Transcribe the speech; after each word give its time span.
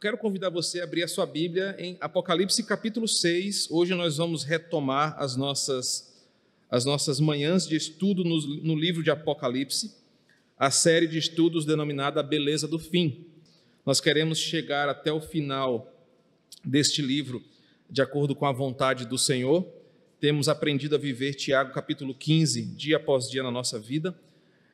Quero 0.00 0.16
convidar 0.16 0.48
você 0.48 0.80
a 0.80 0.84
abrir 0.84 1.02
a 1.02 1.08
sua 1.08 1.26
Bíblia 1.26 1.76
em 1.78 1.98
Apocalipse 2.00 2.62
capítulo 2.62 3.06
6. 3.06 3.70
Hoje 3.70 3.94
nós 3.94 4.16
vamos 4.16 4.44
retomar 4.44 5.14
as 5.18 5.36
nossas, 5.36 6.24
as 6.70 6.86
nossas 6.86 7.20
manhãs 7.20 7.68
de 7.68 7.76
estudo 7.76 8.24
no, 8.24 8.40
no 8.62 8.74
livro 8.74 9.02
de 9.02 9.10
Apocalipse, 9.10 9.94
a 10.58 10.70
série 10.70 11.06
de 11.06 11.18
estudos 11.18 11.66
denominada 11.66 12.18
A 12.20 12.22
Beleza 12.22 12.66
do 12.66 12.78
Fim. 12.78 13.26
Nós 13.84 14.00
queremos 14.00 14.38
chegar 14.38 14.88
até 14.88 15.12
o 15.12 15.20
final 15.20 15.92
deste 16.64 17.02
livro, 17.02 17.44
de 17.90 18.00
acordo 18.00 18.34
com 18.34 18.46
a 18.46 18.52
vontade 18.52 19.04
do 19.04 19.18
Senhor. 19.18 19.68
Temos 20.18 20.48
aprendido 20.48 20.94
a 20.94 20.98
viver 20.98 21.34
Tiago 21.34 21.74
capítulo 21.74 22.14
15, 22.14 22.62
dia 22.74 22.96
após 22.96 23.28
dia 23.28 23.42
na 23.42 23.50
nossa 23.50 23.78
vida 23.78 24.18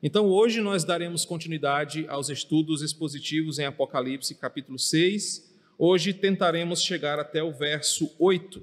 então, 0.03 0.27
hoje 0.27 0.61
nós 0.61 0.85
daremos 0.85 1.25
continuidade 1.25 2.07
aos 2.09 2.29
estudos 2.29 2.83
expositivos 2.83 3.59
em 3.59 3.65
Apocalipse, 3.65 4.35
capítulo 4.35 4.79
6. 4.79 5.51
Hoje 5.79 6.13
tentaremos 6.13 6.83
chegar 6.83 7.19
até 7.19 7.43
o 7.43 7.51
verso 7.51 8.15
8. 8.19 8.63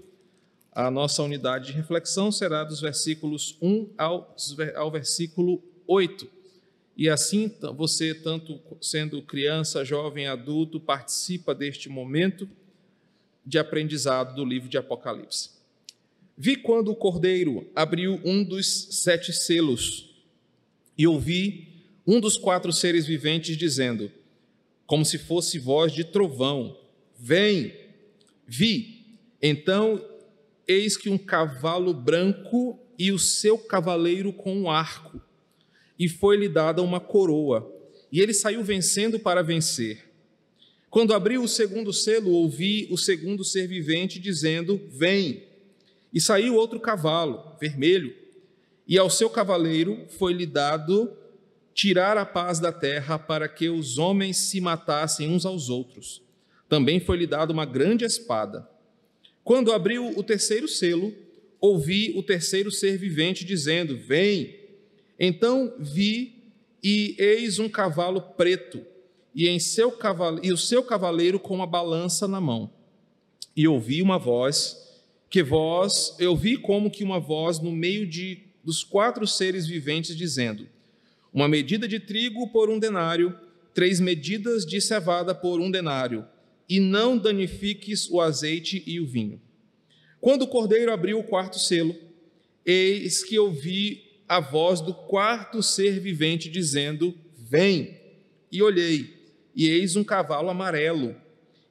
A 0.72 0.92
nossa 0.92 1.24
unidade 1.24 1.68
de 1.68 1.74
reflexão 1.74 2.32
será 2.32 2.64
dos 2.64 2.82
versículos 2.82 3.58
1 3.62 3.90
ao, 3.98 4.36
ao 4.76 4.92
versículo 4.92 5.62
8. 5.88 6.30
E 6.96 7.10
assim, 7.10 7.52
você, 7.76 8.14
tanto 8.14 8.60
sendo 8.80 9.20
criança, 9.24 9.84
jovem, 9.84 10.28
adulto, 10.28 10.80
participa 10.80 11.56
deste 11.56 11.90
momento 11.90 12.48
de 13.44 13.58
aprendizado 13.58 14.36
do 14.36 14.46
livro 14.46 14.70
de 14.70 14.78
Apocalipse. 14.78 15.50
Vi 16.38 16.56
quando 16.56 16.92
o 16.92 16.96
cordeiro 16.96 17.68
abriu 17.76 18.22
um 18.24 18.44
dos 18.44 19.02
sete 19.02 19.34
selos 19.34 20.13
e 20.98 21.08
ouvi 21.08 21.68
um 22.06 22.20
dos 22.20 22.38
quatro 22.38 22.72
seres 22.72 23.06
viventes 23.06 23.58
dizendo, 23.58 24.12
como 24.86 25.06
se 25.06 25.18
fosse 25.18 25.58
voz 25.58 25.92
de 25.92 26.04
trovão: 26.04 26.78
Vem! 27.18 27.74
Vi. 28.46 29.18
Então, 29.42 30.04
eis 30.68 30.96
que 30.96 31.10
um 31.10 31.18
cavalo 31.18 31.94
branco 31.94 32.80
e 32.98 33.12
o 33.12 33.20
seu 33.20 33.58
cavaleiro 33.58 34.32
com 34.32 34.56
um 34.56 34.70
arco, 34.70 35.22
e 35.98 36.08
foi-lhe 36.08 36.48
dada 36.48 36.82
uma 36.82 37.00
coroa, 37.00 37.70
e 38.12 38.20
ele 38.20 38.34
saiu 38.34 38.64
vencendo 38.64 39.20
para 39.20 39.42
vencer. 39.42 40.10
Quando 40.90 41.14
abriu 41.14 41.42
o 41.42 41.48
segundo 41.48 41.92
selo, 41.92 42.30
ouvi 42.30 42.88
o 42.92 42.98
segundo 42.98 43.44
ser 43.44 43.68
vivente 43.68 44.20
dizendo: 44.20 44.80
Vem! 44.90 45.44
E 46.14 46.22
saiu 46.22 46.56
outro 46.56 46.80
cavalo, 46.80 47.58
vermelho, 47.60 48.16
e 48.88 48.98
ao 48.98 49.10
seu 49.10 49.30
cavaleiro 49.30 50.06
foi-lhe 50.10 50.46
dado 50.46 51.12
tirar 51.74 52.18
a 52.18 52.26
paz 52.26 52.60
da 52.60 52.72
terra 52.72 53.18
para 53.18 53.48
que 53.48 53.70
os 53.70 53.98
homens 53.98 54.38
se 54.38 54.62
matassem 54.62 55.30
uns 55.30 55.46
aos 55.46 55.70
outros. 55.70 56.22
Também 56.70 57.00
foi-lhe 57.00 57.26
dado 57.26 57.52
uma 57.52 57.66
grande 57.66 58.06
espada. 58.06 58.68
Quando 59.44 59.72
abriu 59.72 60.08
o 60.18 60.24
terceiro 60.24 60.68
selo, 60.68 61.14
ouvi 61.60 62.14
o 62.16 62.24
terceiro 62.24 62.72
ser 62.72 62.98
vivente 62.98 63.46
dizendo: 63.46 63.98
Vem. 63.98 64.60
Então 65.20 65.74
vi 65.80 66.44
e 66.84 67.16
eis 67.18 67.60
um 67.60 67.70
cavalo 67.70 68.22
preto, 68.22 68.86
e, 69.34 69.48
em 69.48 69.60
seu 69.60 69.98
e 70.42 70.52
o 70.52 70.58
seu 70.58 70.84
cavaleiro 70.84 71.40
com 71.40 71.56
uma 71.56 71.68
balança 71.68 72.28
na 72.28 72.42
mão. 72.42 72.70
E 73.56 73.68
ouvi 73.68 74.02
uma 74.02 74.18
voz, 74.18 74.78
que 75.30 75.42
voz, 75.42 76.16
eu 76.20 76.36
vi 76.36 76.58
como 76.58 76.92
que 76.92 77.04
uma 77.04 77.20
voz 77.20 77.60
no 77.60 77.72
meio 77.72 78.06
de 78.06 78.53
dos 78.64 78.84
quatro 78.84 79.28
seres 79.28 79.68
viventes, 79.68 80.16
dizendo: 80.16 80.68
Uma 81.34 81.48
medida 81.48 81.88
de 81.88 82.00
trigo 82.00 82.48
por 82.50 82.70
um 82.70 82.80
denário, 82.80 83.38
três 83.74 84.00
medidas 84.00 84.66
de 84.66 84.80
cevada 84.80 85.36
por 85.36 85.60
um 85.60 85.70
denário, 85.70 86.26
e 86.70 86.80
não 86.80 87.18
danifiques 87.18 88.10
o 88.10 88.22
azeite 88.22 88.84
e 88.86 89.00
o 89.00 89.06
vinho. 89.06 89.42
Quando 90.22 90.44
o 90.44 90.48
cordeiro 90.48 90.92
abriu 90.92 91.20
o 91.20 91.24
quarto 91.24 91.60
selo, 91.60 91.96
eis 92.66 93.24
que 93.24 93.38
ouvi 93.38 94.04
a 94.28 94.40
voz 94.40 94.80
do 94.80 94.94
quarto 94.94 95.62
ser 95.62 96.00
vivente 96.00 96.50
dizendo: 96.50 97.18
Vem! 97.38 98.02
E 98.52 98.62
olhei, 98.62 99.14
e 99.56 99.68
eis 99.68 99.96
um 99.96 100.04
cavalo 100.04 100.50
amarelo, 100.50 101.16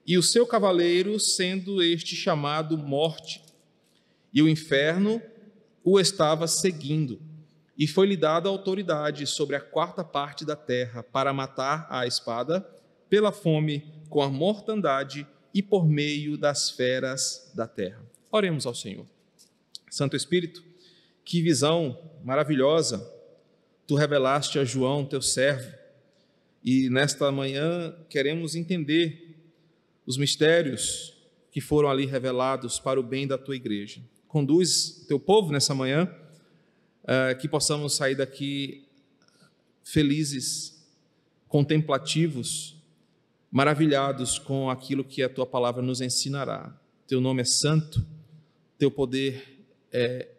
e 0.06 0.19
o 0.19 0.22
seu 0.22 0.47
cavaleiro 0.47 1.19
sendo 1.19 1.82
este 1.82 2.14
chamado 2.14 2.76
Morte. 2.76 3.41
E 4.34 4.42
o 4.42 4.48
inferno 4.48 5.22
o 5.84 5.98
estava 5.98 6.47
seguindo, 6.47 7.20
e 7.76 7.87
foi-lhe 7.87 8.16
dada 8.16 8.48
autoridade 8.48 9.26
sobre 9.26 9.56
a 9.56 9.60
quarta 9.60 10.04
parte 10.04 10.44
da 10.44 10.54
terra 10.54 11.03
para 11.03 11.32
matar 11.32 11.87
a 11.91 12.06
espada, 12.06 12.60
pela 13.09 13.32
fome, 13.32 13.84
com 14.09 14.22
a 14.22 14.28
mortandade 14.28 15.26
e 15.53 15.62
por 15.62 15.87
meio 15.87 16.37
das 16.37 16.70
feras 16.70 17.50
da 17.54 17.66
terra. 17.66 18.03
Oremos 18.31 18.66
ao 18.66 18.75
Senhor. 18.75 19.06
Santo 19.91 20.16
Espírito, 20.16 20.62
que 21.25 21.43
visão 21.43 21.99
maravilhosa 22.25 23.06
tu 23.87 23.94
revelaste 23.94 24.59
a 24.59 24.64
João, 24.64 25.04
teu 25.04 25.20
servo, 25.20 25.76
e 26.64 26.88
nesta 26.88 27.31
manhã 27.32 27.94
queremos 28.09 28.54
entender 28.54 29.37
os 30.06 30.16
mistérios 30.16 31.14
que 31.50 31.60
foram 31.60 31.91
ali 31.91 32.06
revelados 32.06 32.78
para 32.78 33.00
o 33.00 33.03
bem 33.03 33.26
da 33.26 33.37
tua 33.37 33.56
igreja 33.56 34.00
conduz 34.32 35.04
teu 35.06 35.20
povo 35.20 35.53
nessa 35.53 35.75
manhã, 35.75 36.10
uh, 37.04 37.38
que 37.38 37.47
possamos 37.47 37.94
sair 37.94 38.15
daqui 38.15 38.88
felizes, 39.84 40.82
contemplativos, 41.48 42.75
maravilhados 43.50 44.38
com 44.38 44.70
aquilo 44.70 45.04
que 45.04 45.22
a 45.22 45.28
tua 45.28 45.44
palavra 45.44 45.82
nos 45.82 46.00
ensinará. 46.00 46.75
Teu 47.06 47.20
nome 47.20 47.43
é 47.43 47.44
santo, 47.44 48.06
teu 48.78 48.91
poder 48.91 49.66
é 49.93 50.31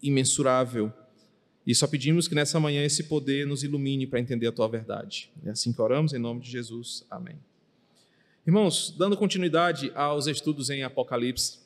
imensurável. 0.00 0.92
E 1.66 1.74
só 1.74 1.88
pedimos 1.88 2.28
que 2.28 2.36
nessa 2.36 2.60
manhã 2.60 2.84
esse 2.84 3.02
poder 3.02 3.44
nos 3.44 3.64
ilumine 3.64 4.06
para 4.06 4.20
entender 4.20 4.46
a 4.46 4.52
tua 4.52 4.68
verdade. 4.68 5.32
É 5.44 5.50
assim 5.50 5.72
que 5.72 5.82
oramos, 5.82 6.12
em 6.12 6.18
nome 6.18 6.40
de 6.40 6.48
Jesus. 6.48 7.04
Amém. 7.10 7.40
Irmãos, 8.46 8.94
dando 8.96 9.16
continuidade 9.16 9.90
aos 9.96 10.28
estudos 10.28 10.70
em 10.70 10.84
Apocalipse, 10.84 11.61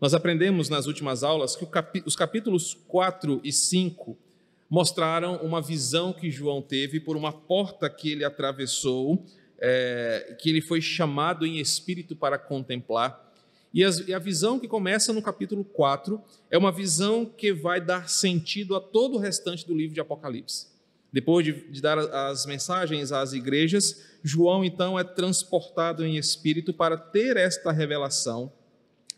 nós 0.00 0.14
aprendemos 0.14 0.68
nas 0.68 0.86
últimas 0.86 1.22
aulas 1.22 1.56
que 1.56 1.66
os 2.04 2.16
capítulos 2.16 2.74
4 2.88 3.40
e 3.42 3.52
5 3.52 4.16
mostraram 4.68 5.36
uma 5.36 5.62
visão 5.62 6.12
que 6.12 6.30
João 6.30 6.60
teve 6.60 6.98
por 6.98 7.16
uma 7.16 7.32
porta 7.32 7.88
que 7.88 8.10
ele 8.10 8.24
atravessou, 8.24 9.24
é, 9.58 10.36
que 10.40 10.50
ele 10.50 10.60
foi 10.60 10.80
chamado 10.80 11.46
em 11.46 11.58
espírito 11.58 12.16
para 12.16 12.38
contemplar. 12.38 13.22
E, 13.72 13.84
a 13.84 14.18
visão 14.18 14.58
que 14.58 14.68
começa 14.68 15.12
no 15.12 15.22
capítulo 15.22 15.64
4 15.64 16.20
é 16.50 16.56
uma 16.56 16.70
visão 16.70 17.24
que 17.24 17.52
vai 17.52 17.80
dar 17.80 18.08
sentido 18.08 18.76
a 18.76 18.80
todo 18.80 19.16
o 19.16 19.18
restante 19.18 19.66
do 19.66 19.74
livro 19.74 19.94
de 19.94 20.00
Apocalipse. 20.00 20.68
Depois 21.12 21.44
de, 21.44 21.52
de, 21.70 21.80
dar 21.80 21.98
as 21.98 22.44
mensagens 22.46 23.12
às 23.12 23.32
igrejas, 23.32 24.02
João 24.22 24.64
então 24.64 24.98
é 24.98 25.04
transportado 25.04 26.04
em 26.04 26.16
espírito 26.16 26.72
para 26.72 26.96
ter 26.96 27.36
esta 27.36 27.70
revelação 27.70 28.52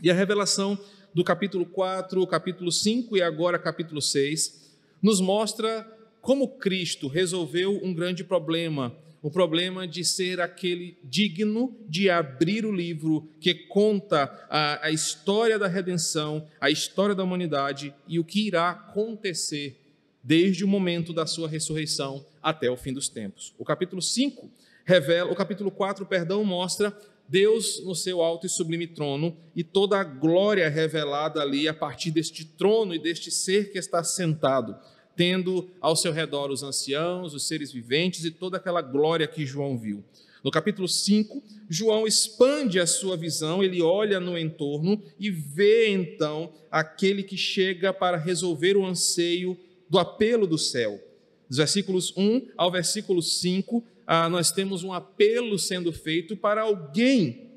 e 0.02 0.10
a 0.10 0.14
revelação 0.14 0.78
do 1.14 1.24
capítulo 1.24 1.64
4, 1.64 2.26
capítulo 2.26 2.70
5 2.70 3.16
e 3.16 3.22
agora 3.22 3.58
capítulo 3.58 4.02
6 4.02 4.76
nos 5.00 5.20
mostra 5.20 5.90
como 6.20 6.58
Cristo 6.58 7.08
resolveu 7.08 7.80
um 7.82 7.94
grande 7.94 8.24
problema, 8.24 8.94
o 9.22 9.30
problema 9.30 9.86
de 9.86 10.04
ser 10.04 10.40
aquele 10.40 10.98
digno 11.02 11.74
de 11.88 12.10
abrir 12.10 12.66
o 12.66 12.72
livro 12.72 13.28
que 13.40 13.54
conta 13.54 14.24
a, 14.50 14.86
a 14.86 14.90
história 14.90 15.58
da 15.58 15.66
redenção, 15.66 16.46
a 16.60 16.68
história 16.68 17.14
da 17.14 17.24
humanidade 17.24 17.94
e 18.06 18.18
o 18.18 18.24
que 18.24 18.46
irá 18.46 18.70
acontecer 18.70 19.80
desde 20.22 20.64
o 20.64 20.68
momento 20.68 21.12
da 21.12 21.24
sua 21.24 21.48
ressurreição 21.48 22.26
até 22.42 22.68
o 22.68 22.76
fim 22.76 22.92
dos 22.92 23.08
tempos. 23.08 23.54
O 23.56 23.64
capítulo 23.64 24.02
5 24.02 24.50
revela, 24.84 25.30
o 25.30 25.36
capítulo 25.36 25.70
4, 25.70 26.04
perdão, 26.04 26.44
mostra 26.44 26.96
Deus 27.28 27.82
no 27.84 27.94
seu 27.94 28.22
alto 28.22 28.46
e 28.46 28.48
sublime 28.48 28.86
trono 28.86 29.36
e 29.54 29.64
toda 29.64 29.98
a 29.98 30.04
glória 30.04 30.68
revelada 30.68 31.40
ali 31.40 31.66
a 31.66 31.74
partir 31.74 32.10
deste 32.10 32.44
trono 32.44 32.94
e 32.94 32.98
deste 32.98 33.30
ser 33.30 33.72
que 33.72 33.78
está 33.78 34.04
sentado, 34.04 34.76
tendo 35.16 35.68
ao 35.80 35.96
seu 35.96 36.12
redor 36.12 36.50
os 36.50 36.62
anciãos, 36.62 37.34
os 37.34 37.46
seres 37.46 37.72
viventes 37.72 38.24
e 38.24 38.30
toda 38.30 38.56
aquela 38.56 38.82
glória 38.82 39.26
que 39.26 39.44
João 39.46 39.76
viu. 39.76 40.04
No 40.44 40.50
capítulo 40.52 40.86
5, 40.86 41.42
João 41.68 42.06
expande 42.06 42.78
a 42.78 42.86
sua 42.86 43.16
visão, 43.16 43.64
ele 43.64 43.82
olha 43.82 44.20
no 44.20 44.38
entorno 44.38 45.02
e 45.18 45.28
vê 45.28 45.88
então 45.88 46.52
aquele 46.70 47.24
que 47.24 47.36
chega 47.36 47.92
para 47.92 48.16
resolver 48.16 48.76
o 48.76 48.86
anseio 48.86 49.58
do 49.90 49.98
apelo 49.98 50.46
do 50.46 50.56
céu. 50.56 51.00
Dos 51.48 51.58
versículos 51.58 52.12
1 52.16 52.48
ao 52.56 52.70
versículo 52.70 53.22
5, 53.22 53.82
ah, 54.06 54.28
nós 54.28 54.52
temos 54.52 54.84
um 54.84 54.92
apelo 54.92 55.58
sendo 55.58 55.92
feito 55.92 56.36
para 56.36 56.62
alguém 56.62 57.50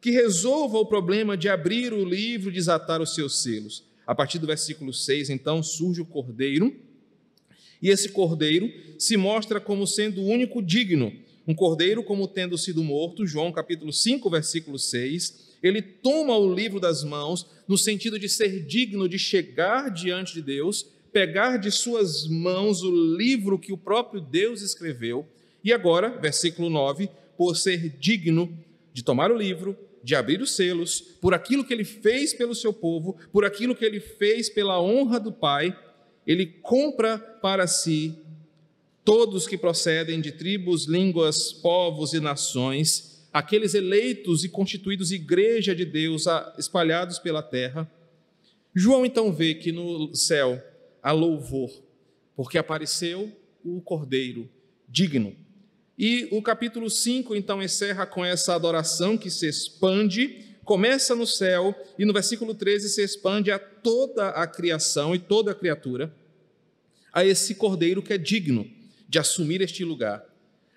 que 0.00 0.10
resolva 0.10 0.78
o 0.78 0.86
problema 0.86 1.36
de 1.36 1.48
abrir 1.48 1.92
o 1.92 2.04
livro 2.04 2.50
e 2.50 2.54
desatar 2.54 3.02
os 3.02 3.14
seus 3.14 3.42
selos. 3.42 3.84
A 4.06 4.14
partir 4.14 4.38
do 4.38 4.46
versículo 4.46 4.92
6, 4.92 5.28
então, 5.28 5.62
surge 5.62 6.00
o 6.00 6.06
cordeiro, 6.06 6.74
e 7.82 7.88
esse 7.88 8.08
cordeiro 8.10 8.70
se 8.98 9.16
mostra 9.16 9.60
como 9.60 9.86
sendo 9.86 10.20
o 10.20 10.26
único 10.26 10.62
digno, 10.62 11.12
um 11.46 11.54
cordeiro 11.54 12.02
como 12.02 12.28
tendo 12.28 12.56
sido 12.56 12.82
morto, 12.82 13.26
João 13.26 13.50
capítulo 13.52 13.92
5, 13.92 14.28
versículo 14.30 14.78
6. 14.78 15.50
Ele 15.62 15.82
toma 15.82 16.36
o 16.36 16.52
livro 16.52 16.78
das 16.78 17.02
mãos 17.02 17.46
no 17.66 17.76
sentido 17.76 18.18
de 18.18 18.28
ser 18.28 18.64
digno 18.64 19.08
de 19.08 19.18
chegar 19.18 19.90
diante 19.90 20.34
de 20.34 20.42
Deus, 20.42 20.86
pegar 21.12 21.56
de 21.56 21.70
suas 21.70 22.26
mãos 22.26 22.82
o 22.82 22.90
livro 22.90 23.58
que 23.58 23.72
o 23.72 23.78
próprio 23.78 24.20
Deus 24.20 24.62
escreveu. 24.62 25.26
E 25.62 25.72
agora, 25.72 26.18
versículo 26.18 26.70
9, 26.70 27.08
por 27.36 27.56
ser 27.56 27.96
digno 27.98 28.56
de 28.92 29.02
tomar 29.02 29.30
o 29.30 29.36
livro, 29.36 29.76
de 30.02 30.14
abrir 30.14 30.40
os 30.40 30.56
selos, 30.56 31.00
por 31.20 31.34
aquilo 31.34 31.64
que 31.64 31.72
ele 31.72 31.84
fez 31.84 32.32
pelo 32.32 32.54
seu 32.54 32.72
povo, 32.72 33.16
por 33.32 33.44
aquilo 33.44 33.74
que 33.74 33.84
ele 33.84 34.00
fez 34.00 34.48
pela 34.48 34.80
honra 34.80 35.20
do 35.20 35.32
Pai, 35.32 35.76
ele 36.26 36.46
compra 36.46 37.18
para 37.18 37.66
si 37.66 38.18
todos 39.04 39.46
que 39.46 39.58
procedem 39.58 40.20
de 40.20 40.32
tribos, 40.32 40.86
línguas, 40.86 41.52
povos 41.52 42.12
e 42.12 42.20
nações, 42.20 43.28
aqueles 43.32 43.74
eleitos 43.74 44.44
e 44.44 44.48
constituídos 44.48 45.12
igreja 45.12 45.74
de 45.74 45.84
Deus 45.84 46.24
espalhados 46.58 47.18
pela 47.18 47.42
terra. 47.42 47.90
João 48.74 49.04
então 49.04 49.32
vê 49.32 49.54
que 49.54 49.72
no 49.72 50.14
céu 50.14 50.62
há 51.02 51.12
louvor, 51.12 51.70
porque 52.36 52.58
apareceu 52.58 53.30
o 53.64 53.80
Cordeiro 53.80 54.48
digno. 54.88 55.34
E 56.02 56.26
o 56.30 56.40
capítulo 56.40 56.88
5 56.88 57.36
então 57.36 57.62
encerra 57.62 58.06
com 58.06 58.24
essa 58.24 58.54
adoração 58.54 59.18
que 59.18 59.28
se 59.30 59.46
expande, 59.46 60.46
começa 60.64 61.14
no 61.14 61.26
céu 61.26 61.74
e 61.98 62.06
no 62.06 62.12
versículo 62.14 62.54
13 62.54 62.88
se 62.88 63.02
expande 63.02 63.50
a 63.50 63.58
toda 63.58 64.30
a 64.30 64.46
criação 64.46 65.14
e 65.14 65.18
toda 65.18 65.50
a 65.50 65.54
criatura, 65.54 66.10
a 67.12 67.22
esse 67.22 67.54
Cordeiro 67.54 68.02
que 68.02 68.14
é 68.14 68.16
digno 68.16 68.66
de 69.06 69.18
assumir 69.18 69.60
este 69.60 69.84
lugar. 69.84 70.24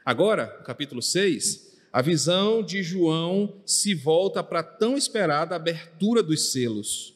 Agora, 0.04 0.46
capítulo 0.66 1.02
6, 1.02 1.72
a 1.94 2.02
visão 2.02 2.62
de 2.62 2.84
João 2.84 3.62
se 3.66 3.96
volta 3.96 4.44
para 4.44 4.60
a 4.60 4.64
tão 4.64 4.98
esperada 4.98 5.56
abertura 5.56 6.22
dos 6.22 6.52
selos. 6.52 7.16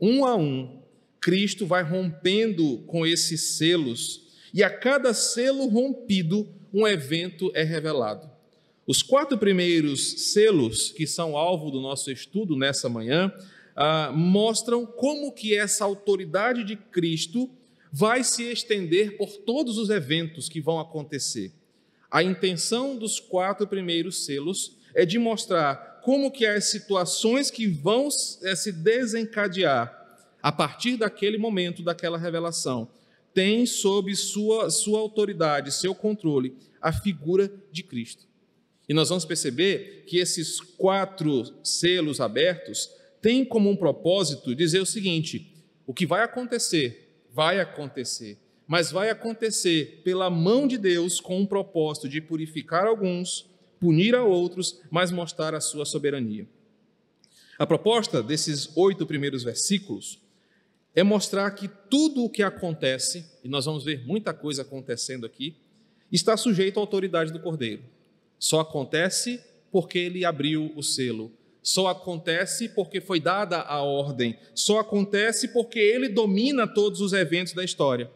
Um 0.00 0.24
a 0.24 0.36
um, 0.36 0.80
Cristo 1.20 1.66
vai 1.66 1.82
rompendo 1.82 2.84
com 2.86 3.04
esses 3.04 3.56
selos, 3.56 4.28
e 4.54 4.62
a 4.62 4.70
cada 4.70 5.12
selo 5.12 5.66
rompido, 5.66 6.48
um 6.72 6.86
evento 6.86 7.50
é 7.54 7.62
revelado. 7.62 8.30
Os 8.86 9.02
quatro 9.02 9.36
primeiros 9.36 10.32
selos, 10.32 10.92
que 10.92 11.06
são 11.06 11.36
alvo 11.36 11.70
do 11.70 11.80
nosso 11.80 12.10
estudo 12.10 12.56
nessa 12.56 12.88
manhã, 12.88 13.32
ah, 13.74 14.12
mostram 14.14 14.86
como 14.86 15.32
que 15.32 15.56
essa 15.56 15.84
autoridade 15.84 16.64
de 16.64 16.76
Cristo 16.76 17.50
vai 17.92 18.22
se 18.22 18.44
estender 18.44 19.16
por 19.16 19.28
todos 19.38 19.78
os 19.78 19.90
eventos 19.90 20.48
que 20.48 20.60
vão 20.60 20.78
acontecer. 20.78 21.52
A 22.10 22.22
intenção 22.22 22.96
dos 22.96 23.18
quatro 23.18 23.66
primeiros 23.66 24.24
selos 24.24 24.76
é 24.94 25.04
de 25.04 25.18
mostrar 25.18 26.00
como 26.02 26.30
que 26.30 26.46
as 26.46 26.66
situações 26.66 27.50
que 27.50 27.66
vão 27.66 28.08
eh, 28.42 28.54
se 28.54 28.70
desencadear 28.70 29.92
a 30.40 30.52
partir 30.52 30.96
daquele 30.96 31.36
momento, 31.36 31.82
daquela 31.82 32.16
revelação, 32.16 32.88
têm 33.36 33.66
sob 33.66 34.16
sua, 34.16 34.70
sua 34.70 34.98
autoridade, 34.98 35.70
seu 35.70 35.94
controle, 35.94 36.56
a 36.80 36.90
figura 36.90 37.52
de 37.70 37.82
Cristo. 37.82 38.26
E 38.88 38.94
nós 38.94 39.10
vamos 39.10 39.26
perceber 39.26 40.04
que 40.06 40.16
esses 40.16 40.58
quatro 40.58 41.44
selos 41.62 42.18
abertos 42.18 42.90
têm 43.20 43.44
como 43.44 43.68
um 43.68 43.76
propósito 43.76 44.54
dizer 44.54 44.80
o 44.80 44.86
seguinte: 44.86 45.54
o 45.86 45.92
que 45.92 46.06
vai 46.06 46.22
acontecer 46.22 47.26
vai 47.30 47.60
acontecer, 47.60 48.38
mas 48.66 48.90
vai 48.90 49.10
acontecer 49.10 50.00
pela 50.02 50.30
mão 50.30 50.66
de 50.66 50.78
Deus 50.78 51.20
com 51.20 51.38
um 51.38 51.46
propósito 51.46 52.08
de 52.08 52.22
purificar 52.22 52.86
alguns, 52.86 53.50
punir 53.78 54.14
a 54.14 54.24
outros, 54.24 54.80
mas 54.90 55.10
mostrar 55.10 55.54
a 55.54 55.60
sua 55.60 55.84
soberania. 55.84 56.48
A 57.58 57.66
proposta 57.66 58.22
desses 58.22 58.74
oito 58.74 59.04
primeiros 59.04 59.44
versículos 59.44 60.25
é 60.96 61.02
mostrar 61.02 61.50
que 61.50 61.68
tudo 61.68 62.24
o 62.24 62.30
que 62.30 62.42
acontece, 62.42 63.26
e 63.44 63.48
nós 63.48 63.66
vamos 63.66 63.84
ver 63.84 64.06
muita 64.06 64.32
coisa 64.32 64.62
acontecendo 64.62 65.26
aqui, 65.26 65.54
está 66.10 66.38
sujeito 66.38 66.78
à 66.78 66.82
autoridade 66.82 67.30
do 67.30 67.38
Cordeiro. 67.38 67.82
Só 68.38 68.60
acontece 68.60 69.38
porque 69.70 69.98
ele 69.98 70.24
abriu 70.24 70.72
o 70.74 70.82
selo, 70.82 71.30
só 71.62 71.88
acontece 71.88 72.70
porque 72.70 72.98
foi 72.98 73.20
dada 73.20 73.60
a 73.60 73.82
ordem, 73.82 74.38
só 74.54 74.78
acontece 74.78 75.48
porque 75.48 75.78
ele 75.78 76.08
domina 76.08 76.66
todos 76.66 77.02
os 77.02 77.12
eventos 77.12 77.52
da 77.52 77.62
história. 77.62 78.10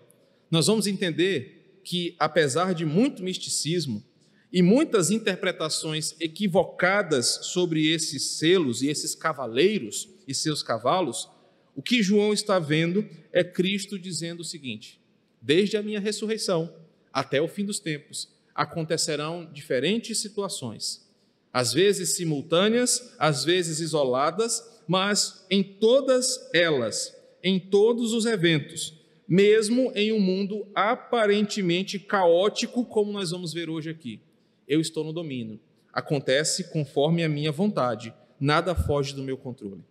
Nós 0.50 0.66
vamos 0.66 0.86
entender 0.86 1.80
que, 1.84 2.16
apesar 2.18 2.72
de 2.72 2.86
muito 2.86 3.22
misticismo 3.22 4.02
e 4.50 4.62
muitas 4.62 5.10
interpretações 5.10 6.14
equivocadas 6.18 7.40
sobre 7.42 7.92
esses 7.92 8.38
selos 8.38 8.80
e 8.80 8.88
esses 8.88 9.14
cavaleiros 9.14 10.08
e 10.26 10.34
seus 10.34 10.62
cavalos, 10.62 11.28
o 11.74 11.82
que 11.82 12.02
João 12.02 12.32
está 12.32 12.58
vendo 12.58 13.08
é 13.32 13.44
Cristo 13.44 13.98
dizendo 13.98 14.40
o 14.40 14.44
seguinte: 14.44 15.00
desde 15.40 15.76
a 15.76 15.82
minha 15.82 16.00
ressurreição 16.00 16.74
até 17.12 17.40
o 17.40 17.48
fim 17.48 17.64
dos 17.64 17.80
tempos, 17.80 18.28
acontecerão 18.54 19.50
diferentes 19.52 20.18
situações 20.18 21.10
às 21.52 21.72
vezes 21.72 22.10
simultâneas, 22.10 23.14
às 23.18 23.44
vezes 23.44 23.80
isoladas, 23.80 24.62
mas 24.86 25.44
em 25.50 25.62
todas 25.62 26.50
elas, 26.52 27.16
em 27.42 27.58
todos 27.58 28.12
os 28.12 28.24
eventos, 28.26 28.94
mesmo 29.26 29.92
em 29.94 30.12
um 30.12 30.20
mundo 30.20 30.66
aparentemente 30.74 31.98
caótico, 31.98 32.84
como 32.84 33.12
nós 33.12 33.30
vamos 33.30 33.52
ver 33.52 33.68
hoje 33.68 33.90
aqui. 33.90 34.20
Eu 34.66 34.80
estou 34.80 35.04
no 35.04 35.12
domínio. 35.12 35.60
Acontece 35.92 36.70
conforme 36.70 37.24
a 37.24 37.28
minha 37.28 37.50
vontade, 37.50 38.14
nada 38.38 38.74
foge 38.74 39.14
do 39.14 39.22
meu 39.22 39.36
controle. 39.36 39.84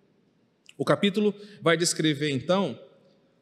O 0.80 0.86
capítulo 0.86 1.36
vai 1.62 1.76
descrever 1.76 2.30
então 2.30 2.80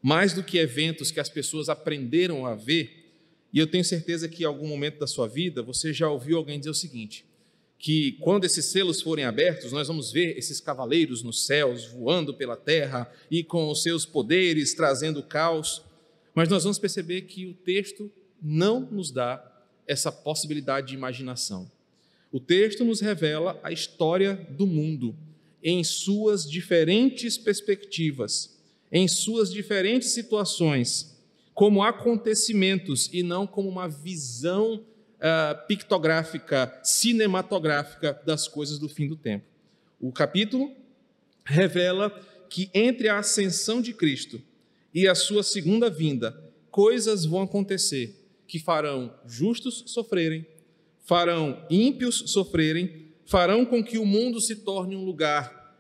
mais 0.01 0.33
do 0.33 0.41
que 0.41 0.57
eventos 0.57 1.11
que 1.11 1.19
as 1.19 1.29
pessoas 1.29 1.69
aprenderam 1.69 2.47
a 2.47 2.55
ver, 2.55 3.13
e 3.53 3.59
eu 3.59 3.67
tenho 3.67 3.85
certeza 3.85 4.27
que 4.27 4.41
em 4.41 4.45
algum 4.47 4.67
momento 4.67 4.97
da 4.97 5.05
sua 5.05 5.27
vida 5.27 5.61
você 5.61 5.93
já 5.93 6.09
ouviu 6.09 6.39
alguém 6.39 6.57
dizer 6.57 6.71
o 6.71 6.73
seguinte: 6.73 7.23
que 7.77 8.13
quando 8.13 8.45
esses 8.45 8.65
selos 8.65 9.03
forem 9.03 9.23
abertos, 9.23 9.71
nós 9.71 9.87
vamos 9.87 10.11
ver 10.11 10.35
esses 10.35 10.59
cavaleiros 10.59 11.21
nos 11.21 11.45
céus 11.45 11.85
voando 11.85 12.33
pela 12.33 12.57
terra 12.57 13.07
e 13.29 13.43
com 13.43 13.69
os 13.69 13.83
seus 13.83 14.03
poderes 14.03 14.73
trazendo 14.73 15.21
caos. 15.21 15.83
Mas 16.33 16.49
nós 16.49 16.63
vamos 16.63 16.79
perceber 16.79 17.21
que 17.21 17.45
o 17.45 17.53
texto 17.53 18.11
não 18.41 18.79
nos 18.79 19.11
dá 19.11 19.43
essa 19.85 20.11
possibilidade 20.11 20.87
de 20.87 20.95
imaginação. 20.95 21.71
O 22.31 22.39
texto 22.39 22.83
nos 22.83 22.99
revela 22.99 23.59
a 23.61 23.71
história 23.71 24.33
do 24.49 24.65
mundo 24.65 25.15
em 25.63 25.83
suas 25.83 26.49
diferentes 26.49 27.37
perspectivas, 27.37 28.57
em 28.91 29.07
suas 29.07 29.51
diferentes 29.51 30.11
situações, 30.11 31.17
como 31.53 31.83
acontecimentos 31.83 33.09
e 33.11 33.23
não 33.23 33.47
como 33.47 33.67
uma 33.67 33.87
visão 33.87 34.75
uh, 34.75 35.67
pictográfica, 35.67 36.79
cinematográfica 36.83 38.21
das 38.25 38.47
coisas 38.47 38.79
do 38.79 38.87
fim 38.87 39.07
do 39.07 39.15
tempo. 39.15 39.45
O 39.99 40.11
capítulo 40.11 40.71
revela 41.43 42.09
que 42.49 42.69
entre 42.73 43.09
a 43.09 43.19
ascensão 43.19 43.81
de 43.81 43.93
Cristo 43.93 44.41
e 44.93 45.07
a 45.07 45.15
sua 45.15 45.43
segunda 45.43 45.89
vinda, 45.89 46.31
coisas 46.69 47.25
vão 47.25 47.41
acontecer 47.41 48.15
que 48.47 48.59
farão 48.59 49.13
justos 49.25 49.83
sofrerem, 49.87 50.45
farão 51.03 51.65
ímpios 51.69 52.23
sofrerem, 52.27 53.06
farão 53.27 53.65
com 53.65 53.83
que 53.83 53.97
o 53.97 54.05
mundo 54.05 54.41
se 54.41 54.55
torne 54.55 54.95
um 54.95 55.03
lugar 55.03 55.75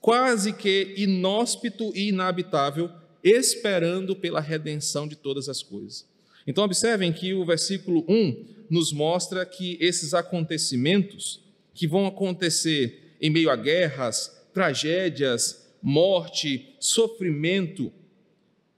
quase 0.00 0.52
que 0.52 0.94
inóspito 0.98 1.90
e 1.94 2.10
inabitável, 2.10 2.90
esperando 3.22 4.14
pela 4.14 4.38
redenção 4.38 5.08
de 5.08 5.16
todas 5.16 5.48
as 5.48 5.62
coisas. 5.62 6.06
Então, 6.46 6.62
observem 6.62 7.10
que 7.10 7.32
o 7.32 7.42
versículo 7.42 8.04
1 8.06 8.66
nos 8.68 8.92
mostra 8.92 9.46
que 9.46 9.78
esses 9.80 10.12
acontecimentos 10.12 11.40
que 11.72 11.88
vão 11.88 12.06
acontecer 12.06 13.16
em 13.18 13.30
meio 13.30 13.48
a 13.48 13.56
guerras, 13.56 14.44
tragédias, 14.52 15.66
morte, 15.82 16.74
sofrimento, 16.78 17.90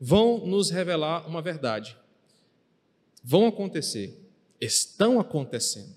vão 0.00 0.46
nos 0.46 0.70
revelar 0.70 1.28
uma 1.28 1.42
verdade. 1.42 1.96
Vão 3.22 3.48
acontecer, 3.48 4.16
estão 4.60 5.18
acontecendo, 5.18 5.95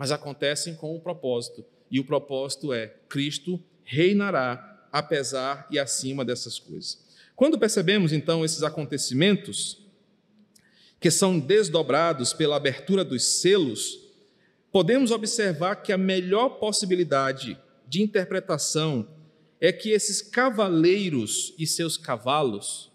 mas 0.00 0.10
acontecem 0.10 0.74
com 0.74 0.96
um 0.96 0.98
propósito, 0.98 1.62
e 1.90 2.00
o 2.00 2.04
propósito 2.06 2.72
é: 2.72 2.86
Cristo 3.06 3.62
reinará 3.84 4.88
apesar 4.90 5.68
e 5.70 5.78
acima 5.78 6.24
dessas 6.24 6.58
coisas. 6.58 7.04
Quando 7.36 7.58
percebemos 7.58 8.10
então 8.10 8.42
esses 8.42 8.62
acontecimentos, 8.62 9.84
que 10.98 11.10
são 11.10 11.38
desdobrados 11.38 12.32
pela 12.32 12.56
abertura 12.56 13.04
dos 13.04 13.22
selos, 13.42 13.98
podemos 14.72 15.10
observar 15.10 15.76
que 15.76 15.92
a 15.92 15.98
melhor 15.98 16.48
possibilidade 16.58 17.58
de 17.86 18.00
interpretação 18.00 19.06
é 19.60 19.70
que 19.70 19.90
esses 19.90 20.22
cavaleiros 20.22 21.52
e 21.58 21.66
seus 21.66 21.98
cavalos 21.98 22.90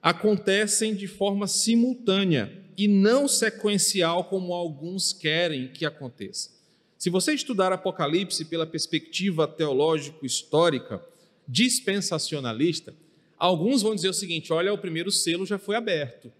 acontecem 0.00 0.94
de 0.94 1.06
forma 1.06 1.46
simultânea 1.46 2.64
e 2.78 2.86
não 2.86 3.26
sequencial 3.26 4.22
como 4.24 4.54
alguns 4.54 5.12
querem 5.12 5.66
que 5.66 5.84
aconteça. 5.84 6.50
Se 6.96 7.10
você 7.10 7.32
estudar 7.34 7.72
Apocalipse 7.72 8.44
pela 8.44 8.64
perspectiva 8.64 9.48
teológico-histórica 9.48 11.04
dispensacionalista, 11.46 12.94
alguns 13.36 13.82
vão 13.82 13.96
dizer 13.96 14.08
o 14.08 14.14
seguinte: 14.14 14.52
olha, 14.52 14.72
o 14.72 14.78
primeiro 14.78 15.10
selo 15.10 15.44
já 15.44 15.58
foi 15.58 15.74
aberto 15.74 16.32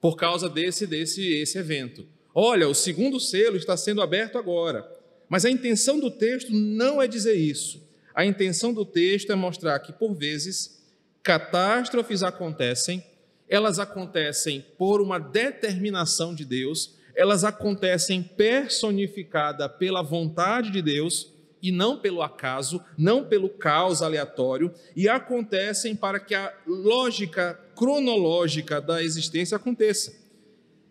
por 0.00 0.16
causa 0.16 0.48
desse 0.48 0.86
desse 0.86 1.26
esse 1.26 1.58
evento. 1.58 2.06
Olha, 2.32 2.68
o 2.68 2.74
segundo 2.74 3.18
selo 3.18 3.56
está 3.56 3.76
sendo 3.76 4.00
aberto 4.00 4.38
agora. 4.38 4.88
Mas 5.28 5.44
a 5.44 5.50
intenção 5.50 5.98
do 5.98 6.10
texto 6.10 6.52
não 6.52 7.02
é 7.02 7.08
dizer 7.08 7.34
isso. 7.34 7.82
A 8.14 8.24
intenção 8.24 8.72
do 8.72 8.84
texto 8.84 9.30
é 9.30 9.34
mostrar 9.34 9.78
que 9.80 9.92
por 9.92 10.14
vezes 10.14 10.82
catástrofes 11.22 12.22
acontecem, 12.22 13.04
elas 13.50 13.80
acontecem 13.80 14.64
por 14.78 15.02
uma 15.02 15.18
determinação 15.18 16.32
de 16.32 16.44
Deus, 16.44 16.94
elas 17.16 17.42
acontecem 17.42 18.22
personificada 18.22 19.68
pela 19.68 20.02
vontade 20.02 20.70
de 20.70 20.80
Deus 20.80 21.32
e 21.60 21.72
não 21.72 21.98
pelo 21.98 22.22
acaso, 22.22 22.82
não 22.96 23.24
pelo 23.24 23.48
caos 23.48 24.00
aleatório, 24.00 24.72
e 24.94 25.08
acontecem 25.08 25.96
para 25.96 26.20
que 26.20 26.34
a 26.34 26.54
lógica 26.64 27.60
cronológica 27.74 28.80
da 28.80 29.02
existência 29.02 29.56
aconteça. 29.56 30.14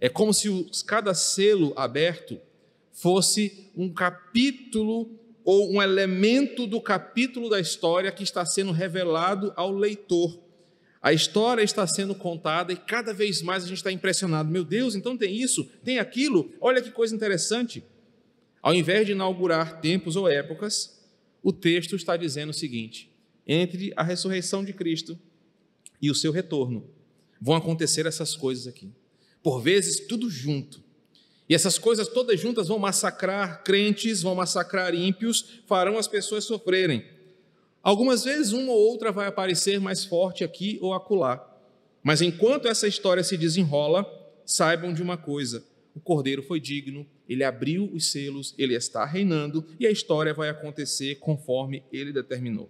É 0.01 0.10
como 0.10 0.34
se 0.34 0.50
cada 0.86 1.13
selo 1.13 1.74
aberto 1.75 2.39
fosse 2.92 3.72
um 3.75 3.92
capítulo 3.92 5.10
ou 5.44 5.72
um 5.72 5.82
elemento 5.82 6.68
do 6.68 6.82
capítulo 6.82 7.50
da 7.50 7.60
história 7.60 8.12
que 8.12 8.24
está 8.24 8.46
sendo 8.46 8.72
revelado 8.72 9.54
ao 9.56 9.72
leitor. 9.72 10.49
A 11.01 11.13
história 11.13 11.63
está 11.63 11.88
sendo 11.88 12.13
contada 12.13 12.74
e 12.74 12.75
cada 12.75 13.13
vez 13.13 13.41
mais 13.41 13.63
a 13.63 13.68
gente 13.68 13.77
está 13.77 13.91
impressionado. 13.91 14.51
Meu 14.51 14.65
Deus, 14.65 14.96
então 14.96 15.18
tem 15.18 15.34
isso, 15.34 15.63
tem 15.84 15.98
aquilo. 15.98 16.51
Olha 16.60 16.82
que 16.82 16.91
coisa 16.91 17.15
interessante. 17.15 17.84
Ao 18.62 18.74
invés 18.74 19.06
de 19.06 19.13
inaugurar 19.13 19.79
tempos 19.79 20.18
ou 20.18 20.27
épocas, 20.27 21.00
o 21.41 21.53
texto 21.53 21.96
está 21.96 22.18
dizendo 22.18 22.50
o 22.50 22.53
seguinte: 22.53 23.10
entre 23.48 23.94
a 23.96 24.03
ressurreição 24.03 24.63
de 24.63 24.74
Cristo 24.74 25.18
e 26.01 26.12
o 26.12 26.15
seu 26.15 26.32
retorno, 26.32 26.89
vão 27.39 27.56
acontecer 27.56 28.06
essas 28.06 28.36
coisas 28.36 28.68
aqui. 28.68 28.91
Por 29.41 29.62
vezes, 29.62 30.01
tudo 30.01 30.29
junto. 30.29 30.84
E 31.48 31.56
essas 31.56 31.79
coisas 31.79 32.08
todas 32.08 32.39
juntas 32.39 32.68
vão 32.68 32.77
massacrar 32.77 33.63
crentes, 33.63 34.22
vão 34.22 34.36
massacrar 34.36 34.94
ímpios, 34.94 35.62
farão 35.65 35.98
as 35.98 36.08
pessoas 36.08 36.44
sofrerem. 36.44 37.03
Algumas 37.81 38.24
vezes, 38.24 38.51
uma 38.51 38.71
ou 38.71 38.77
outra 38.77 39.12
vai 39.12 39.27
aparecer 39.27 39.79
mais 39.79 40.03
forte 40.03 40.43
aqui 40.43 40.77
ou 40.81 40.93
acolá. 40.93 41.45
Mas 42.03 42.21
enquanto 42.21 42.67
essa 42.67 42.88
história 42.88 43.24
se 43.24 43.38
desenrola, 43.38 44.05
saibam 44.45 44.93
de 44.93 45.01
uma 45.01 45.17
coisa: 45.17 45.63
o 45.95 46.00
cordeiro 46.00 46.43
foi 46.43 46.59
digno, 46.59 47.05
ele 47.27 47.43
abriu 47.43 47.89
os 47.93 48.12
selos, 48.12 48.53
ele 48.57 48.75
está 48.75 49.05
reinando 49.05 49.65
e 49.79 49.86
a 49.88 49.91
história 49.91 50.33
vai 50.33 50.50
acontecer 50.50 51.15
conforme 51.15 51.83
ele 51.91 52.12
determinou. 52.12 52.69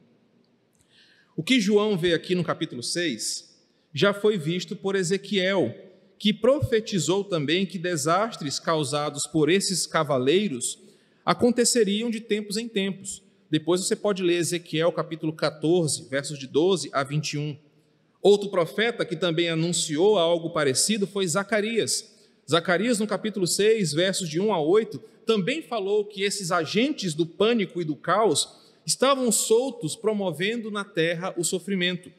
O 1.36 1.44
que 1.44 1.60
João 1.60 1.98
vê 1.98 2.14
aqui 2.14 2.36
no 2.36 2.44
capítulo 2.44 2.84
6 2.84 3.50
já 3.94 4.14
foi 4.14 4.38
visto 4.38 4.76
por 4.76 4.96
Ezequiel, 4.96 5.74
que 6.18 6.34
profetizou 6.34 7.24
também 7.24 7.66
que 7.66 7.80
desastres 7.80 8.60
causados 8.60 9.26
por 9.26 9.50
esses 9.50 9.88
cavaleiros 9.88 10.78
aconteceriam 11.26 12.10
de 12.10 12.20
tempos 12.20 12.58
em 12.58 12.68
tempos. 12.68 13.24
Depois 13.50 13.82
você 13.82 13.96
pode 13.96 14.22
ler 14.22 14.36
Ezequiel 14.36 14.92
capítulo 14.92 15.34
14, 15.34 16.08
versos 16.08 16.38
de 16.38 16.46
12 16.46 16.92
a 16.94 17.04
21. 17.04 17.58
Outro 18.22 18.50
profeta 18.50 19.04
que 19.04 19.16
também 19.16 19.50
anunciou 19.50 20.20
algo 20.20 20.52
parecido 20.52 21.08
foi 21.08 21.26
Zacarias. 21.28 22.16
Zacarias, 22.48 23.00
no 23.00 23.08
capítulo 23.08 23.48
6, 23.48 23.94
versos 23.94 24.30
de 24.30 24.40
1 24.40 24.54
a 24.54 24.62
8, 24.62 25.02
também 25.26 25.64
falou 25.64 26.06
que 26.06 26.22
esses 26.22 26.52
agentes 26.52 27.16
do 27.16 27.26
pânico 27.26 27.82
e 27.82 27.86
do 27.86 27.96
caos 27.96 28.50
estavam 28.86 29.32
soltos, 29.32 29.96
promovendo 29.96 30.70
na 30.70 30.84
terra 30.84 31.34
o 31.36 31.44
sofrimento. 31.44 32.12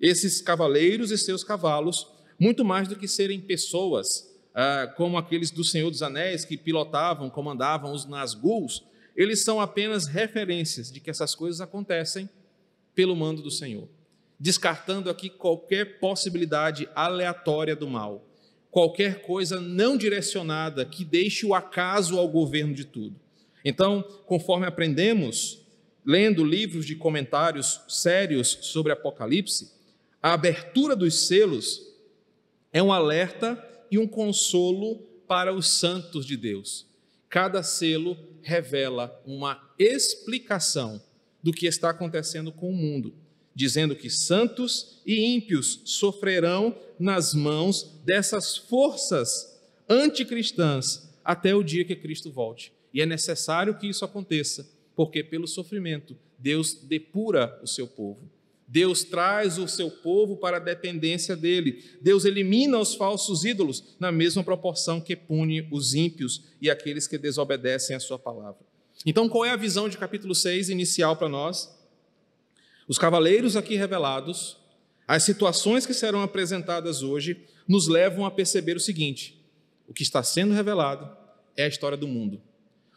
Esses 0.00 0.40
cavaleiros 0.40 1.12
e 1.12 1.18
seus 1.18 1.44
cavalos, 1.44 2.08
muito 2.38 2.64
mais 2.64 2.88
do 2.88 2.96
que 2.96 3.06
serem 3.06 3.40
pessoas, 3.40 4.28
ah, 4.52 4.92
como 4.96 5.16
aqueles 5.16 5.52
do 5.52 5.62
Senhor 5.62 5.90
dos 5.90 6.02
Anéis 6.02 6.44
que 6.44 6.56
pilotavam, 6.56 7.30
comandavam 7.30 7.92
os 7.92 8.04
Nazguls, 8.04 8.82
eles 9.16 9.44
são 9.44 9.60
apenas 9.60 10.06
referências 10.06 10.90
de 10.90 11.00
que 11.00 11.10
essas 11.10 11.34
coisas 11.34 11.60
acontecem 11.60 12.28
pelo 12.94 13.16
mando 13.16 13.42
do 13.42 13.50
Senhor, 13.50 13.88
descartando 14.38 15.10
aqui 15.10 15.28
qualquer 15.30 15.98
possibilidade 15.98 16.88
aleatória 16.94 17.76
do 17.76 17.88
mal 17.88 18.28
qualquer 18.72 19.20
coisa 19.20 19.60
não 19.60 19.98
direcionada 19.98 20.86
que 20.86 21.04
deixe 21.04 21.44
o 21.44 21.54
acaso 21.54 22.18
ao 22.18 22.26
governo 22.26 22.72
de 22.72 22.86
tudo. 22.86 23.14
Então, 23.62 24.02
conforme 24.24 24.66
aprendemos, 24.66 25.60
lendo 26.04 26.42
livros 26.42 26.86
de 26.86 26.96
comentários 26.96 27.82
sérios 27.86 28.58
sobre 28.62 28.90
Apocalipse, 28.90 29.70
a 30.22 30.32
abertura 30.32 30.96
dos 30.96 31.26
selos 31.26 31.82
é 32.72 32.82
um 32.82 32.90
alerta 32.90 33.62
e 33.90 33.98
um 33.98 34.08
consolo 34.08 34.96
para 35.28 35.52
os 35.52 35.68
santos 35.68 36.24
de 36.24 36.36
Deus. 36.36 36.86
Cada 37.28 37.62
selo 37.62 38.16
revela 38.42 39.20
uma 39.26 39.72
explicação 39.78 41.02
do 41.42 41.52
que 41.52 41.66
está 41.66 41.90
acontecendo 41.90 42.52
com 42.52 42.70
o 42.70 42.76
mundo 42.76 43.14
dizendo 43.54 43.94
que 43.94 44.08
santos 44.08 45.00
e 45.06 45.34
ímpios 45.34 45.82
sofrerão 45.84 46.76
nas 46.98 47.34
mãos 47.34 48.00
dessas 48.04 48.56
forças 48.56 49.60
anticristãs 49.88 51.10
até 51.24 51.54
o 51.54 51.62
dia 51.62 51.84
que 51.84 51.94
Cristo 51.94 52.30
volte. 52.30 52.72
E 52.92 53.00
é 53.00 53.06
necessário 53.06 53.76
que 53.78 53.88
isso 53.88 54.04
aconteça, 54.04 54.68
porque 54.94 55.22
pelo 55.22 55.46
sofrimento 55.46 56.16
Deus 56.38 56.74
depura 56.74 57.58
o 57.62 57.66
seu 57.66 57.86
povo. 57.86 58.28
Deus 58.72 59.04
traz 59.04 59.58
o 59.58 59.68
seu 59.68 59.90
povo 59.90 60.38
para 60.38 60.56
a 60.56 60.60
dependência 60.60 61.36
dele. 61.36 61.84
Deus 62.00 62.24
elimina 62.24 62.78
os 62.78 62.94
falsos 62.94 63.44
ídolos 63.44 63.94
na 64.00 64.10
mesma 64.10 64.42
proporção 64.42 64.98
que 64.98 65.14
pune 65.14 65.68
os 65.70 65.92
ímpios 65.92 66.44
e 66.58 66.70
aqueles 66.70 67.06
que 67.06 67.18
desobedecem 67.18 67.94
a 67.94 68.00
sua 68.00 68.18
palavra. 68.18 68.64
Então, 69.04 69.28
qual 69.28 69.44
é 69.44 69.50
a 69.50 69.56
visão 69.56 69.90
de 69.90 69.98
capítulo 69.98 70.34
6 70.34 70.70
inicial 70.70 71.16
para 71.16 71.28
nós? 71.28 71.70
Os 72.88 72.96
cavaleiros 72.96 73.56
aqui 73.56 73.76
revelados, 73.76 74.56
as 75.06 75.22
situações 75.22 75.84
que 75.84 75.92
serão 75.92 76.22
apresentadas 76.22 77.02
hoje, 77.02 77.44
nos 77.68 77.88
levam 77.88 78.24
a 78.24 78.30
perceber 78.30 78.74
o 78.74 78.80
seguinte: 78.80 79.38
o 79.86 79.92
que 79.92 80.02
está 80.02 80.22
sendo 80.22 80.54
revelado 80.54 81.14
é 81.58 81.64
a 81.64 81.68
história 81.68 81.98
do 81.98 82.08
mundo. 82.08 82.40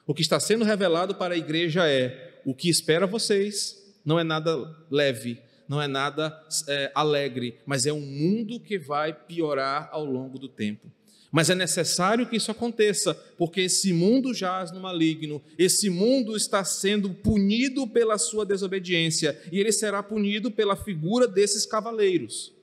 O 0.08 0.14
que 0.14 0.22
está 0.22 0.40
sendo 0.40 0.64
revelado 0.64 1.16
para 1.16 1.34
a 1.34 1.38
igreja 1.38 1.86
é 1.86 2.40
o 2.46 2.56
que 2.56 2.70
espera 2.70 3.06
vocês, 3.06 3.94
não 4.06 4.18
é 4.18 4.24
nada 4.24 4.56
leve, 4.90 5.44
não 5.68 5.82
é 5.82 5.88
nada 5.88 6.38
é, 6.68 6.92
alegre, 6.94 7.58
mas 7.66 7.86
é 7.86 7.94
um 7.94 8.02
mundo 8.02 8.60
que 8.60 8.78
vai 8.78 9.14
piorar 9.14 9.90
ao 9.92 10.06
longo 10.06 10.38
do 10.38 10.48
tempo. 10.48 10.92
Mas 11.32 11.50
é 11.50 11.56
necessário 11.56 12.26
que 12.26 12.38
isso 12.38 12.50
aconteça, 12.50 13.14
porque 13.38 13.62
esse 13.62 13.92
mundo 13.92 14.34
jaz 14.34 14.72
no 14.72 14.80
maligno, 14.80 15.42
esse 15.58 15.90
mundo 15.90 16.38
está 16.38 16.64
sendo 16.64 17.10
punido 17.10 17.86
pela 17.86 18.18
sua 18.18 18.46
desobediência, 18.46 19.38
e 19.52 19.60
ele 19.60 19.72
será 19.72 20.02
punido 20.02 20.50
pela 20.50 20.78
figura 20.78 21.28
desses 21.28 21.66
cavaleiros. 21.66 22.54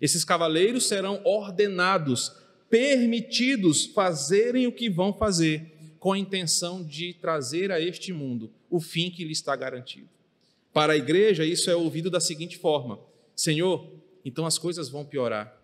Esses 0.00 0.24
cavaleiros 0.24 0.86
serão 0.86 1.22
ordenados, 1.24 2.32
permitidos 2.68 3.86
fazerem 3.86 4.66
o 4.66 4.72
que 4.72 4.90
vão 4.90 5.12
fazer, 5.12 5.72
com 5.98 6.12
a 6.12 6.18
intenção 6.18 6.84
de 6.84 7.14
trazer 7.14 7.72
a 7.72 7.80
este 7.80 8.12
mundo 8.12 8.52
o 8.70 8.78
fim 8.78 9.10
que 9.10 9.24
lhe 9.24 9.32
está 9.32 9.56
garantido. 9.56 10.17
Para 10.78 10.92
a 10.92 10.96
igreja, 10.96 11.44
isso 11.44 11.68
é 11.68 11.74
ouvido 11.74 12.08
da 12.08 12.20
seguinte 12.20 12.56
forma: 12.56 13.00
Senhor, 13.34 13.90
então 14.24 14.46
as 14.46 14.58
coisas 14.58 14.88
vão 14.88 15.04
piorar 15.04 15.58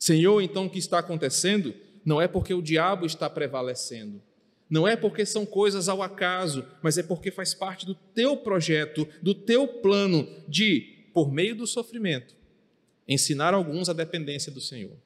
Senhor, 0.00 0.40
então 0.40 0.66
o 0.66 0.68
que 0.68 0.80
está 0.80 0.98
acontecendo 0.98 1.72
não 2.04 2.20
é 2.20 2.26
porque 2.26 2.52
o 2.52 2.60
diabo 2.60 3.06
está 3.06 3.30
prevalecendo, 3.30 4.20
não 4.68 4.88
é 4.88 4.96
porque 4.96 5.24
são 5.24 5.46
coisas 5.46 5.88
ao 5.88 6.02
acaso, 6.02 6.66
mas 6.82 6.98
é 6.98 7.04
porque 7.04 7.30
faz 7.30 7.54
parte 7.54 7.86
do 7.86 7.94
teu 7.94 8.36
projeto, 8.36 9.06
do 9.22 9.32
teu 9.32 9.68
plano 9.68 10.26
de, 10.48 11.06
por 11.14 11.30
meio 11.32 11.54
do 11.54 11.64
sofrimento, 11.64 12.34
ensinar 13.06 13.54
alguns 13.54 13.88
a 13.88 13.92
dependência 13.92 14.50
do 14.50 14.60
Senhor. 14.60 14.96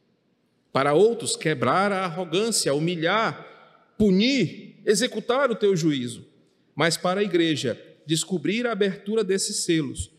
Para 0.72 0.94
outros, 0.94 1.36
quebrar 1.36 1.92
a 1.92 2.06
arrogância, 2.06 2.72
humilhar, 2.72 3.92
punir, 3.98 4.80
executar 4.86 5.50
o 5.50 5.54
teu 5.54 5.76
juízo. 5.76 6.26
Mas 6.74 6.96
para 6.96 7.20
a 7.20 7.22
igreja, 7.22 7.78
descobrir 8.06 8.66
a 8.66 8.72
abertura 8.72 9.24
desses 9.24 9.64
selos 9.64 10.10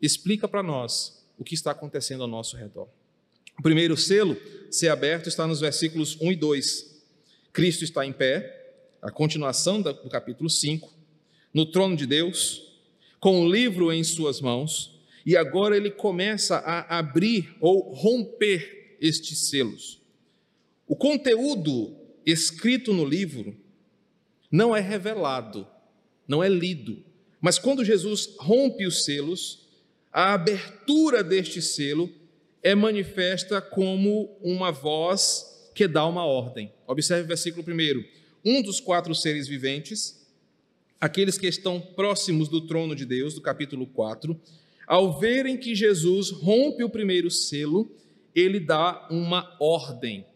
explica 0.00 0.48
para 0.48 0.62
nós 0.62 1.24
o 1.38 1.44
que 1.44 1.54
está 1.54 1.70
acontecendo 1.70 2.22
ao 2.22 2.28
nosso 2.28 2.56
redor. 2.56 2.88
O 3.58 3.62
primeiro 3.62 3.96
selo 3.96 4.36
ser 4.70 4.88
aberto 4.88 5.28
está 5.28 5.46
nos 5.46 5.60
versículos 5.60 6.20
1 6.20 6.32
e 6.32 6.36
2. 6.36 7.04
Cristo 7.52 7.84
está 7.84 8.04
em 8.04 8.12
pé, 8.12 8.74
a 9.00 9.10
continuação 9.10 9.80
do 9.80 10.10
capítulo 10.10 10.50
5, 10.50 10.92
no 11.54 11.64
trono 11.64 11.96
de 11.96 12.06
Deus, 12.06 12.62
com 13.18 13.40
o 13.40 13.50
livro 13.50 13.92
em 13.92 14.04
suas 14.04 14.40
mãos, 14.40 15.00
e 15.24 15.36
agora 15.36 15.76
ele 15.76 15.90
começa 15.90 16.56
a 16.58 16.98
abrir 16.98 17.56
ou 17.60 17.92
romper 17.94 18.96
estes 19.00 19.48
selos. 19.48 20.00
O 20.86 20.94
conteúdo 20.94 21.96
escrito 22.24 22.92
no 22.92 23.04
livro 23.04 23.56
não 24.50 24.76
é 24.76 24.80
revelado, 24.80 25.66
não 26.28 26.42
é 26.44 26.48
lido, 26.48 27.02
mas 27.46 27.60
quando 27.60 27.84
Jesus 27.84 28.34
rompe 28.40 28.84
os 28.88 29.04
selos, 29.04 29.68
a 30.12 30.34
abertura 30.34 31.22
deste 31.22 31.62
selo 31.62 32.10
é 32.60 32.74
manifesta 32.74 33.60
como 33.60 34.36
uma 34.42 34.72
voz 34.72 35.70
que 35.72 35.86
dá 35.86 36.04
uma 36.04 36.24
ordem. 36.24 36.72
Observe 36.88 37.22
o 37.22 37.28
versículo 37.28 37.64
1. 37.64 38.04
Um 38.44 38.62
dos 38.62 38.80
quatro 38.80 39.14
seres 39.14 39.46
viventes, 39.46 40.26
aqueles 41.00 41.38
que 41.38 41.46
estão 41.46 41.80
próximos 41.80 42.48
do 42.48 42.62
trono 42.62 42.96
de 42.96 43.06
Deus, 43.06 43.34
do 43.34 43.40
capítulo 43.40 43.86
4, 43.86 44.36
ao 44.84 45.16
verem 45.16 45.56
que 45.56 45.72
Jesus 45.72 46.32
rompe 46.32 46.82
o 46.82 46.90
primeiro 46.90 47.30
selo, 47.30 47.88
ele 48.34 48.58
dá 48.58 49.06
uma 49.08 49.56
ordem: 49.60 50.26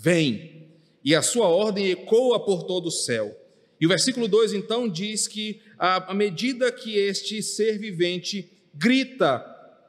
vem. 0.00 0.70
E 1.04 1.14
a 1.14 1.20
sua 1.20 1.46
ordem 1.46 1.90
ecoa 1.90 2.42
por 2.42 2.62
todo 2.62 2.86
o 2.86 2.90
céu. 2.90 3.43
E 3.84 3.86
o 3.86 3.90
versículo 3.90 4.26
2 4.26 4.54
então 4.54 4.88
diz 4.88 5.28
que, 5.28 5.60
à 5.78 6.14
medida 6.14 6.72
que 6.72 6.96
este 6.96 7.42
ser 7.42 7.78
vivente 7.78 8.50
grita, 8.72 9.40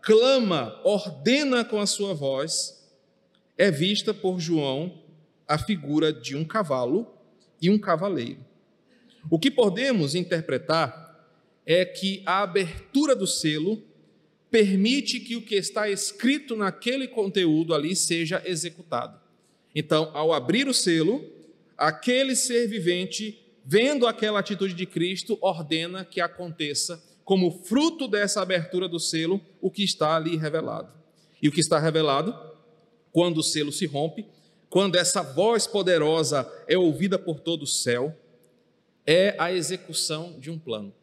clama, 0.02 0.78
ordena 0.84 1.64
com 1.64 1.80
a 1.80 1.86
sua 1.86 2.14
voz, 2.14 2.86
é 3.58 3.72
vista 3.72 4.14
por 4.14 4.38
João 4.38 5.02
a 5.48 5.58
figura 5.58 6.12
de 6.12 6.36
um 6.36 6.44
cavalo 6.44 7.08
e 7.62 7.70
um 7.70 7.80
cavaleiro. 7.80 8.46
O 9.32 9.40
que 9.40 9.50
podemos 9.50 10.14
interpretar 10.14 11.26
é 11.66 11.86
que 11.86 12.22
a 12.26 12.44
abertura 12.44 13.16
do 13.16 13.26
selo 13.26 13.82
permite 14.52 15.22
que 15.22 15.38
o 15.38 15.42
que 15.42 15.56
está 15.56 15.90
escrito 15.90 16.58
naquele 16.58 17.08
conteúdo 17.08 17.74
ali 17.74 17.96
seja 17.96 18.44
executado. 18.46 19.18
Então, 19.74 20.12
ao 20.14 20.34
abrir 20.34 20.68
o 20.68 20.74
selo, 20.74 21.24
aquele 21.78 22.36
ser 22.36 22.68
vivente, 22.68 23.45
vendo 23.66 24.06
aquela 24.06 24.40
atitude 24.40 24.74
de 24.74 24.86
Cristo, 24.86 25.38
ordena 25.42 26.06
que 26.06 26.22
aconteça, 26.22 27.04
como 27.24 27.64
fruto 27.64 28.08
dessa 28.08 28.42
abertura 28.42 28.88
do 28.88 29.00
selo, 29.00 29.42
o 29.60 29.72
que 29.72 29.84
está 29.84 30.16
ali 30.16 30.38
revelado. 30.38 30.94
E 31.42 31.50
o 31.50 31.52
que 31.52 31.60
está 31.60 31.80
revelado, 31.80 32.36
quando 33.12 33.40
o 33.40 33.44
selo 33.44 33.72
se 33.72 33.88
rompe, 33.88 34.26
quando 34.70 34.96
essa 34.96 35.24
voz 35.24 35.66
poderosa 35.66 36.48
é 36.68 36.78
ouvida 36.78 37.18
por 37.18 37.40
todo 37.40 37.64
o 37.64 37.68
céu, 37.68 38.16
é 39.06 39.36
a 39.40 39.52
execução 39.52 40.40
de 40.40 40.52
um 40.52 40.60
plano. 40.60 40.94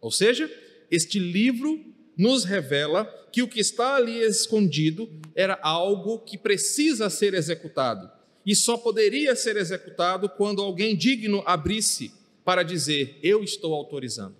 Ou 0.00 0.10
seja, 0.10 0.50
este 0.90 1.18
livro 1.18 1.84
nos 2.16 2.44
revela 2.44 3.04
que 3.32 3.42
o 3.42 3.48
que 3.48 3.60
está 3.60 3.96
ali 3.96 4.18
escondido 4.18 5.08
era 5.34 5.58
algo 5.62 6.18
que 6.18 6.36
precisa 6.36 7.08
ser 7.08 7.34
executado. 7.34 8.10
E 8.44 8.56
só 8.56 8.76
poderia 8.76 9.36
ser 9.36 9.56
executado 9.56 10.28
quando 10.28 10.62
alguém 10.62 10.96
digno 10.96 11.42
abrisse 11.46 12.12
para 12.44 12.62
dizer: 12.62 13.18
Eu 13.22 13.42
estou 13.42 13.72
autorizando. 13.74 14.36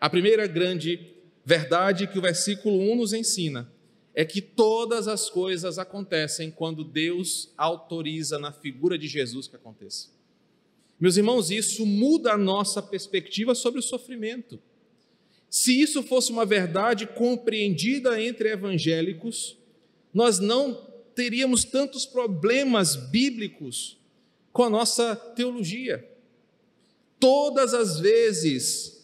A 0.00 0.08
primeira 0.08 0.46
grande 0.46 1.14
verdade 1.44 2.06
que 2.06 2.18
o 2.18 2.22
versículo 2.22 2.78
1 2.92 2.96
nos 2.96 3.12
ensina 3.12 3.70
é 4.14 4.24
que 4.24 4.40
todas 4.40 5.08
as 5.08 5.28
coisas 5.28 5.78
acontecem 5.78 6.50
quando 6.50 6.84
Deus 6.84 7.52
autoriza 7.56 8.38
na 8.38 8.52
figura 8.52 8.96
de 8.96 9.08
Jesus 9.08 9.48
que 9.48 9.56
aconteça. 9.56 10.08
Meus 10.98 11.16
irmãos, 11.16 11.50
isso 11.50 11.84
muda 11.84 12.32
a 12.32 12.38
nossa 12.38 12.80
perspectiva 12.80 13.54
sobre 13.54 13.80
o 13.80 13.82
sofrimento. 13.82 14.60
Se 15.50 15.80
isso 15.80 16.02
fosse 16.02 16.30
uma 16.30 16.46
verdade 16.46 17.06
compreendida 17.06 18.20
entre 18.22 18.50
evangélicos, 18.50 19.58
nós 20.12 20.38
não 20.38 20.93
teríamos 21.14 21.64
tantos 21.64 22.06
problemas 22.06 22.96
bíblicos 22.96 23.98
com 24.52 24.64
a 24.64 24.70
nossa 24.70 25.16
teologia. 25.16 26.08
Todas 27.18 27.74
as 27.74 27.98
vezes 27.98 28.94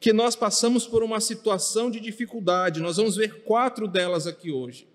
que 0.00 0.12
nós 0.12 0.36
passamos 0.36 0.86
por 0.86 1.02
uma 1.02 1.20
situação 1.20 1.90
de 1.90 1.98
dificuldade, 2.00 2.80
nós 2.80 2.96
vamos 2.96 3.16
ver 3.16 3.42
quatro 3.42 3.88
delas 3.88 4.26
aqui 4.26 4.50
hoje. 4.50 4.86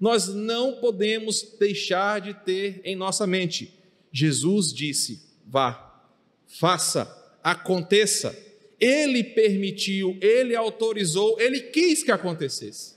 Nós 0.00 0.28
não 0.28 0.76
podemos 0.76 1.42
deixar 1.58 2.20
de 2.20 2.34
ter 2.34 2.80
em 2.84 2.94
nossa 2.94 3.26
mente: 3.26 3.72
Jesus 4.12 4.72
disse, 4.72 5.22
vá, 5.46 6.04
faça, 6.46 7.38
aconteça. 7.42 8.36
Ele 8.78 9.24
permitiu, 9.24 10.18
ele 10.20 10.54
autorizou, 10.54 11.40
ele 11.40 11.60
quis 11.60 12.02
que 12.02 12.10
acontecesse. 12.10 12.95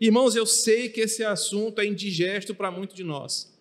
Irmãos, 0.00 0.34
eu 0.34 0.46
sei 0.46 0.88
que 0.88 1.02
esse 1.02 1.22
assunto 1.22 1.80
é 1.80 1.86
indigesto 1.86 2.54
para 2.54 2.70
muitos 2.70 2.96
de 2.96 3.04
nós. 3.04 3.52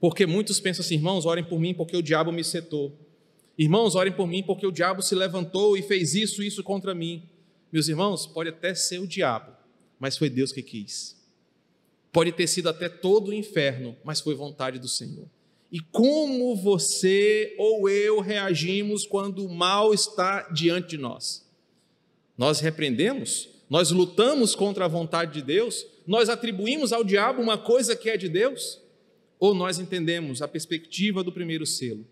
Porque 0.00 0.24
muitos 0.24 0.58
pensam 0.58 0.84
assim, 0.84 0.94
irmãos, 0.94 1.26
orem 1.26 1.44
por 1.44 1.60
mim 1.60 1.74
porque 1.74 1.96
o 1.96 2.02
diabo 2.02 2.32
me 2.32 2.42
setou. 2.42 2.96
Irmãos, 3.58 3.94
orem 3.94 4.12
por 4.12 4.26
mim 4.26 4.42
porque 4.42 4.66
o 4.66 4.72
diabo 4.72 5.02
se 5.02 5.14
levantou 5.14 5.76
e 5.76 5.82
fez 5.82 6.14
isso, 6.14 6.42
isso 6.42 6.62
contra 6.62 6.94
mim. 6.94 7.22
Meus 7.70 7.88
irmãos, 7.88 8.26
pode 8.26 8.48
até 8.48 8.74
ser 8.74 8.98
o 8.98 9.06
diabo, 9.06 9.52
mas 9.98 10.16
foi 10.16 10.30
Deus 10.30 10.52
que 10.52 10.62
quis. 10.62 11.16
Pode 12.12 12.32
ter 12.32 12.46
sido 12.46 12.68
até 12.68 12.88
todo 12.88 13.28
o 13.28 13.34
inferno, 13.34 13.96
mas 14.02 14.20
foi 14.20 14.34
vontade 14.34 14.78
do 14.78 14.88
Senhor. 14.88 15.28
E 15.70 15.80
como 15.80 16.56
você 16.56 17.54
ou 17.58 17.88
eu 17.88 18.20
reagimos 18.20 19.04
quando 19.04 19.44
o 19.44 19.54
mal 19.54 19.92
está 19.92 20.48
diante 20.48 20.90
de 20.90 20.98
nós? 20.98 21.44
Nós 22.38 22.60
repreendemos? 22.60 23.55
Nós 23.68 23.90
lutamos 23.90 24.54
contra 24.54 24.84
a 24.84 24.88
vontade 24.88 25.32
de 25.34 25.42
Deus? 25.42 25.84
Nós 26.06 26.28
atribuímos 26.28 26.92
ao 26.92 27.02
diabo 27.02 27.42
uma 27.42 27.58
coisa 27.58 27.96
que 27.96 28.08
é 28.08 28.16
de 28.16 28.28
Deus? 28.28 28.80
Ou 29.38 29.54
nós 29.54 29.78
entendemos 29.78 30.40
a 30.40 30.48
perspectiva 30.48 31.22
do 31.22 31.32
primeiro 31.32 31.66
selo? 31.66 32.06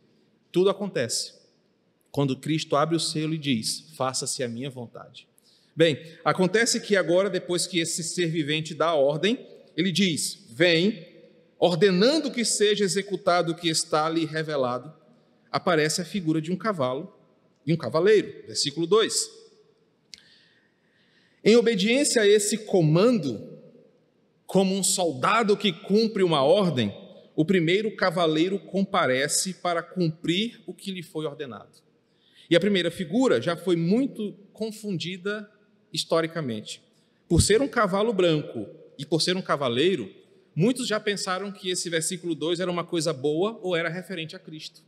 Tudo 0.51 0.69
acontece 0.69 1.35
quando 2.11 2.37
Cristo 2.37 2.77
abre 2.77 2.97
o 2.97 3.01
selo 3.01 3.35
e 3.35 3.39
diz: 3.39 3.87
Faça-se 3.97 4.43
a 4.43 4.49
minha 4.49 4.69
vontade. 4.69 5.27
Bem, 5.77 5.99
acontece 6.25 6.81
que 6.81 6.97
agora, 6.97 7.29
depois 7.31 7.67
que 7.67 7.81
esse 7.81 8.03
ser 8.03 8.29
vivente 8.29 8.75
dá 8.75 8.87
a 8.87 8.95
ordem, 8.95 9.47
ele 9.77 9.91
diz: 9.91 10.47
Vem, 10.51 11.07
ordenando 11.59 12.31
que 12.31 12.45
seja 12.45 12.85
executado 12.85 13.53
o 13.53 13.55
que 13.55 13.69
está 13.69 14.07
ali 14.07 14.25
revelado, 14.25 14.93
aparece 15.51 16.01
a 16.01 16.05
figura 16.05 16.41
de 16.41 16.53
um 16.53 16.57
cavalo 16.57 17.13
e 17.67 17.73
um 17.73 17.77
cavaleiro. 17.77 18.45
Versículo 18.47 18.87
2. 18.87 19.44
Em 21.45 21.57
obediência 21.57 22.23
a 22.23 22.27
esse 22.27 22.59
comando, 22.59 23.59
como 24.47 24.75
um 24.75 24.83
soldado 24.83 25.57
que 25.57 25.73
cumpre 25.73 26.23
uma 26.23 26.43
ordem, 26.43 26.95
o 27.37 27.45
primeiro 27.45 27.95
cavaleiro 27.95 28.59
comparece 28.59 29.55
para 29.55 29.83
cumprir 29.83 30.63
o 30.67 30.73
que 30.73 30.91
lhe 30.91 31.03
foi 31.03 31.27
ordenado. 31.27 31.83
E 32.49 32.57
a 32.57 32.61
primeira 32.61 32.91
figura 32.91 33.43
já 33.43 33.57
foi 33.57 33.77
muito 33.77 34.33
confundida 34.53 35.51
historicamente. 35.93 36.83
Por 37.29 37.43
ser 37.43 37.61
um 37.61 37.69
cavalo 37.69 38.13
branco 38.13 38.67
e 38.99 39.05
por 39.05 39.21
ser 39.21 39.37
um 39.37 39.43
cavaleiro, 39.43 40.11
Muitos 40.55 40.87
já 40.87 41.01
pensaram 41.01 41.51
que 41.51 41.69
esse 41.69 41.91
versículo 41.91 42.35
2 42.35 42.61
era 42.61 42.71
uma 42.71 42.85
coisa 42.85 43.13
boa 43.13 43.59
ou 43.61 43.75
era 43.75 43.89
referente 43.89 44.37
a 44.37 44.39
Cristo. 44.39 44.83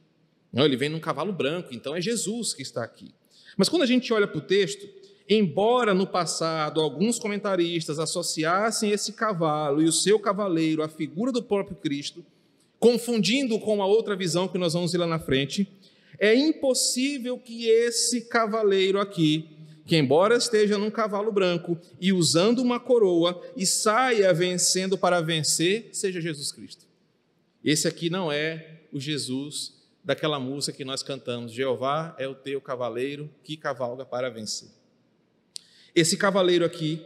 Não, 0.52 0.64
ele 0.64 0.76
vem 0.76 0.88
num 0.88 1.00
cavalo 1.00 1.32
branco, 1.32 1.74
então 1.74 1.94
é 1.96 2.00
Jesus 2.00 2.54
que 2.54 2.62
está 2.62 2.84
aqui. 2.84 3.12
Mas 3.56 3.68
quando 3.68 3.82
a 3.82 3.86
gente 3.86 4.12
olha 4.12 4.28
para 4.28 4.38
o 4.38 4.42
texto, 4.42 4.86
embora 5.28 5.92
no 5.92 6.06
passado 6.06 6.80
alguns 6.80 7.18
comentaristas 7.18 7.98
associassem 7.98 8.90
esse 8.90 9.12
cavalo 9.12 9.82
e 9.82 9.86
o 9.86 9.92
seu 9.92 10.18
cavaleiro 10.18 10.82
à 10.82 10.88
figura 10.88 11.32
do 11.32 11.42
próprio 11.42 11.76
Cristo, 11.76 12.24
confundindo 12.78 13.58
com 13.58 13.82
a 13.82 13.86
outra 13.86 14.14
visão 14.14 14.46
que 14.48 14.58
nós 14.58 14.74
vamos 14.74 14.92
ver 14.92 14.98
lá 14.98 15.06
na 15.06 15.18
frente, 15.18 15.68
é 16.18 16.34
impossível 16.34 17.38
que 17.38 17.68
esse 17.68 18.22
cavaleiro 18.22 19.00
aqui 19.00 19.56
que, 19.86 19.96
embora 19.96 20.36
esteja 20.36 20.76
num 20.76 20.90
cavalo 20.90 21.30
branco 21.30 21.78
e 22.00 22.12
usando 22.12 22.58
uma 22.58 22.80
coroa 22.80 23.40
e 23.56 23.64
saia 23.64 24.34
vencendo 24.34 24.98
para 24.98 25.20
vencer, 25.20 25.90
seja 25.92 26.20
Jesus 26.20 26.50
Cristo. 26.50 26.84
Esse 27.64 27.86
aqui 27.86 28.10
não 28.10 28.30
é 28.30 28.80
o 28.92 28.98
Jesus 28.98 29.74
daquela 30.04 30.40
música 30.40 30.76
que 30.76 30.84
nós 30.84 31.02
cantamos: 31.04 31.52
Jeová 31.52 32.16
é 32.18 32.26
o 32.26 32.34
teu 32.34 32.60
cavaleiro 32.60 33.30
que 33.44 33.56
cavalga 33.56 34.04
para 34.04 34.28
vencer. 34.28 34.75
Esse 35.96 36.18
cavaleiro 36.18 36.62
aqui 36.62 37.00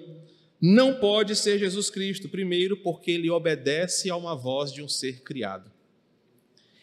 não 0.60 0.94
pode 0.94 1.36
ser 1.36 1.60
Jesus 1.60 1.88
Cristo, 1.88 2.28
primeiro, 2.28 2.76
porque 2.76 3.12
ele 3.12 3.30
obedece 3.30 4.10
a 4.10 4.16
uma 4.16 4.34
voz 4.34 4.72
de 4.72 4.82
um 4.82 4.88
ser 4.88 5.22
criado. 5.22 5.70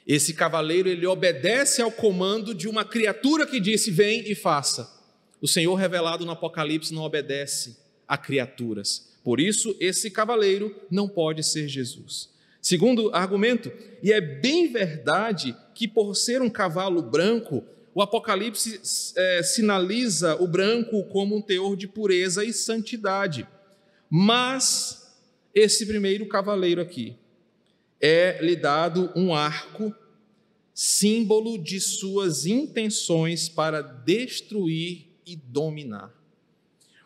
Esse 0.08 0.34
cavaleiro 0.34 0.88
ele 0.88 1.06
obedece 1.06 1.82
ao 1.82 1.92
comando 1.92 2.56
de 2.56 2.70
uma 2.70 2.86
criatura 2.86 3.46
que 3.46 3.60
disse: 3.60 3.92
Vem 3.92 4.24
e 4.32 4.34
faça. 4.34 4.90
O 5.42 5.48
Senhor 5.50 5.76
revelado 5.76 6.26
no 6.26 6.32
Apocalipse 6.32 6.94
não 6.94 7.04
obedece 7.04 7.78
a 8.08 8.18
criaturas. 8.18 9.14
Por 9.22 9.42
isso, 9.42 9.76
esse 9.78 10.10
cavaleiro 10.10 10.74
não 10.90 11.10
pode 11.10 11.44
ser 11.44 11.68
Jesus. 11.68 12.30
Segundo 12.62 13.14
argumento, 13.14 13.70
e 14.02 14.14
é 14.14 14.22
bem 14.22 14.72
verdade 14.72 15.54
que 15.76 15.90
por 15.90 16.16
ser 16.16 16.42
um 16.42 16.50
cavalo 16.50 17.02
branco, 17.02 17.64
o 17.98 18.02
Apocalipse 18.04 18.80
é, 19.16 19.42
sinaliza 19.42 20.36
o 20.36 20.48
branco 20.48 21.04
como 21.06 21.36
um 21.36 21.42
teor 21.42 21.76
de 21.76 21.88
pureza 21.88 22.46
e 22.46 22.54
santidade. 22.54 23.48
Mas 24.08 25.18
esse 25.52 25.84
primeiro 25.84 26.28
cavaleiro 26.28 26.80
aqui, 26.80 27.16
é 28.00 28.38
lhe 28.40 28.56
dado 28.56 29.12
um 29.16 29.34
arco, 29.34 29.92
símbolo 30.76 31.58
de 31.58 31.82
suas 31.82 32.46
intenções 32.46 33.50
para 33.50 33.82
destruir 33.82 35.08
e 35.26 35.36
dominar. 35.36 36.14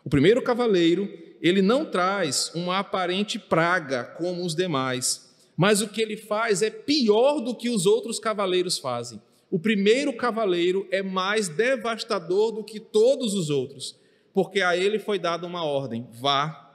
O 0.04 0.10
primeiro 0.10 0.42
cavaleiro, 0.42 1.08
ele 1.40 1.62
não 1.62 1.86
traz 1.86 2.52
uma 2.54 2.80
aparente 2.80 3.38
praga 3.38 4.04
como 4.04 4.44
os 4.44 4.54
demais, 4.54 5.34
mas 5.56 5.80
o 5.80 5.88
que 5.88 6.02
ele 6.02 6.18
faz 6.18 6.60
é 6.60 6.68
pior 6.68 7.40
do 7.40 7.54
que 7.54 7.70
os 7.70 7.86
outros 7.86 8.18
cavaleiros 8.18 8.76
fazem. 8.76 9.18
O 9.52 9.58
primeiro 9.58 10.16
cavaleiro 10.16 10.88
é 10.90 11.02
mais 11.02 11.46
devastador 11.46 12.52
do 12.52 12.64
que 12.64 12.80
todos 12.80 13.34
os 13.34 13.50
outros, 13.50 13.94
porque 14.32 14.62
a 14.62 14.74
ele 14.74 14.98
foi 14.98 15.18
dada 15.18 15.46
uma 15.46 15.62
ordem: 15.62 16.08
vá, 16.10 16.74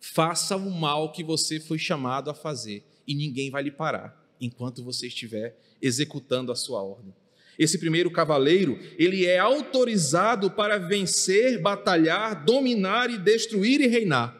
faça 0.00 0.56
o 0.56 0.70
mal 0.70 1.12
que 1.12 1.22
você 1.22 1.60
foi 1.60 1.78
chamado 1.78 2.30
a 2.30 2.34
fazer, 2.34 2.82
e 3.06 3.14
ninguém 3.14 3.50
vai 3.50 3.62
lhe 3.62 3.70
parar 3.70 4.18
enquanto 4.40 4.82
você 4.82 5.08
estiver 5.08 5.58
executando 5.82 6.50
a 6.50 6.56
sua 6.56 6.82
ordem. 6.82 7.14
Esse 7.58 7.78
primeiro 7.78 8.10
cavaleiro, 8.10 8.78
ele 8.96 9.26
é 9.26 9.38
autorizado 9.38 10.50
para 10.50 10.78
vencer, 10.78 11.60
batalhar, 11.60 12.46
dominar 12.46 13.10
e 13.10 13.18
destruir 13.18 13.82
e 13.82 13.88
reinar, 13.88 14.34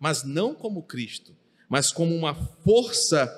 mas 0.00 0.24
não 0.24 0.56
como 0.56 0.82
Cristo, 0.82 1.36
mas 1.68 1.92
como 1.92 2.12
uma 2.16 2.34
força 2.34 3.32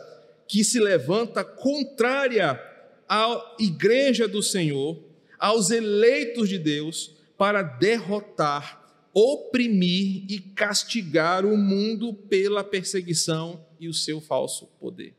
que 0.49 0.65
se 0.65 0.81
levanta 0.81 1.45
contrária 1.45 2.68
à 3.09 3.57
igreja 3.59 4.29
do 4.29 4.43
Senhor, 4.43 5.03
aos 5.39 5.71
eleitos 5.71 6.49
de 6.49 6.59
Deus, 6.59 7.17
para 7.37 7.63
derrotar, 7.63 9.09
oprimir 9.15 10.25
e 10.29 10.41
castigar 10.41 11.47
o 11.47 11.57
mundo 11.57 12.13
pela 12.13 12.63
perseguição 12.63 13.65
e 13.81 13.89
o 13.89 13.95
seu 13.95 14.21
falso 14.21 14.67
poder. 14.81 15.15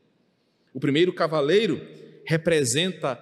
O 0.72 0.78
primeiro 0.78 1.12
cavaleiro 1.12 1.80
representa 2.24 3.16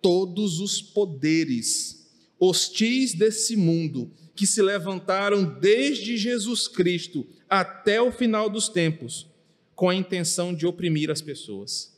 todos 0.00 0.60
os 0.60 0.80
poderes 0.80 2.04
hostis 2.38 3.14
desse 3.14 3.56
mundo 3.56 4.10
que 4.34 4.46
se 4.46 4.60
levantaram 4.60 5.44
desde 5.44 6.16
Jesus 6.16 6.66
Cristo 6.66 7.26
até 7.48 8.00
o 8.00 8.10
final 8.10 8.50
dos 8.50 8.68
tempos 8.68 9.28
com 9.74 9.88
a 9.88 9.94
intenção 9.94 10.54
de 10.54 10.66
oprimir 10.66 11.10
as 11.10 11.20
pessoas, 11.20 11.93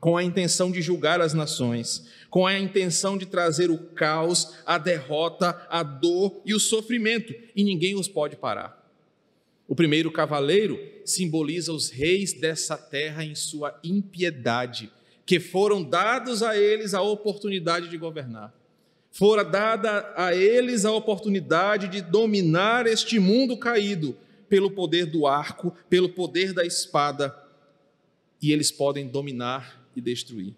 com 0.00 0.16
a 0.16 0.24
intenção 0.24 0.72
de 0.72 0.80
julgar 0.80 1.20
as 1.20 1.34
nações, 1.34 2.06
com 2.30 2.46
a 2.46 2.58
intenção 2.58 3.18
de 3.18 3.26
trazer 3.26 3.70
o 3.70 3.78
caos, 3.78 4.54
a 4.64 4.78
derrota, 4.78 5.66
a 5.68 5.82
dor 5.82 6.40
e 6.44 6.54
o 6.54 6.60
sofrimento, 6.60 7.34
e 7.54 7.62
ninguém 7.62 7.94
os 7.94 8.08
pode 8.08 8.34
parar. 8.34 8.80
O 9.68 9.74
primeiro 9.74 10.10
cavaleiro 10.10 10.80
simboliza 11.04 11.72
os 11.72 11.90
reis 11.90 12.32
dessa 12.32 12.76
terra 12.76 13.24
em 13.24 13.34
sua 13.34 13.78
impiedade, 13.84 14.90
que 15.26 15.38
foram 15.38 15.82
dados 15.82 16.42
a 16.42 16.56
eles 16.56 16.94
a 16.94 17.02
oportunidade 17.02 17.88
de 17.88 17.96
governar. 17.96 18.52
Fora 19.12 19.44
dada 19.44 20.12
a 20.16 20.34
eles 20.34 20.84
a 20.84 20.92
oportunidade 20.92 21.88
de 21.88 22.00
dominar 22.00 22.86
este 22.86 23.18
mundo 23.18 23.56
caído 23.56 24.16
pelo 24.48 24.70
poder 24.70 25.06
do 25.06 25.26
arco, 25.26 25.74
pelo 25.88 26.08
poder 26.08 26.52
da 26.52 26.64
espada, 26.64 27.36
e 28.42 28.52
eles 28.52 28.72
podem 28.72 29.06
dominar 29.06 29.79
e 29.94 30.00
destruir. 30.00 30.54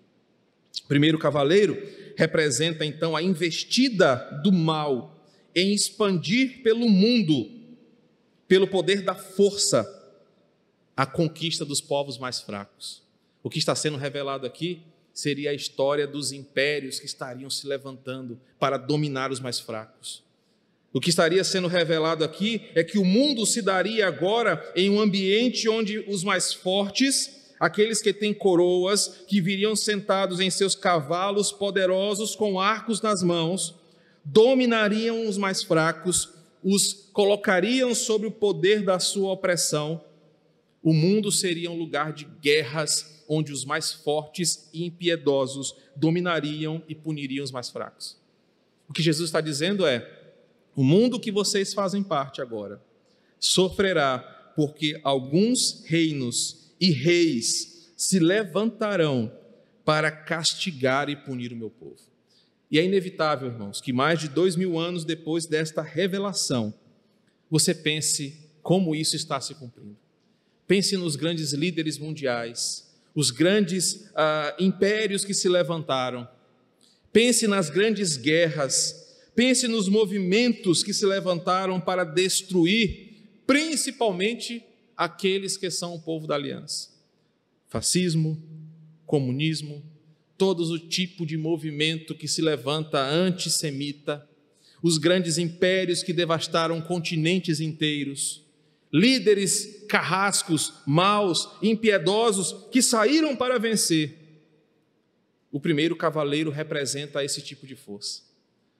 O 0.84 0.88
primeiro 0.88 1.18
cavaleiro 1.18 1.76
representa 2.16 2.84
então 2.84 3.16
a 3.16 3.22
investida 3.22 4.16
do 4.42 4.52
mal 4.52 5.14
em 5.54 5.72
expandir 5.72 6.62
pelo 6.62 6.88
mundo, 6.88 7.50
pelo 8.48 8.66
poder 8.66 9.02
da 9.02 9.14
força, 9.14 9.86
a 10.96 11.06
conquista 11.06 11.64
dos 11.64 11.80
povos 11.80 12.18
mais 12.18 12.40
fracos. 12.40 13.02
O 13.42 13.50
que 13.50 13.58
está 13.58 13.74
sendo 13.74 13.96
revelado 13.96 14.46
aqui 14.46 14.82
seria 15.12 15.50
a 15.50 15.54
história 15.54 16.06
dos 16.06 16.32
impérios 16.32 16.98
que 16.98 17.06
estariam 17.06 17.50
se 17.50 17.66
levantando 17.66 18.40
para 18.58 18.76
dominar 18.76 19.30
os 19.30 19.40
mais 19.40 19.60
fracos. 19.60 20.22
O 20.92 21.00
que 21.00 21.10
estaria 21.10 21.42
sendo 21.42 21.68
revelado 21.68 22.22
aqui 22.22 22.68
é 22.74 22.84
que 22.84 22.98
o 22.98 23.04
mundo 23.04 23.46
se 23.46 23.62
daria 23.62 24.06
agora 24.06 24.72
em 24.76 24.90
um 24.90 25.00
ambiente 25.00 25.68
onde 25.68 26.00
os 26.00 26.22
mais 26.22 26.52
fortes, 26.52 27.41
aqueles 27.62 28.02
que 28.02 28.12
têm 28.12 28.34
coroas, 28.34 29.22
que 29.28 29.40
viriam 29.40 29.76
sentados 29.76 30.40
em 30.40 30.50
seus 30.50 30.74
cavalos 30.74 31.52
poderosos 31.52 32.34
com 32.34 32.58
arcos 32.58 33.00
nas 33.00 33.22
mãos, 33.22 33.76
dominariam 34.24 35.28
os 35.28 35.38
mais 35.38 35.62
fracos, 35.62 36.28
os 36.60 37.08
colocariam 37.12 37.94
sob 37.94 38.26
o 38.26 38.32
poder 38.32 38.82
da 38.82 38.98
sua 38.98 39.30
opressão. 39.30 40.02
O 40.82 40.92
mundo 40.92 41.30
seria 41.30 41.70
um 41.70 41.78
lugar 41.78 42.12
de 42.12 42.24
guerras 42.24 43.22
onde 43.28 43.52
os 43.52 43.64
mais 43.64 43.92
fortes 43.92 44.68
e 44.74 44.84
impiedosos 44.84 45.76
dominariam 45.94 46.82
e 46.88 46.96
puniriam 46.96 47.44
os 47.44 47.52
mais 47.52 47.70
fracos. 47.70 48.16
O 48.88 48.92
que 48.92 49.00
Jesus 49.00 49.28
está 49.28 49.40
dizendo 49.40 49.86
é: 49.86 50.32
o 50.74 50.82
mundo 50.82 51.20
que 51.20 51.30
vocês 51.30 51.72
fazem 51.72 52.02
parte 52.02 52.42
agora 52.42 52.82
sofrerá 53.38 54.18
porque 54.56 55.00
alguns 55.04 55.84
reinos 55.86 56.61
e 56.82 56.90
reis 56.90 57.92
se 57.96 58.18
levantarão 58.18 59.32
para 59.84 60.10
castigar 60.10 61.08
e 61.08 61.14
punir 61.14 61.52
o 61.52 61.56
meu 61.56 61.70
povo. 61.70 62.00
E 62.68 62.76
é 62.76 62.84
inevitável, 62.84 63.48
irmãos, 63.48 63.80
que 63.80 63.92
mais 63.92 64.18
de 64.18 64.28
dois 64.28 64.56
mil 64.56 64.80
anos 64.80 65.04
depois 65.04 65.46
desta 65.46 65.80
revelação, 65.80 66.74
você 67.48 67.72
pense 67.72 68.50
como 68.62 68.96
isso 68.96 69.14
está 69.14 69.40
se 69.40 69.54
cumprindo. 69.54 69.96
Pense 70.66 70.96
nos 70.96 71.14
grandes 71.14 71.52
líderes 71.52 71.98
mundiais, 71.98 72.92
os 73.14 73.30
grandes 73.30 74.10
ah, 74.16 74.56
impérios 74.58 75.24
que 75.24 75.34
se 75.34 75.48
levantaram. 75.48 76.26
Pense 77.12 77.46
nas 77.46 77.70
grandes 77.70 78.16
guerras. 78.16 79.20
Pense 79.36 79.68
nos 79.68 79.88
movimentos 79.88 80.82
que 80.82 80.92
se 80.92 81.06
levantaram 81.06 81.80
para 81.80 82.02
destruir, 82.02 83.28
principalmente 83.46 84.64
aqueles 84.96 85.56
que 85.56 85.70
são 85.70 85.94
o 85.94 86.00
povo 86.00 86.26
da 86.26 86.34
aliança. 86.34 86.90
Fascismo, 87.68 88.42
comunismo, 89.06 89.82
todos 90.36 90.70
o 90.70 90.78
tipo 90.78 91.24
de 91.24 91.36
movimento 91.36 92.14
que 92.14 92.28
se 92.28 92.42
levanta 92.42 93.00
antissemita, 93.00 94.28
os 94.82 94.98
grandes 94.98 95.38
impérios 95.38 96.02
que 96.02 96.12
devastaram 96.12 96.80
continentes 96.80 97.60
inteiros 97.60 98.42
líderes 98.92 99.84
carrascos, 99.88 100.74
maus, 100.86 101.48
impiedosos, 101.62 102.68
que 102.70 102.82
saíram 102.82 103.34
para 103.34 103.58
vencer. 103.58 104.18
O 105.50 105.58
primeiro 105.58 105.96
cavaleiro 105.96 106.50
representa 106.50 107.24
esse 107.24 107.40
tipo 107.40 107.66
de 107.66 107.74
força. 107.74 108.22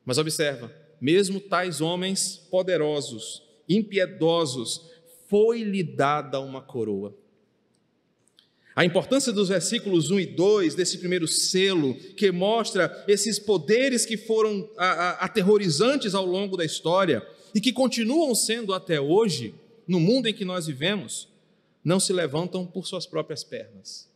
Mas 0.04 0.18
observa, 0.18 0.70
mesmo 1.00 1.40
tais 1.40 1.80
homens 1.80 2.36
poderosos, 2.50 3.42
impiedosos, 3.68 4.90
foi-lhe 5.32 5.82
dada 5.82 6.38
uma 6.40 6.60
coroa. 6.60 7.16
A 8.76 8.84
importância 8.84 9.32
dos 9.32 9.48
versículos 9.48 10.10
1 10.10 10.20
e 10.20 10.26
2, 10.26 10.74
desse 10.74 10.98
primeiro 10.98 11.26
selo, 11.26 11.94
que 11.94 12.30
mostra 12.30 13.02
esses 13.08 13.38
poderes 13.38 14.04
que 14.04 14.18
foram 14.18 14.68
aterrorizantes 14.76 16.14
ao 16.14 16.26
longo 16.26 16.54
da 16.54 16.66
história 16.66 17.26
e 17.54 17.62
que 17.62 17.72
continuam 17.72 18.34
sendo 18.34 18.74
até 18.74 19.00
hoje, 19.00 19.54
no 19.88 19.98
mundo 19.98 20.28
em 20.28 20.34
que 20.34 20.44
nós 20.44 20.66
vivemos, 20.66 21.28
não 21.82 21.98
se 21.98 22.12
levantam 22.12 22.66
por 22.66 22.86
suas 22.86 23.06
próprias 23.06 23.42
pernas, 23.42 24.10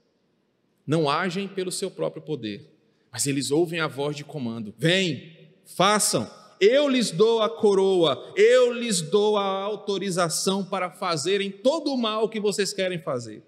não 0.86 1.08
agem 1.08 1.48
pelo 1.48 1.72
seu 1.72 1.90
próprio 1.90 2.22
poder, 2.22 2.70
mas 3.10 3.26
eles 3.26 3.50
ouvem 3.50 3.80
a 3.80 3.88
voz 3.88 4.14
de 4.14 4.22
comando: 4.22 4.74
vem, 4.76 5.32
façam, 5.64 6.30
eu 6.60 6.88
lhes 6.88 7.10
dou 7.10 7.42
a 7.42 7.50
coroa, 7.50 8.32
eu 8.36 8.72
lhes 8.72 9.00
dou 9.00 9.36
a 9.36 9.44
autorização 9.44 10.64
para 10.64 10.90
fazerem 10.90 11.50
todo 11.50 11.92
o 11.92 11.96
mal 11.96 12.28
que 12.28 12.40
vocês 12.40 12.72
querem 12.72 12.98
fazer. 12.98 13.42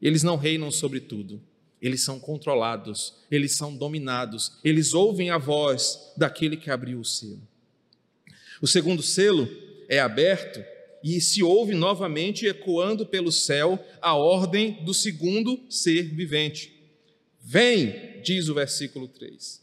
Eles 0.00 0.22
não 0.22 0.36
reinam 0.36 0.70
sobre 0.70 1.00
tudo, 1.00 1.40
eles 1.80 2.02
são 2.02 2.20
controlados, 2.20 3.14
eles 3.30 3.52
são 3.52 3.74
dominados, 3.74 4.58
eles 4.62 4.94
ouvem 4.94 5.30
a 5.30 5.38
voz 5.38 6.12
daquele 6.16 6.56
que 6.56 6.70
abriu 6.70 7.00
o 7.00 7.04
selo. 7.04 7.42
O 8.60 8.66
segundo 8.66 9.02
selo 9.02 9.48
é 9.88 9.98
aberto 10.00 10.64
e 11.02 11.20
se 11.20 11.42
ouve 11.42 11.74
novamente 11.74 12.46
ecoando 12.46 13.04
pelo 13.04 13.30
céu 13.30 13.78
a 14.00 14.14
ordem 14.14 14.82
do 14.84 14.94
segundo 14.94 15.62
ser 15.68 16.14
vivente. 16.14 16.72
Vem, 17.40 18.22
diz 18.22 18.48
o 18.48 18.54
versículo 18.54 19.06
3. 19.06 19.62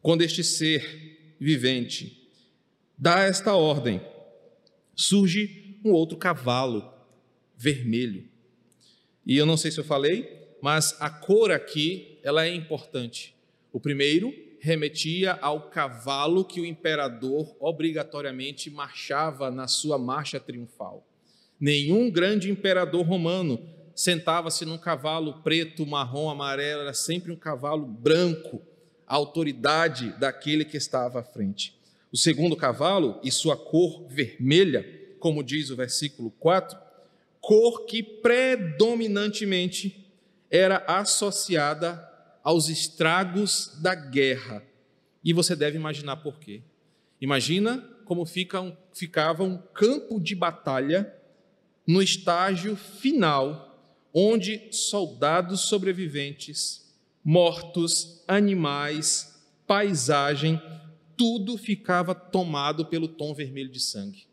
Quando 0.00 0.22
este 0.22 0.42
ser 0.42 1.21
vivente 1.42 2.22
dá 2.96 3.20
esta 3.20 3.54
ordem, 3.54 4.00
surge 4.94 5.78
um 5.84 5.90
outro 5.90 6.16
cavalo 6.16 6.88
vermelho. 7.56 8.28
E 9.26 9.36
eu 9.36 9.44
não 9.44 9.56
sei 9.56 9.70
se 9.70 9.80
eu 9.80 9.84
falei, 9.84 10.56
mas 10.62 10.96
a 11.00 11.10
cor 11.10 11.50
aqui, 11.50 12.18
ela 12.22 12.46
é 12.46 12.54
importante. 12.54 13.34
O 13.72 13.80
primeiro 13.80 14.32
remetia 14.60 15.32
ao 15.32 15.70
cavalo 15.70 16.44
que 16.44 16.60
o 16.60 16.64
imperador 16.64 17.56
obrigatoriamente 17.58 18.70
marchava 18.70 19.50
na 19.50 19.66
sua 19.66 19.98
marcha 19.98 20.38
triunfal. 20.38 21.04
Nenhum 21.58 22.08
grande 22.08 22.50
imperador 22.50 23.04
romano 23.04 23.60
sentava-se 23.96 24.64
num 24.64 24.78
cavalo 24.78 25.42
preto, 25.42 25.84
marrom, 25.84 26.30
amarelo, 26.30 26.82
era 26.82 26.94
sempre 26.94 27.32
um 27.32 27.36
cavalo 27.36 27.84
branco, 27.84 28.62
a 29.12 29.14
autoridade 29.14 30.18
daquele 30.18 30.64
que 30.64 30.78
estava 30.78 31.20
à 31.20 31.22
frente. 31.22 31.78
O 32.10 32.16
segundo 32.16 32.56
cavalo, 32.56 33.20
e 33.22 33.30
sua 33.30 33.54
cor 33.54 34.08
vermelha, 34.08 34.86
como 35.20 35.44
diz 35.44 35.68
o 35.68 35.76
versículo 35.76 36.30
4, 36.30 36.78
cor 37.38 37.84
que 37.84 38.02
predominantemente 38.02 40.10
era 40.50 40.82
associada 40.86 42.02
aos 42.42 42.70
estragos 42.70 43.78
da 43.82 43.94
guerra. 43.94 44.64
E 45.22 45.34
você 45.34 45.54
deve 45.54 45.76
imaginar 45.76 46.16
por 46.16 46.38
quê. 46.38 46.62
Imagina 47.20 47.86
como 48.06 48.24
fica 48.24 48.62
um, 48.62 48.74
ficava 48.94 49.44
um 49.44 49.58
campo 49.58 50.18
de 50.18 50.34
batalha 50.34 51.14
no 51.86 52.02
estágio 52.02 52.76
final, 52.76 53.78
onde 54.14 54.68
soldados 54.70 55.68
sobreviventes, 55.68 56.81
mortos, 57.24 58.22
animais, 58.26 59.42
paisagem, 59.66 60.60
tudo 61.16 61.56
ficava 61.56 62.14
tomado 62.14 62.86
pelo 62.86 63.08
tom 63.08 63.34
vermelho 63.34 63.70
de 63.70 63.80
sangue. 63.80 64.26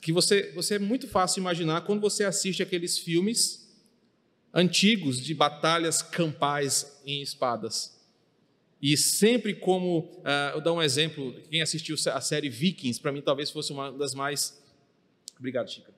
Que 0.00 0.12
você, 0.12 0.50
você 0.52 0.76
é 0.76 0.78
muito 0.78 1.06
fácil 1.06 1.40
imaginar 1.40 1.82
quando 1.82 2.00
você 2.00 2.24
assiste 2.24 2.62
aqueles 2.62 2.98
filmes 2.98 3.70
antigos 4.52 5.20
de 5.20 5.34
batalhas 5.34 6.00
campais 6.00 7.00
em 7.04 7.20
espadas. 7.20 8.00
E 8.80 8.96
sempre 8.96 9.54
como, 9.54 9.98
uh, 10.20 10.54
eu 10.54 10.60
dar 10.60 10.72
um 10.72 10.82
exemplo, 10.82 11.34
quem 11.50 11.60
assistiu 11.60 11.96
a 12.12 12.20
série 12.20 12.48
Vikings, 12.48 12.98
para 12.98 13.12
mim 13.12 13.20
talvez 13.20 13.50
fosse 13.50 13.72
uma 13.72 13.92
das 13.92 14.14
mais. 14.14 14.58
Obrigado, 15.38 15.70
Chica. 15.70 15.92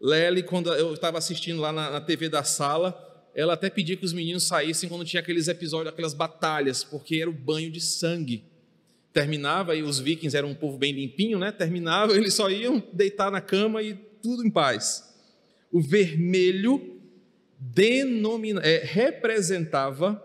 Lely, 0.00 0.44
quando 0.44 0.72
eu 0.72 0.94
estava 0.94 1.18
assistindo 1.18 1.60
lá 1.60 1.72
na, 1.72 1.90
na, 1.90 2.00
TV 2.00 2.28
da 2.28 2.44
sala, 2.44 3.09
ela 3.34 3.54
até 3.54 3.70
pedia 3.70 3.96
que 3.96 4.04
os 4.04 4.12
meninos 4.12 4.44
saíssem 4.44 4.88
quando 4.88 5.04
tinha 5.04 5.20
aqueles 5.20 5.48
episódios, 5.48 5.92
aquelas 5.92 6.14
batalhas, 6.14 6.82
porque 6.82 7.16
era 7.16 7.30
o 7.30 7.32
banho 7.32 7.70
de 7.70 7.80
sangue. 7.80 8.44
Terminava, 9.12 9.74
e 9.74 9.82
os 9.82 9.98
vikings 9.98 10.36
eram 10.36 10.50
um 10.50 10.54
povo 10.54 10.78
bem 10.78 10.92
limpinho, 10.92 11.38
né? 11.38 11.50
Terminava, 11.50 12.12
eles 12.16 12.34
só 12.34 12.50
iam 12.50 12.82
deitar 12.92 13.30
na 13.30 13.40
cama 13.40 13.82
e 13.82 13.94
tudo 14.22 14.44
em 14.44 14.50
paz. 14.50 15.14
O 15.72 15.80
vermelho 15.80 17.00
denomina, 17.58 18.60
é, 18.62 18.82
representava 18.84 20.22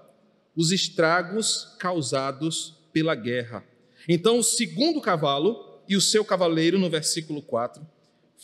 os 0.56 0.72
estragos 0.72 1.76
causados 1.80 2.76
pela 2.94 3.14
guerra. 3.14 3.64
Então, 4.08 4.40
o 4.40 4.44
segundo 4.44 5.02
cavalo 5.02 5.82
e 5.88 5.96
o 5.96 6.02
seu 6.02 6.24
cavaleiro, 6.24 6.80
no 6.80 6.90
versículo 6.90 7.42
4, 7.42 7.86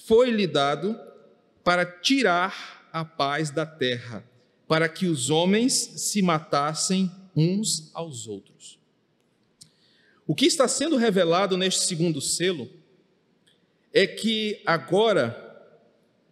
foi-lhe 0.05 0.45
dado 0.45 0.99
para 1.63 1.85
tirar 1.85 2.89
a 2.91 3.05
paz 3.05 3.49
da 3.49 3.65
terra, 3.65 4.23
para 4.71 4.87
que 4.87 5.05
os 5.05 5.29
homens 5.29 5.73
se 5.73 6.21
matassem 6.21 7.11
uns 7.35 7.91
aos 7.93 8.25
outros. 8.25 8.79
O 10.25 10.33
que 10.33 10.45
está 10.45 10.65
sendo 10.65 10.95
revelado 10.95 11.57
neste 11.57 11.81
segundo 11.81 12.21
selo 12.21 12.69
é 13.91 14.07
que 14.07 14.61
agora 14.65 15.35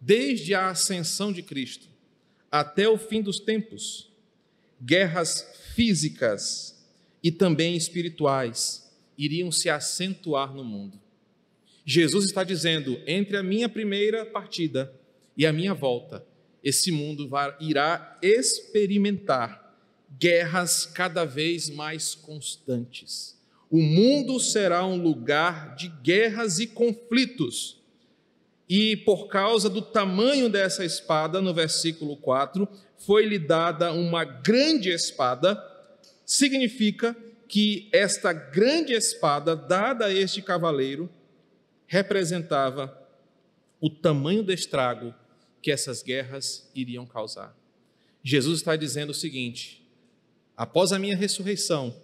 desde 0.00 0.54
a 0.54 0.70
ascensão 0.70 1.30
de 1.30 1.42
Cristo 1.42 1.86
até 2.50 2.88
o 2.88 2.96
fim 2.96 3.20
dos 3.20 3.38
tempos, 3.38 4.10
guerras 4.80 5.46
físicas 5.74 6.82
e 7.22 7.30
também 7.30 7.76
espirituais 7.76 8.90
iriam 9.18 9.52
se 9.52 9.68
acentuar 9.68 10.54
no 10.54 10.64
mundo. 10.64 10.98
Jesus 11.84 12.24
está 12.24 12.42
dizendo: 12.42 12.98
entre 13.06 13.36
a 13.36 13.42
minha 13.42 13.68
primeira 13.68 14.24
partida 14.24 14.90
e 15.36 15.44
a 15.44 15.52
minha 15.52 15.74
volta, 15.74 16.29
esse 16.62 16.90
mundo 16.92 17.28
irá 17.60 18.18
experimentar 18.22 19.74
guerras 20.18 20.86
cada 20.86 21.24
vez 21.24 21.70
mais 21.70 22.14
constantes. 22.14 23.38
O 23.70 23.80
mundo 23.80 24.40
será 24.40 24.84
um 24.84 25.00
lugar 25.00 25.74
de 25.76 25.88
guerras 25.88 26.58
e 26.58 26.66
conflitos 26.66 27.80
e 28.70 28.96
por 28.98 29.26
causa 29.26 29.68
do 29.68 29.82
tamanho 29.82 30.48
dessa 30.48 30.84
espada, 30.84 31.40
no 31.40 31.52
versículo 31.52 32.16
4, 32.16 32.68
foi-lhe 32.98 33.36
dada 33.36 33.92
uma 33.92 34.22
grande 34.22 34.90
espada, 34.90 35.60
significa 36.24 37.16
que 37.48 37.88
esta 37.92 38.32
grande 38.32 38.92
espada 38.92 39.56
dada 39.56 40.06
a 40.06 40.14
este 40.14 40.40
cavaleiro 40.40 41.10
representava 41.84 42.96
o 43.80 43.90
tamanho 43.90 44.44
do 44.44 44.52
estrago 44.52 45.12
que 45.62 45.70
essas 45.70 46.02
guerras 46.02 46.70
iriam 46.74 47.06
causar. 47.06 47.56
Jesus 48.22 48.60
está 48.60 48.76
dizendo 48.76 49.10
o 49.10 49.14
seguinte: 49.14 49.86
após 50.56 50.92
a 50.92 50.98
minha 50.98 51.16
ressurreição, 51.16 51.94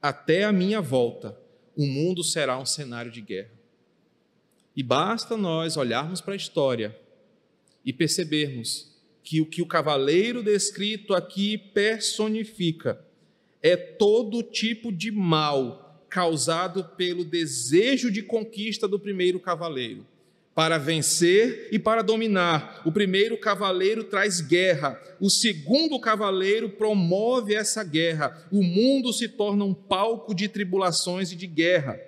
até 0.00 0.44
a 0.44 0.52
minha 0.52 0.80
volta, 0.80 1.38
o 1.76 1.86
mundo 1.86 2.22
será 2.22 2.58
um 2.58 2.66
cenário 2.66 3.10
de 3.10 3.20
guerra. 3.20 3.52
E 4.76 4.82
basta 4.82 5.36
nós 5.36 5.76
olharmos 5.76 6.20
para 6.20 6.34
a 6.34 6.36
história 6.36 6.98
e 7.84 7.92
percebermos 7.92 8.92
que 9.22 9.40
o 9.40 9.46
que 9.46 9.62
o 9.62 9.66
cavaleiro 9.66 10.42
descrito 10.42 11.14
aqui 11.14 11.56
personifica 11.56 13.02
é 13.62 13.76
todo 13.76 14.42
tipo 14.42 14.92
de 14.92 15.10
mal 15.10 16.04
causado 16.10 16.84
pelo 16.96 17.24
desejo 17.24 18.10
de 18.10 18.22
conquista 18.22 18.86
do 18.86 19.00
primeiro 19.00 19.40
cavaleiro. 19.40 20.06
Para 20.54 20.78
vencer 20.78 21.68
e 21.72 21.78
para 21.78 22.02
dominar. 22.02 22.82
O 22.84 22.92
primeiro 22.92 23.36
cavaleiro 23.36 24.04
traz 24.04 24.40
guerra, 24.40 25.00
o 25.20 25.28
segundo 25.28 25.98
cavaleiro 25.98 26.68
promove 26.70 27.54
essa 27.54 27.82
guerra. 27.82 28.46
O 28.52 28.62
mundo 28.62 29.12
se 29.12 29.28
torna 29.28 29.64
um 29.64 29.74
palco 29.74 30.34
de 30.34 30.48
tribulações 30.48 31.32
e 31.32 31.36
de 31.36 31.46
guerra. 31.46 31.98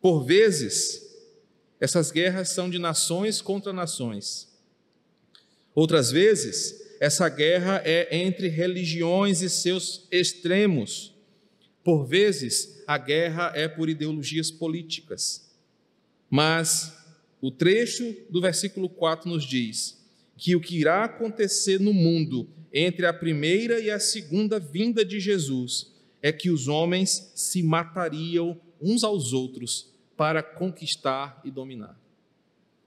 Por 0.00 0.24
vezes, 0.24 1.02
essas 1.80 2.10
guerras 2.10 2.50
são 2.50 2.70
de 2.70 2.78
nações 2.78 3.42
contra 3.42 3.72
nações. 3.72 4.48
Outras 5.74 6.10
vezes, 6.10 6.96
essa 7.00 7.28
guerra 7.28 7.82
é 7.84 8.16
entre 8.16 8.48
religiões 8.48 9.42
e 9.42 9.50
seus 9.50 10.06
extremos. 10.10 11.12
Por 11.82 12.06
vezes, 12.06 12.82
a 12.86 12.96
guerra 12.96 13.52
é 13.54 13.68
por 13.68 13.88
ideologias 13.88 14.50
políticas. 14.50 15.50
Mas 16.30 17.03
o 17.46 17.50
trecho 17.50 18.16
do 18.30 18.40
versículo 18.40 18.88
4 18.88 19.28
nos 19.28 19.44
diz 19.44 20.02
que 20.34 20.56
o 20.56 20.60
que 20.62 20.78
irá 20.78 21.04
acontecer 21.04 21.78
no 21.78 21.92
mundo 21.92 22.48
entre 22.72 23.04
a 23.04 23.12
primeira 23.12 23.78
e 23.78 23.90
a 23.90 24.00
segunda 24.00 24.58
vinda 24.58 25.04
de 25.04 25.20
Jesus 25.20 25.92
é 26.22 26.32
que 26.32 26.48
os 26.48 26.68
homens 26.68 27.32
se 27.34 27.62
matariam 27.62 28.58
uns 28.80 29.04
aos 29.04 29.34
outros 29.34 29.92
para 30.16 30.42
conquistar 30.42 31.42
e 31.44 31.50
dominar. 31.50 32.00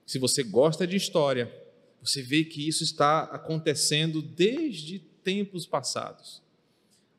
Se 0.07 0.17
você 0.17 0.41
gosta 0.41 0.87
de 0.87 0.95
história, 0.95 1.53
você 2.01 2.23
vê 2.23 2.43
que 2.43 2.67
isso 2.67 2.83
está 2.83 3.25
acontecendo 3.25 4.23
desde 4.23 4.97
tempos 5.23 5.67
passados. 5.67 6.41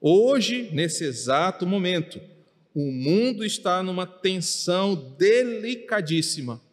Hoje, 0.01 0.71
nesse 0.73 1.05
exato 1.05 1.65
momento, 1.65 2.21
o 2.75 2.91
mundo 2.91 3.45
está 3.45 3.81
numa 3.81 4.09
tensão 4.09 5.15
delicadíssima 5.17 6.67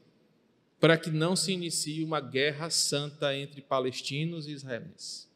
para 0.79 0.97
que 0.97 1.09
não 1.09 1.35
se 1.35 1.51
inicie 1.51 2.03
uma 2.03 2.19
guerra 2.19 2.69
santa 2.69 3.35
entre 3.35 3.61
palestinos 3.61 4.47
e 4.47 4.51
israelenses. 4.51 5.27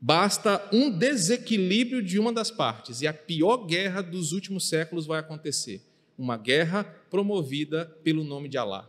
Basta 0.00 0.66
um 0.72 0.90
desequilíbrio 0.90 2.02
de 2.02 2.18
uma 2.18 2.32
das 2.32 2.50
partes 2.50 3.02
e 3.02 3.06
a 3.06 3.12
pior 3.12 3.66
guerra 3.66 4.00
dos 4.00 4.32
últimos 4.32 4.68
séculos 4.68 5.06
vai 5.06 5.18
acontecer 5.18 5.82
uma 6.16 6.36
guerra 6.36 6.84
promovida 7.10 7.86
pelo 8.02 8.24
nome 8.24 8.48
de 8.48 8.58
Alá. 8.58 8.88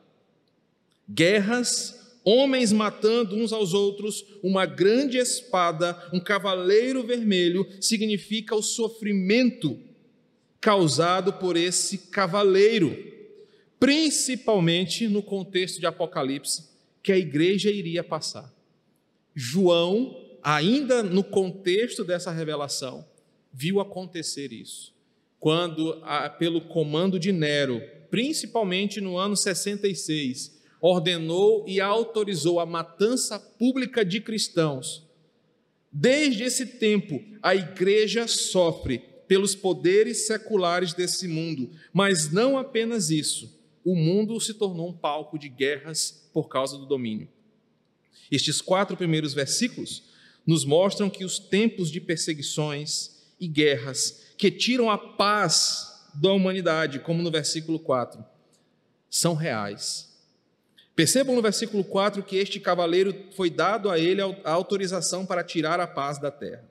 Guerras, 1.08 2.20
homens 2.24 2.72
matando 2.72 3.36
uns 3.36 3.54
aos 3.54 3.74
outros, 3.74 4.26
uma 4.44 4.66
grande 4.66 5.18
espada, 5.18 6.10
um 6.12 6.20
cavaleiro 6.20 7.06
vermelho, 7.06 7.68
significa 7.80 8.56
o 8.56 8.64
sofrimento 8.64 9.80
causado 10.60 11.34
por 11.34 11.56
esse 11.56 11.98
cavaleiro, 11.98 12.96
principalmente 13.80 15.08
no 15.08 15.24
contexto 15.24 15.80
de 15.80 15.86
Apocalipse, 15.86 16.70
que 17.02 17.12
a 17.12 17.18
igreja 17.18 17.72
iria 17.72 18.04
passar. 18.04 18.54
João, 19.34 20.16
ainda 20.44 21.02
no 21.02 21.24
contexto 21.24 22.04
dessa 22.04 22.32
revelação, 22.32 23.06
viu 23.54 23.80
acontecer 23.80 24.52
isso 24.52 24.94
quando, 25.40 26.02
pelo 26.38 26.62
comando 26.62 27.18
de 27.18 27.32
Nero, 27.32 27.82
principalmente 28.12 29.00
no 29.00 29.18
ano 29.18 29.38
66, 29.38 30.60
ordenou 30.82 31.66
e 31.68 31.80
autorizou 31.80 32.60
a 32.60 32.66
matança 32.66 33.40
pública 33.40 34.04
de 34.04 34.20
cristãos. 34.20 35.08
Desde 35.92 36.44
esse 36.44 36.66
tempo, 36.66 37.24
a 37.42 37.56
igreja 37.56 38.28
sofre 38.28 39.00
pelos 39.28 39.56
poderes 39.56 40.28
seculares 40.28 40.94
desse 40.94 41.28
mundo, 41.28 41.72
mas 41.94 42.32
não 42.32 42.58
apenas 42.58 43.10
isso. 43.10 43.59
O 43.92 43.96
mundo 43.96 44.40
se 44.40 44.54
tornou 44.54 44.90
um 44.90 44.94
palco 44.94 45.40
de 45.40 45.50
guerras 45.50 46.30
por 46.32 46.48
causa 46.48 46.78
do 46.78 46.86
domínio. 46.86 47.28
Estes 48.32 48.62
quatro 48.62 48.96
primeiros 48.96 49.34
versículos 49.34 50.04
nos 50.46 50.64
mostram 50.64 51.10
que 51.10 51.26
os 51.26 51.40
tempos 51.40 51.90
de 51.90 52.00
perseguições 52.00 53.18
e 53.40 53.48
guerras 53.48 54.28
que 54.38 54.52
tiram 54.52 54.92
a 54.92 54.98
paz 54.98 56.08
da 56.14 56.32
humanidade, 56.32 57.00
como 57.00 57.24
no 57.24 57.32
versículo 57.32 57.80
4, 57.80 58.24
são 59.10 59.34
reais. 59.34 60.10
Percebam 60.96 61.36
no 61.36 61.42
versículo 61.42 61.84
4 61.84 62.22
que 62.22 62.36
este 62.36 62.60
cavaleiro 62.60 63.16
foi 63.36 63.50
dado 63.50 63.90
a 63.90 63.98
ele 63.98 64.22
a 64.22 64.52
autorização 64.52 65.26
para 65.26 65.44
tirar 65.44 65.80
a 65.80 65.88
paz 65.88 66.20
da 66.20 66.30
terra. 66.30 66.70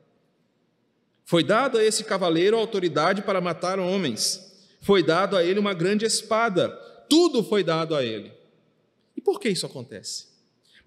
Foi 1.24 1.42
dado 1.42 1.78
a 1.78 1.84
esse 1.84 2.04
cavaleiro 2.04 2.56
a 2.56 2.60
autoridade 2.60 3.22
para 3.22 3.40
matar 3.40 3.80
homens. 3.80 4.48
Foi 4.80 5.02
dado 5.02 5.36
a 5.36 5.42
ele 5.42 5.58
uma 5.58 5.74
grande 5.74 6.04
espada. 6.04 6.87
Tudo 7.08 7.42
foi 7.42 7.64
dado 7.64 7.94
a 7.94 8.04
ele. 8.04 8.32
E 9.16 9.20
por 9.20 9.40
que 9.40 9.48
isso 9.48 9.66
acontece? 9.66 10.28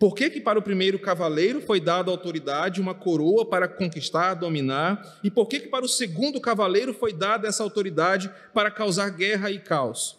Por 0.02 0.16
que, 0.16 0.32
que 0.32 0.42
para 0.42 0.58
o 0.58 0.64
primeiro 0.64 0.98
cavaleiro 0.98 1.62
foi 1.62 1.80
dada 1.80 2.10
autoridade, 2.10 2.82
uma 2.82 2.96
coroa 2.96 3.46
para 3.46 3.68
conquistar, 3.68 4.34
dominar? 4.34 5.20
E 5.24 5.30
por 5.30 5.46
que, 5.48 5.60
que 5.60 5.68
para 5.68 5.86
o 5.86 5.88
segundo 5.88 6.42
cavaleiro 6.42 6.92
foi 6.92 7.14
dada 7.14 7.48
essa 7.48 7.62
autoridade 7.62 8.32
para 8.52 8.72
causar 8.72 9.12
guerra 9.12 9.52
e 9.52 9.60
caos? 9.60 10.18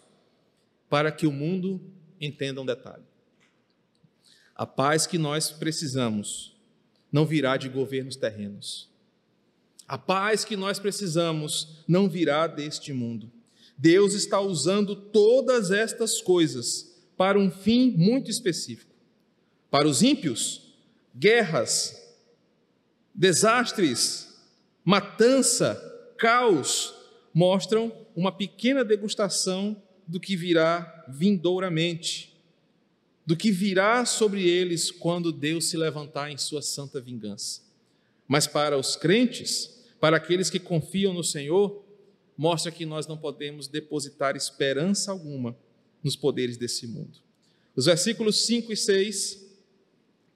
Para 0.89 1.11
que 1.11 1.27
o 1.27 1.33
mundo 1.33 1.81
entenda 2.21 2.61
um 2.61 2.65
detalhe. 2.65 3.03
A 4.55 4.65
paz 4.65 5.05
que 5.05 5.17
nós 5.17 5.51
precisamos 5.51 6.55
não 7.11 7.25
virá 7.25 7.57
de 7.57 7.67
governos 7.67 8.15
terrenos. 8.15 8.89
A 9.85 9.97
paz 9.97 10.45
que 10.45 10.55
nós 10.55 10.79
precisamos 10.79 11.83
não 11.85 12.07
virá 12.07 12.47
deste 12.47 12.93
mundo. 12.93 13.29
Deus 13.83 14.13
está 14.13 14.39
usando 14.39 14.95
todas 14.95 15.69
estas 15.69 16.21
coisas 16.21 17.03
para 17.17 17.37
um 17.37 17.51
fim 17.51 17.91
muito 17.91 18.31
específico 18.31 18.93
para 19.69 19.87
os 19.87 20.01
ímpios, 20.01 20.71
guerras, 21.13 21.99
desastres, 23.13 24.33
matança, 24.85 25.75
caos 26.15 26.93
mostram 27.33 27.91
uma 28.15 28.31
pequena 28.31 28.85
degustação 28.85 29.75
do 30.07 30.17
que 30.17 30.37
virá 30.37 31.03
vindouramente, 31.09 32.39
do 33.25 33.35
que 33.35 33.51
virá 33.51 34.05
sobre 34.05 34.47
eles 34.47 34.91
quando 34.91 35.31
Deus 35.31 35.65
se 35.65 35.75
levantar 35.75 36.31
em 36.31 36.37
sua 36.37 36.61
santa 36.61 37.01
vingança. 37.01 37.61
Mas 38.27 38.47
para 38.47 38.77
os 38.77 38.95
crentes, 38.95 39.83
para 39.99 40.15
aqueles 40.15 40.49
que 40.49 40.59
confiam 40.59 41.13
no 41.13 41.23
Senhor, 41.23 41.82
mostra 42.37 42.71
que 42.71 42.85
nós 42.85 43.07
não 43.07 43.17
podemos 43.17 43.67
depositar 43.67 44.35
esperança 44.35 45.11
alguma 45.11 45.55
nos 46.03 46.15
poderes 46.15 46.57
desse 46.57 46.87
mundo. 46.87 47.19
Os 47.75 47.85
versículos 47.85 48.45
5 48.45 48.71
e 48.71 48.77
6 48.77 49.43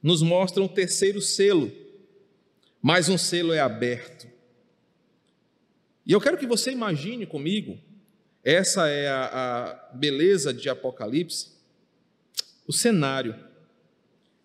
nos 0.02 0.22
mostra 0.22 0.64
um 0.64 0.68
terceiro 0.68 1.22
selo, 1.22 1.72
mais 2.82 3.10
um 3.10 3.18
selo 3.18 3.54
é 3.54 3.60
aberto. 3.60 4.28
E 6.06 6.12
eu 6.12 6.22
quero 6.22 6.38
que 6.38 6.48
você 6.48 6.72
imagine 6.72 7.26
comigo, 7.26 7.78
essa 8.44 8.88
é 8.88 9.10
a, 9.10 9.26
a 9.26 9.74
beleza 9.94 10.54
de 10.54 10.70
Apocalipse, 10.70 11.52
o 12.66 12.72
cenário. 12.72 13.36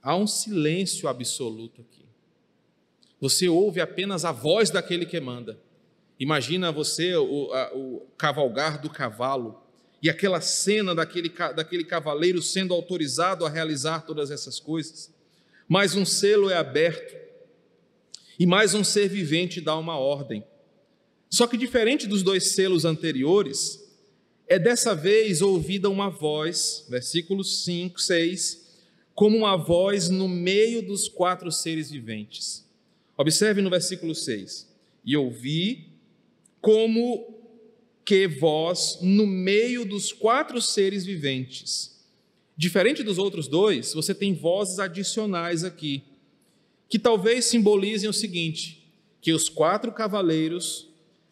Há 0.02 0.16
um 0.16 0.26
silêncio 0.26 1.08
absoluto 1.08 1.80
aqui. 1.82 2.02
Você 3.20 3.48
ouve 3.48 3.80
apenas 3.80 4.24
a 4.24 4.32
voz 4.32 4.70
daquele 4.70 5.06
que 5.06 5.20
manda. 5.20 5.56
Imagina 6.22 6.70
você 6.70 7.16
o, 7.16 7.52
a, 7.52 7.74
o 7.74 8.06
cavalgar 8.16 8.80
do 8.80 8.88
cavalo 8.88 9.60
e 10.00 10.08
aquela 10.08 10.40
cena 10.40 10.94
daquele, 10.94 11.28
daquele 11.28 11.82
cavaleiro 11.82 12.40
sendo 12.40 12.72
autorizado 12.72 13.44
a 13.44 13.50
realizar 13.50 14.02
todas 14.02 14.30
essas 14.30 14.60
coisas 14.60 15.12
mais 15.68 15.96
um 15.96 16.04
selo 16.04 16.48
é 16.48 16.56
aberto 16.56 17.16
e 18.38 18.46
mais 18.46 18.72
um 18.72 18.84
ser 18.84 19.08
vivente 19.08 19.60
dá 19.60 19.76
uma 19.76 19.98
ordem. 19.98 20.44
Só 21.30 21.46
que 21.46 21.56
diferente 21.56 22.06
dos 22.06 22.22
dois 22.22 22.48
selos 22.48 22.84
anteriores, 22.84 23.82
é 24.46 24.58
dessa 24.58 24.94
vez 24.94 25.40
ouvida 25.40 25.88
uma 25.88 26.08
voz, 26.10 26.86
versículos 26.88 27.64
5, 27.64 28.00
6, 28.00 28.66
como 29.12 29.38
uma 29.38 29.56
voz 29.56 30.08
no 30.08 30.28
meio 30.28 30.82
dos 30.82 31.08
quatro 31.08 31.50
seres 31.50 31.90
viventes. 31.90 32.64
Observe 33.16 33.62
no 33.62 33.70
versículo 33.70 34.14
6. 34.14 34.70
E 35.04 35.16
ouvi 35.16 35.91
como 36.62 37.42
que 38.02 38.26
voz 38.26 38.98
no 39.02 39.26
meio 39.26 39.84
dos 39.84 40.12
quatro 40.12 40.62
seres 40.62 41.04
viventes 41.04 41.92
Diferente 42.56 43.02
dos 43.02 43.18
outros 43.18 43.48
dois, 43.48 43.94
você 43.94 44.14
tem 44.14 44.34
vozes 44.34 44.78
adicionais 44.78 45.64
aqui, 45.64 46.04
que 46.88 46.98
talvez 46.98 47.46
simbolizem 47.46 48.08
o 48.08 48.12
seguinte: 48.12 48.94
que 49.20 49.32
os 49.32 49.48
quatro 49.48 49.90
cavaleiros 49.90 50.88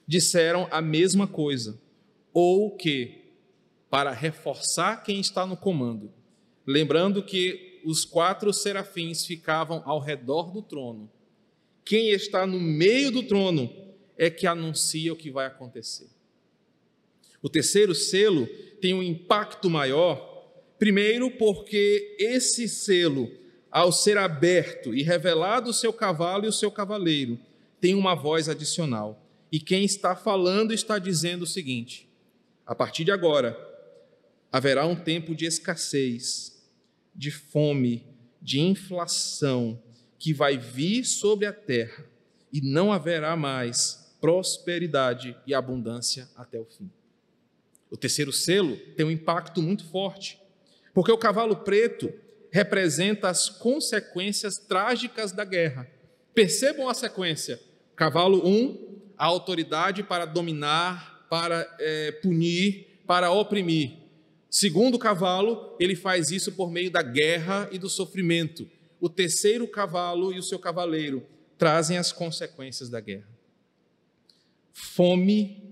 disseram 0.06 0.66
a 0.70 0.80
mesma 0.80 1.26
coisa, 1.26 1.80
ou 2.32 2.74
que, 2.74 3.18
para 3.90 4.12
reforçar 4.12 5.04
quem 5.04 5.20
está 5.20 5.46
no 5.46 5.56
comando, 5.56 6.10
lembrando 6.66 7.22
que 7.22 7.80
os 7.84 8.04
quatro 8.04 8.52
serafins 8.52 9.24
ficavam 9.24 9.82
ao 9.84 10.00
redor 10.00 10.50
do 10.50 10.62
trono, 10.62 11.10
quem 11.84 12.10
está 12.10 12.46
no 12.46 12.58
meio 12.58 13.12
do 13.12 13.22
trono 13.22 13.70
é 14.20 14.30
que 14.30 14.46
anuncia 14.46 15.12
o 15.12 15.16
que 15.16 15.30
vai 15.30 15.46
acontecer. 15.46 16.08
O 17.42 17.48
terceiro 17.48 17.94
selo 17.94 18.46
tem 18.80 18.94
um 18.94 19.02
impacto 19.02 19.68
maior 19.68 20.30
Primeiro, 20.80 21.30
porque 21.32 22.16
esse 22.18 22.66
selo, 22.66 23.30
ao 23.70 23.92
ser 23.92 24.16
aberto 24.16 24.94
e 24.94 25.02
revelado 25.02 25.68
o 25.68 25.74
seu 25.74 25.92
cavalo 25.92 26.46
e 26.46 26.48
o 26.48 26.52
seu 26.52 26.70
cavaleiro, 26.70 27.38
tem 27.78 27.94
uma 27.94 28.14
voz 28.14 28.48
adicional. 28.48 29.22
E 29.52 29.60
quem 29.60 29.84
está 29.84 30.16
falando 30.16 30.72
está 30.72 30.98
dizendo 30.98 31.42
o 31.42 31.46
seguinte: 31.46 32.08
a 32.64 32.74
partir 32.74 33.04
de 33.04 33.12
agora, 33.12 33.54
haverá 34.50 34.86
um 34.86 34.96
tempo 34.96 35.34
de 35.34 35.44
escassez, 35.44 36.66
de 37.14 37.30
fome, 37.30 38.02
de 38.40 38.58
inflação, 38.58 39.78
que 40.18 40.32
vai 40.32 40.56
vir 40.56 41.04
sobre 41.04 41.44
a 41.44 41.52
terra, 41.52 42.06
e 42.50 42.62
não 42.62 42.90
haverá 42.90 43.36
mais 43.36 43.99
prosperidade 44.20 45.36
e 45.46 45.54
abundância 45.54 46.28
até 46.36 46.58
o 46.58 46.64
fim. 46.64 46.90
O 47.90 47.96
terceiro 47.96 48.32
selo 48.32 48.76
tem 48.96 49.06
um 49.06 49.10
impacto 49.10 49.60
muito 49.62 49.84
forte 49.84 50.40
porque 50.92 51.12
o 51.12 51.18
cavalo 51.18 51.56
preto 51.56 52.12
representa 52.50 53.28
as 53.28 53.48
consequências 53.48 54.58
trágicas 54.58 55.32
da 55.32 55.44
guerra. 55.44 55.88
Percebam 56.34 56.88
a 56.88 56.94
sequência: 56.94 57.60
cavalo 57.94 58.46
1, 58.46 58.50
um, 58.50 58.98
a 59.16 59.26
autoridade 59.26 60.02
para 60.02 60.24
dominar, 60.24 61.26
para 61.28 61.66
é, 61.78 62.12
punir, 62.12 63.02
para 63.06 63.30
oprimir. 63.30 63.98
Segundo 64.48 64.98
cavalo, 64.98 65.76
ele 65.78 65.94
faz 65.94 66.30
isso 66.32 66.52
por 66.52 66.70
meio 66.70 66.90
da 66.90 67.02
guerra 67.02 67.68
e 67.70 67.78
do 67.78 67.88
sofrimento. 67.88 68.68
O 69.00 69.08
terceiro 69.08 69.66
cavalo 69.68 70.32
e 70.32 70.38
o 70.38 70.42
seu 70.42 70.58
cavaleiro 70.58 71.24
trazem 71.56 71.98
as 71.98 72.10
consequências 72.10 72.90
da 72.90 73.00
guerra: 73.00 73.28
fome, 74.72 75.62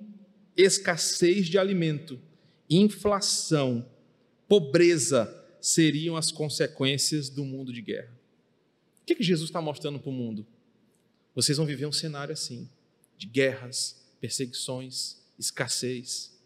escassez 0.56 1.46
de 1.46 1.58
alimento, 1.58 2.20
inflação, 2.68 3.88
pobreza 4.48 5.34
seriam 5.60 6.16
as 6.16 6.30
consequências 6.30 7.28
do 7.28 7.44
mundo 7.44 7.72
de 7.72 7.82
guerra. 7.82 8.12
O 9.02 9.06
que, 9.06 9.14
que 9.14 9.22
Jesus 9.22 9.48
está 9.48 9.60
mostrando 9.60 9.98
para 9.98 10.10
o 10.10 10.12
mundo? 10.12 10.46
Vocês 11.34 11.56
vão 11.56 11.66
viver 11.66 11.86
um 11.86 11.92
cenário 11.92 12.32
assim, 12.32 12.68
de 13.16 13.26
guerras, 13.26 14.04
perseguições, 14.20 15.16
escassez. 15.38 16.36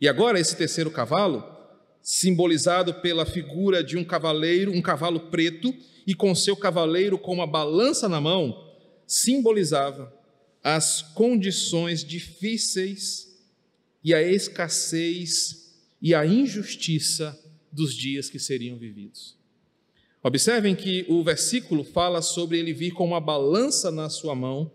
E 0.00 0.08
agora, 0.08 0.38
esse 0.38 0.56
terceiro 0.56 0.90
cavalo, 0.90 1.44
simbolizado 2.02 2.94
pela 2.94 3.26
figura 3.26 3.84
de 3.84 3.96
um 3.96 4.04
cavaleiro, 4.04 4.72
um 4.72 4.80
cavalo 4.80 5.20
preto, 5.30 5.74
e 6.06 6.14
com 6.14 6.34
seu 6.34 6.56
cavaleiro 6.56 7.18
com 7.18 7.32
uma 7.32 7.46
balança 7.46 8.08
na 8.08 8.20
mão, 8.20 8.72
simbolizava 9.06 10.12
as 10.62 11.02
condições 11.02 12.04
difíceis 12.04 13.30
e 14.02 14.14
a 14.14 14.22
escassez 14.22 15.74
e 16.00 16.14
a 16.14 16.24
injustiça 16.24 17.38
dos 17.72 17.94
dias 17.94 18.28
que 18.28 18.38
seriam 18.38 18.76
vividos. 18.76 19.36
Observem 20.22 20.74
que 20.74 21.06
o 21.08 21.22
versículo 21.22 21.82
fala 21.82 22.20
sobre 22.20 22.58
ele 22.58 22.74
vir 22.74 22.92
com 22.92 23.06
uma 23.06 23.20
balança 23.20 23.90
na 23.90 24.10
sua 24.10 24.34
mão 24.34 24.70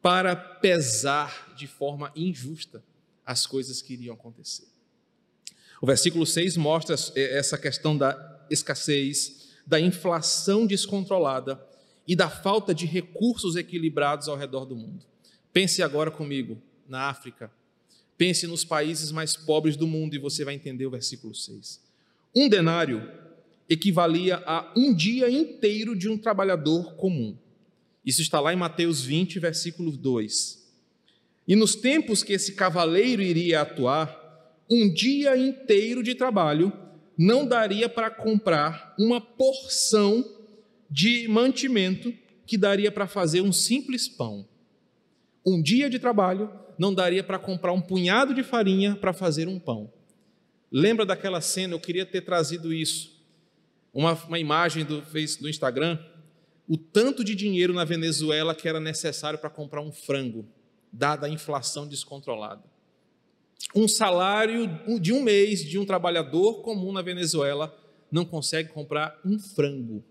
para 0.00 0.34
pesar 0.34 1.54
de 1.56 1.68
forma 1.68 2.12
injusta 2.16 2.82
as 3.24 3.46
coisas 3.46 3.80
que 3.80 3.92
iriam 3.92 4.14
acontecer. 4.14 4.66
O 5.80 5.86
versículo 5.86 6.26
6 6.26 6.56
mostra 6.56 6.96
essa 7.14 7.56
questão 7.56 7.96
da 7.96 8.46
escassez, 8.50 9.50
da 9.64 9.80
inflação 9.80 10.66
descontrolada 10.66 11.64
e 12.06 12.16
da 12.16 12.28
falta 12.28 12.74
de 12.74 12.84
recursos 12.84 13.54
equilibrados 13.54 14.28
ao 14.28 14.36
redor 14.36 14.64
do 14.64 14.74
mundo. 14.74 15.11
Pense 15.52 15.82
agora 15.82 16.10
comigo 16.10 16.60
na 16.88 17.08
África, 17.08 17.50
Pense 18.22 18.46
nos 18.46 18.64
países 18.64 19.10
mais 19.10 19.34
pobres 19.34 19.76
do 19.76 19.84
mundo 19.84 20.14
e 20.14 20.18
você 20.18 20.44
vai 20.44 20.54
entender 20.54 20.86
o 20.86 20.90
versículo 20.92 21.34
6. 21.34 21.80
Um 22.32 22.48
denário 22.48 23.10
equivalia 23.68 24.40
a 24.46 24.72
um 24.76 24.94
dia 24.94 25.28
inteiro 25.28 25.96
de 25.96 26.08
um 26.08 26.16
trabalhador 26.16 26.94
comum. 26.94 27.36
Isso 28.06 28.22
está 28.22 28.38
lá 28.38 28.52
em 28.52 28.56
Mateus 28.56 29.02
20, 29.02 29.40
versículo 29.40 29.90
2. 29.90 30.62
E 31.48 31.56
nos 31.56 31.74
tempos 31.74 32.22
que 32.22 32.32
esse 32.32 32.52
cavaleiro 32.52 33.20
iria 33.20 33.62
atuar, 33.62 34.16
um 34.70 34.88
dia 34.94 35.36
inteiro 35.36 36.00
de 36.00 36.14
trabalho 36.14 36.72
não 37.18 37.44
daria 37.44 37.88
para 37.88 38.08
comprar 38.08 38.94
uma 38.98 39.20
porção 39.20 40.24
de 40.88 41.26
mantimento 41.26 42.14
que 42.46 42.56
daria 42.56 42.92
para 42.92 43.08
fazer 43.08 43.40
um 43.40 43.52
simples 43.52 44.06
pão. 44.06 44.46
Um 45.44 45.60
dia 45.60 45.90
de 45.90 45.98
trabalho 45.98 46.50
não 46.78 46.94
daria 46.94 47.22
para 47.22 47.38
comprar 47.38 47.72
um 47.72 47.80
punhado 47.80 48.34
de 48.34 48.42
farinha 48.42 48.96
para 48.96 49.12
fazer 49.12 49.48
um 49.48 49.58
pão. 49.58 49.92
Lembra 50.70 51.04
daquela 51.04 51.40
cena? 51.40 51.74
Eu 51.74 51.80
queria 51.80 52.06
ter 52.06 52.22
trazido 52.22 52.72
isso. 52.72 53.20
Uma, 53.92 54.14
uma 54.26 54.38
imagem 54.38 54.84
do, 54.84 55.02
do 55.02 55.48
Instagram. 55.48 55.98
O 56.66 56.76
tanto 56.76 57.22
de 57.22 57.34
dinheiro 57.34 57.74
na 57.74 57.84
Venezuela 57.84 58.54
que 58.54 58.68
era 58.68 58.80
necessário 58.80 59.38
para 59.38 59.50
comprar 59.50 59.82
um 59.82 59.92
frango, 59.92 60.46
dada 60.92 61.26
a 61.26 61.30
inflação 61.30 61.86
descontrolada. 61.86 62.62
Um 63.74 63.86
salário 63.86 64.68
de 65.00 65.12
um 65.12 65.22
mês 65.22 65.64
de 65.64 65.78
um 65.78 65.84
trabalhador 65.84 66.62
comum 66.62 66.92
na 66.92 67.02
Venezuela 67.02 67.76
não 68.10 68.24
consegue 68.24 68.70
comprar 68.70 69.20
um 69.24 69.38
frango. 69.38 70.04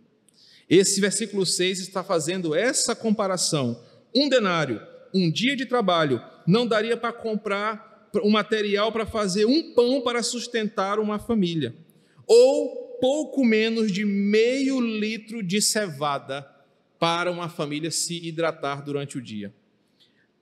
Esse 0.69 1.01
versículo 1.01 1.45
6 1.45 1.79
está 1.79 2.03
fazendo 2.03 2.55
essa 2.55 2.95
comparação. 2.95 3.81
Um 4.15 4.29
denário, 4.29 4.81
um 5.13 5.31
dia 5.31 5.55
de 5.55 5.65
trabalho, 5.65 6.21
não 6.45 6.65
daria 6.65 6.97
para 6.97 7.13
comprar 7.13 8.09
um 8.23 8.29
material 8.29 8.91
para 8.91 9.05
fazer 9.05 9.45
um 9.45 9.73
pão 9.73 10.01
para 10.01 10.21
sustentar 10.21 10.99
uma 10.99 11.17
família, 11.17 11.73
ou 12.27 12.97
pouco 12.99 13.43
menos 13.43 13.91
de 13.91 14.05
meio 14.05 14.79
litro 14.79 15.41
de 15.41 15.61
cevada 15.61 16.47
para 16.99 17.31
uma 17.31 17.49
família 17.49 17.89
se 17.89 18.27
hidratar 18.27 18.83
durante 18.83 19.17
o 19.17 19.21
dia. 19.21 19.53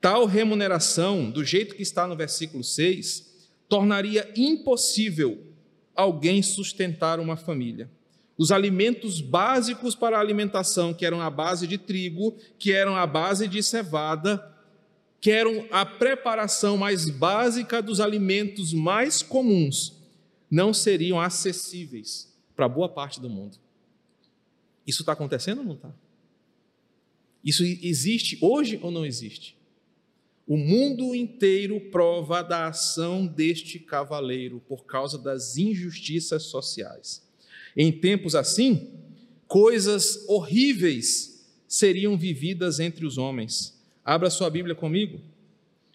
Tal 0.01 0.25
remuneração, 0.25 1.29
do 1.29 1.43
jeito 1.43 1.75
que 1.75 1.81
está 1.81 2.07
no 2.07 2.15
versículo 2.15 2.63
6, 2.63 3.49
tornaria 3.67 4.29
impossível 4.35 5.45
alguém 5.95 6.41
sustentar 6.41 7.19
uma 7.19 7.35
família. 7.37 7.89
Os 8.37 8.51
alimentos 8.51 9.19
básicos 9.19 9.95
para 9.95 10.17
a 10.17 10.21
alimentação, 10.21 10.93
que 10.93 11.05
eram 11.05 11.21
a 11.21 11.29
base 11.29 11.67
de 11.67 11.77
trigo, 11.77 12.37
que 12.57 12.71
eram 12.71 12.95
a 12.95 13.05
base 13.05 13.47
de 13.49 13.61
cevada, 13.61 14.41
que 15.21 15.31
eram 15.31 15.67
a 15.71 15.85
preparação 15.85 16.77
mais 16.77 17.09
básica 17.09 17.81
dos 17.81 17.99
alimentos 17.99 18.73
mais 18.73 19.21
comuns, 19.21 19.97
não 20.49 20.73
seriam 20.73 21.19
acessíveis 21.19 22.33
para 22.55 22.69
boa 22.69 22.89
parte 22.89 23.19
do 23.19 23.29
mundo. 23.29 23.57
Isso 24.87 25.01
está 25.01 25.11
acontecendo 25.13 25.59
ou 25.59 25.65
não 25.65 25.75
está? 25.75 25.93
Isso 27.43 27.63
existe 27.63 28.37
hoje 28.41 28.79
ou 28.81 28.91
não 28.91 29.05
existe? 29.05 29.57
O 30.47 30.57
mundo 30.57 31.13
inteiro 31.13 31.79
prova 31.91 32.41
da 32.41 32.67
ação 32.67 33.27
deste 33.27 33.77
cavaleiro 33.77 34.61
por 34.67 34.85
causa 34.85 35.17
das 35.17 35.57
injustiças 35.57 36.43
sociais. 36.43 37.23
Em 37.77 37.91
tempos 37.91 38.33
assim, 38.33 38.89
coisas 39.47 40.25
horríveis 40.27 41.47
seriam 41.67 42.17
vividas 42.17 42.79
entre 42.79 43.05
os 43.05 43.17
homens 43.17 43.78
Abra 44.09 44.31
sua 44.31 44.49
Bíblia 44.49 44.73
comigo 44.73 45.21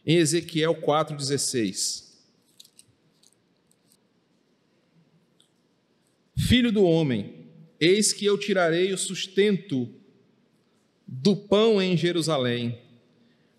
em 0.06 0.18
Ezequiel 0.18 0.76
4,16. 0.76 2.12
Filho 6.36 6.70
do 6.70 6.84
homem, 6.84 7.48
eis 7.80 8.12
que 8.12 8.24
eu 8.24 8.38
tirarei 8.38 8.92
o 8.92 8.96
sustento 8.96 9.92
do 11.04 11.34
pão 11.34 11.82
em 11.82 11.96
Jerusalém. 11.96 12.78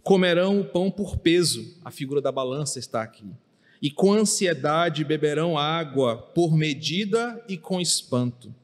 Comerão 0.02 0.62
o 0.62 0.64
pão 0.64 0.90
por 0.90 1.18
peso, 1.18 1.78
a 1.84 1.92
figura 1.92 2.22
da 2.22 2.32
balança 2.32 2.80
está 2.80 3.04
aqui. 3.04 3.30
E 3.82 3.92
com 3.92 4.14
ansiedade 4.14 5.04
beberão 5.04 5.58
água 5.58 6.16
por 6.16 6.56
medida 6.56 7.44
e 7.50 7.58
com 7.58 7.82
espanto, 7.82 8.56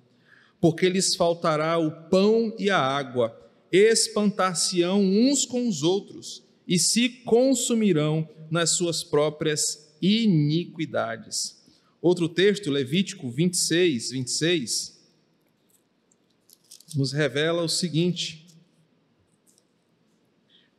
porque 0.62 0.88
lhes 0.88 1.16
faltará 1.16 1.78
o 1.78 1.92
pão 2.10 2.56
e 2.58 2.70
a 2.70 2.80
água 2.80 3.41
espantar-se-ão 3.72 5.02
uns 5.02 5.46
com 5.46 5.68
os 5.68 5.82
outros 5.82 6.44
e 6.68 6.78
se 6.78 7.10
consumirão 7.10 8.28
nas 8.50 8.72
suas 8.72 9.04
próprias 9.04 9.96
iniquidades. 10.02 11.62
Outro 12.02 12.28
texto, 12.28 12.70
Levítico 12.70 13.30
26, 13.30 14.12
26, 14.12 15.00
nos 16.96 17.14
revela 17.14 17.64
o 17.64 17.70
seguinte: 17.70 18.48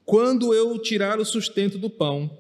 Quando 0.05 0.53
eu 0.53 0.78
tirar 0.78 1.18
o 1.18 1.24
sustento 1.24 1.78
do 1.78 1.88
pão, 1.88 2.38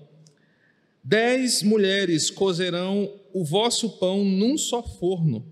dez 1.02 1.62
mulheres 1.62 2.30
cozerão 2.30 3.18
o 3.32 3.44
vosso 3.44 3.98
pão 3.98 4.24
num 4.24 4.58
só 4.58 4.82
forno, 4.82 5.46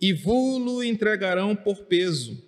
e 0.00 0.12
vulo 0.12 0.82
entregarão 0.82 1.56
por 1.56 1.84
peso. 1.84 2.44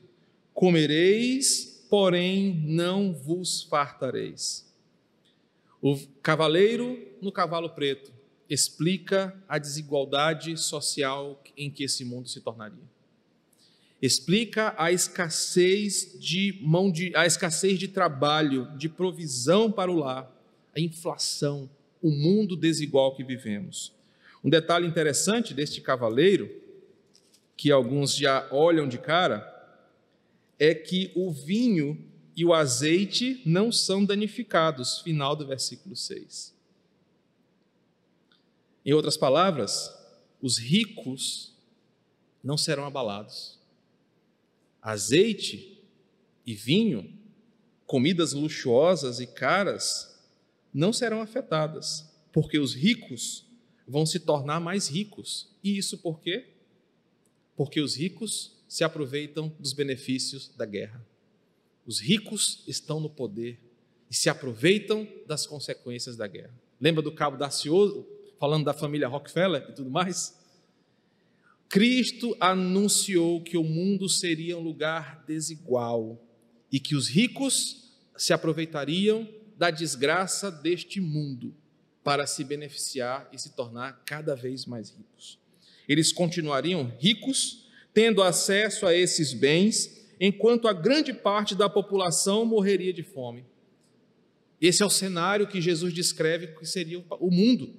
Comereis 0.52 1.77
porém 1.88 2.54
não 2.64 3.12
vos 3.12 3.62
fartareis. 3.62 4.66
O 5.80 5.96
cavaleiro 6.22 6.98
no 7.20 7.30
cavalo 7.30 7.70
preto 7.70 8.12
explica 8.48 9.34
a 9.48 9.58
desigualdade 9.58 10.56
social 10.56 11.42
em 11.56 11.70
que 11.70 11.84
esse 11.84 12.04
mundo 12.04 12.28
se 12.28 12.40
tornaria. 12.40 12.82
Explica 14.00 14.74
a 14.78 14.92
escassez 14.92 16.16
de 16.18 16.58
mão 16.62 16.90
de 16.90 17.14
a 17.16 17.26
escassez 17.26 17.78
de 17.78 17.88
trabalho, 17.88 18.68
de 18.76 18.88
provisão 18.88 19.70
para 19.70 19.90
o 19.90 19.96
lar, 19.96 20.30
a 20.74 20.80
inflação, 20.80 21.68
o 22.00 22.10
mundo 22.10 22.56
desigual 22.56 23.14
que 23.14 23.24
vivemos. 23.24 23.92
Um 24.42 24.48
detalhe 24.48 24.86
interessante 24.86 25.52
deste 25.52 25.80
cavaleiro, 25.80 26.48
que 27.56 27.72
alguns 27.72 28.14
já 28.14 28.46
olham 28.52 28.88
de 28.88 28.98
cara, 28.98 29.57
é 30.58 30.74
que 30.74 31.12
o 31.14 31.30
vinho 31.30 32.04
e 32.36 32.44
o 32.44 32.52
azeite 32.52 33.42
não 33.44 33.70
são 33.72 34.04
danificados. 34.04 35.00
Final 35.00 35.34
do 35.36 35.46
versículo 35.46 35.96
6. 35.96 36.54
Em 38.84 38.92
outras 38.92 39.16
palavras, 39.16 39.92
os 40.40 40.56
ricos 40.56 41.54
não 42.42 42.56
serão 42.56 42.84
abalados. 42.84 43.58
Azeite 44.80 45.82
e 46.46 46.54
vinho, 46.54 47.12
comidas 47.86 48.32
luxuosas 48.32 49.20
e 49.20 49.26
caras, 49.26 50.18
não 50.72 50.92
serão 50.92 51.20
afetadas, 51.20 52.08
porque 52.32 52.58
os 52.58 52.74
ricos 52.74 53.44
vão 53.86 54.06
se 54.06 54.20
tornar 54.20 54.60
mais 54.60 54.88
ricos. 54.88 55.54
E 55.62 55.76
isso 55.76 55.98
por 55.98 56.20
quê? 56.20 56.46
Porque 57.56 57.80
os 57.80 57.96
ricos 57.96 58.57
se 58.68 58.84
aproveitam 58.84 59.52
dos 59.58 59.72
benefícios 59.72 60.52
da 60.56 60.66
guerra. 60.66 61.04
Os 61.86 62.00
ricos 62.00 62.62
estão 62.68 63.00
no 63.00 63.08
poder 63.08 63.58
e 64.10 64.14
se 64.14 64.28
aproveitam 64.28 65.08
das 65.26 65.46
consequências 65.46 66.16
da 66.16 66.26
guerra. 66.26 66.54
Lembra 66.78 67.02
do 67.02 67.10
cabo 67.10 67.38
Dacioso, 67.38 68.06
falando 68.38 68.66
da 68.66 68.74
família 68.74 69.08
Rockefeller 69.08 69.66
e 69.70 69.72
tudo 69.72 69.90
mais? 69.90 70.38
Cristo 71.68 72.36
anunciou 72.38 73.42
que 73.42 73.56
o 73.56 73.64
mundo 73.64 74.08
seria 74.08 74.56
um 74.56 74.62
lugar 74.62 75.24
desigual 75.26 76.22
e 76.70 76.78
que 76.78 76.94
os 76.94 77.08
ricos 77.08 77.90
se 78.16 78.32
aproveitariam 78.32 79.28
da 79.56 79.70
desgraça 79.70 80.50
deste 80.50 81.00
mundo 81.00 81.54
para 82.04 82.26
se 82.26 82.44
beneficiar 82.44 83.28
e 83.32 83.38
se 83.38 83.50
tornar 83.50 84.02
cada 84.04 84.34
vez 84.34 84.64
mais 84.66 84.90
ricos. 84.90 85.38
Eles 85.86 86.12
continuariam 86.12 86.92
ricos 86.98 87.67
tendo 87.98 88.22
acesso 88.22 88.86
a 88.86 88.94
esses 88.94 89.34
bens, 89.34 90.06
enquanto 90.20 90.68
a 90.68 90.72
grande 90.72 91.12
parte 91.12 91.52
da 91.56 91.68
população 91.68 92.44
morreria 92.44 92.92
de 92.92 93.02
fome. 93.02 93.44
Esse 94.60 94.84
é 94.84 94.86
o 94.86 94.90
cenário 94.90 95.48
que 95.48 95.60
Jesus 95.60 95.92
descreve 95.92 96.46
que 96.46 96.64
seria 96.64 97.04
o 97.18 97.28
mundo. 97.28 97.74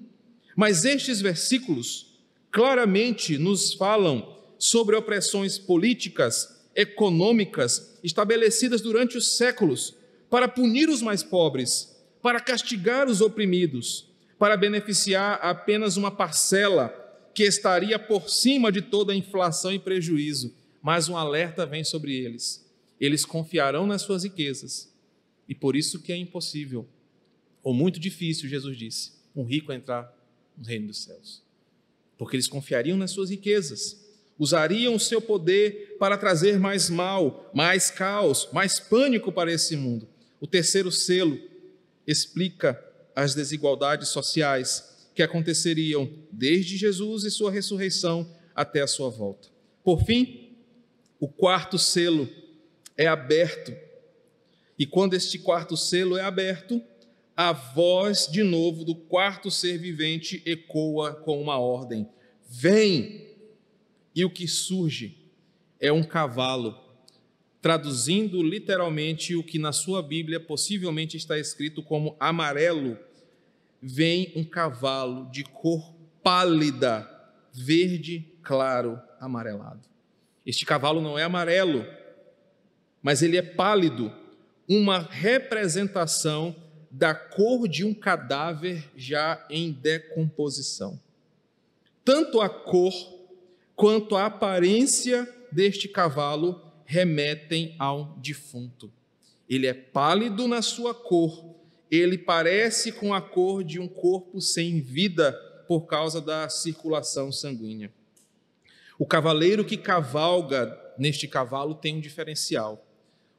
Mas 0.58 0.84
estes 0.84 1.22
versículos 1.22 2.20
claramente 2.52 3.38
nos 3.38 3.74
falam 3.74 4.38
sobre 4.58 4.98
opressões 4.98 5.58
políticas, 5.58 6.68
econômicas, 6.76 7.98
estabelecidas 8.04 8.82
durante 8.82 9.18
os 9.18 9.38
séculos 9.38 9.96
para 10.30 10.50
punir 10.50 10.90
os 10.90 11.02
mais 11.02 11.24
pobres, 11.24 11.98
para 12.22 12.42
castigar 12.42 13.08
os 13.08 13.22
oprimidos, 13.22 14.10
para 14.38 14.58
beneficiar 14.58 15.40
apenas 15.42 15.96
uma 15.96 16.12
parcela 16.12 16.90
que 17.40 17.44
estaria 17.46 17.98
por 17.98 18.30
cima 18.30 18.70
de 18.70 18.82
toda 18.82 19.14
a 19.14 19.16
inflação 19.16 19.72
e 19.72 19.80
prejuízo, 19.80 20.54
mas 20.82 21.08
um 21.08 21.16
alerta 21.16 21.66
vem 21.66 21.86
sobre 21.86 22.14
eles. 22.14 22.70
Eles 23.00 23.24
confiarão 23.24 23.88
nas 23.88 24.02
suas 24.02 24.26
riquezas. 24.26 24.94
E 25.48 25.56
por 25.56 25.74
isso 25.74 26.02
que 26.02 26.12
é 26.12 26.18
impossível, 26.18 26.86
ou 27.64 27.74
muito 27.74 27.98
difícil, 27.98 28.50
Jesus 28.50 28.78
disse, 28.78 29.14
um 29.34 29.46
rico 29.46 29.72
entrar 29.72 30.14
no 30.58 30.66
reino 30.66 30.88
dos 30.88 31.02
céus. 31.02 31.42
Porque 32.18 32.36
eles 32.36 32.50
confiariam 32.50 32.98
nas 32.98 33.12
suas 33.12 33.30
riquezas, 33.30 34.06
usariam 34.38 34.94
o 34.94 35.00
seu 35.00 35.22
poder 35.22 35.96
para 35.98 36.18
trazer 36.18 36.60
mais 36.60 36.90
mal, 36.90 37.50
mais 37.54 37.90
caos, 37.90 38.50
mais 38.52 38.82
pânico 38.82 39.32
para 39.32 39.50
esse 39.50 39.78
mundo. 39.78 40.10
O 40.42 40.46
terceiro 40.46 40.92
selo 40.92 41.40
explica 42.06 42.78
as 43.16 43.34
desigualdades 43.34 44.10
sociais 44.10 44.89
que 45.20 45.24
aconteceriam 45.24 46.10
desde 46.32 46.78
Jesus 46.78 47.26
e 47.26 47.30
sua 47.30 47.52
ressurreição 47.52 48.34
até 48.56 48.80
a 48.80 48.88
sua 48.88 49.10
volta. 49.10 49.50
Por 49.84 50.06
fim, 50.06 50.56
o 51.20 51.28
quarto 51.28 51.78
selo 51.78 52.30
é 52.96 53.06
aberto. 53.06 53.76
E 54.78 54.86
quando 54.86 55.16
este 55.16 55.38
quarto 55.38 55.76
selo 55.76 56.16
é 56.16 56.22
aberto, 56.22 56.82
a 57.36 57.52
voz 57.52 58.30
de 58.32 58.44
novo 58.44 58.86
do 58.86 58.96
quarto 58.96 59.52
ser 59.52 59.78
vivente 59.78 60.42
ecoa 60.46 61.14
com 61.14 61.42
uma 61.42 61.60
ordem: 61.60 62.08
Vem! 62.50 63.28
E 64.16 64.24
o 64.24 64.30
que 64.30 64.48
surge 64.48 65.18
é 65.82 65.92
um 65.92 66.02
cavalo, 66.02 66.80
traduzindo 67.62 68.42
literalmente 68.42 69.36
o 69.36 69.44
que 69.44 69.60
na 69.60 69.74
sua 69.74 70.02
Bíblia 70.02 70.40
possivelmente 70.40 71.18
está 71.18 71.38
escrito 71.38 71.84
como 71.84 72.16
amarelo. 72.22 72.98
Vem 73.82 74.32
um 74.36 74.44
cavalo 74.44 75.30
de 75.32 75.44
cor 75.44 75.94
pálida, 76.24 77.10
verde 77.54 78.26
claro, 78.44 79.00
amarelado. 79.20 79.88
Este 80.46 80.66
cavalo 80.66 81.02
não 81.02 81.18
é 81.18 81.24
amarelo, 81.24 81.86
mas 83.02 83.22
ele 83.22 83.38
é 83.38 83.42
pálido, 83.42 84.12
uma 84.68 85.00
representação 85.00 86.56
da 86.92 87.14
cor 87.14 87.68
de 87.68 87.84
um 87.84 87.94
cadáver 87.94 88.90
já 88.96 89.46
em 89.50 89.72
decomposição. 89.72 91.00
Tanto 92.04 92.42
a 92.42 92.50
cor 92.50 92.94
quanto 93.76 94.16
a 94.16 94.26
aparência 94.26 95.28
deste 95.52 95.88
cavalo 95.88 96.62
remetem 96.86 97.76
ao 97.78 98.16
defunto. 98.18 98.92
Ele 99.48 99.68
é 99.68 99.74
pálido 99.74 100.48
na 100.48 100.62
sua 100.62 100.94
cor, 100.94 101.56
ele 101.90 102.18
parece 102.18 102.92
com 102.92 103.14
a 103.14 103.22
cor 103.22 103.64
de 103.64 103.80
um 103.80 103.88
corpo 103.88 104.40
sem 104.40 104.80
vida 104.80 105.34
por 105.68 105.82
causa 105.82 106.22
da 106.22 106.48
circulação 106.50 107.32
sanguínea. 107.32 107.92
O 108.98 109.06
cavaleiro 109.06 109.64
que 109.64 109.78
cavalga 109.78 110.78
neste 110.98 111.28
cavalo 111.28 111.76
tem 111.76 111.96
um 111.96 112.02
diferencial. 112.02 112.86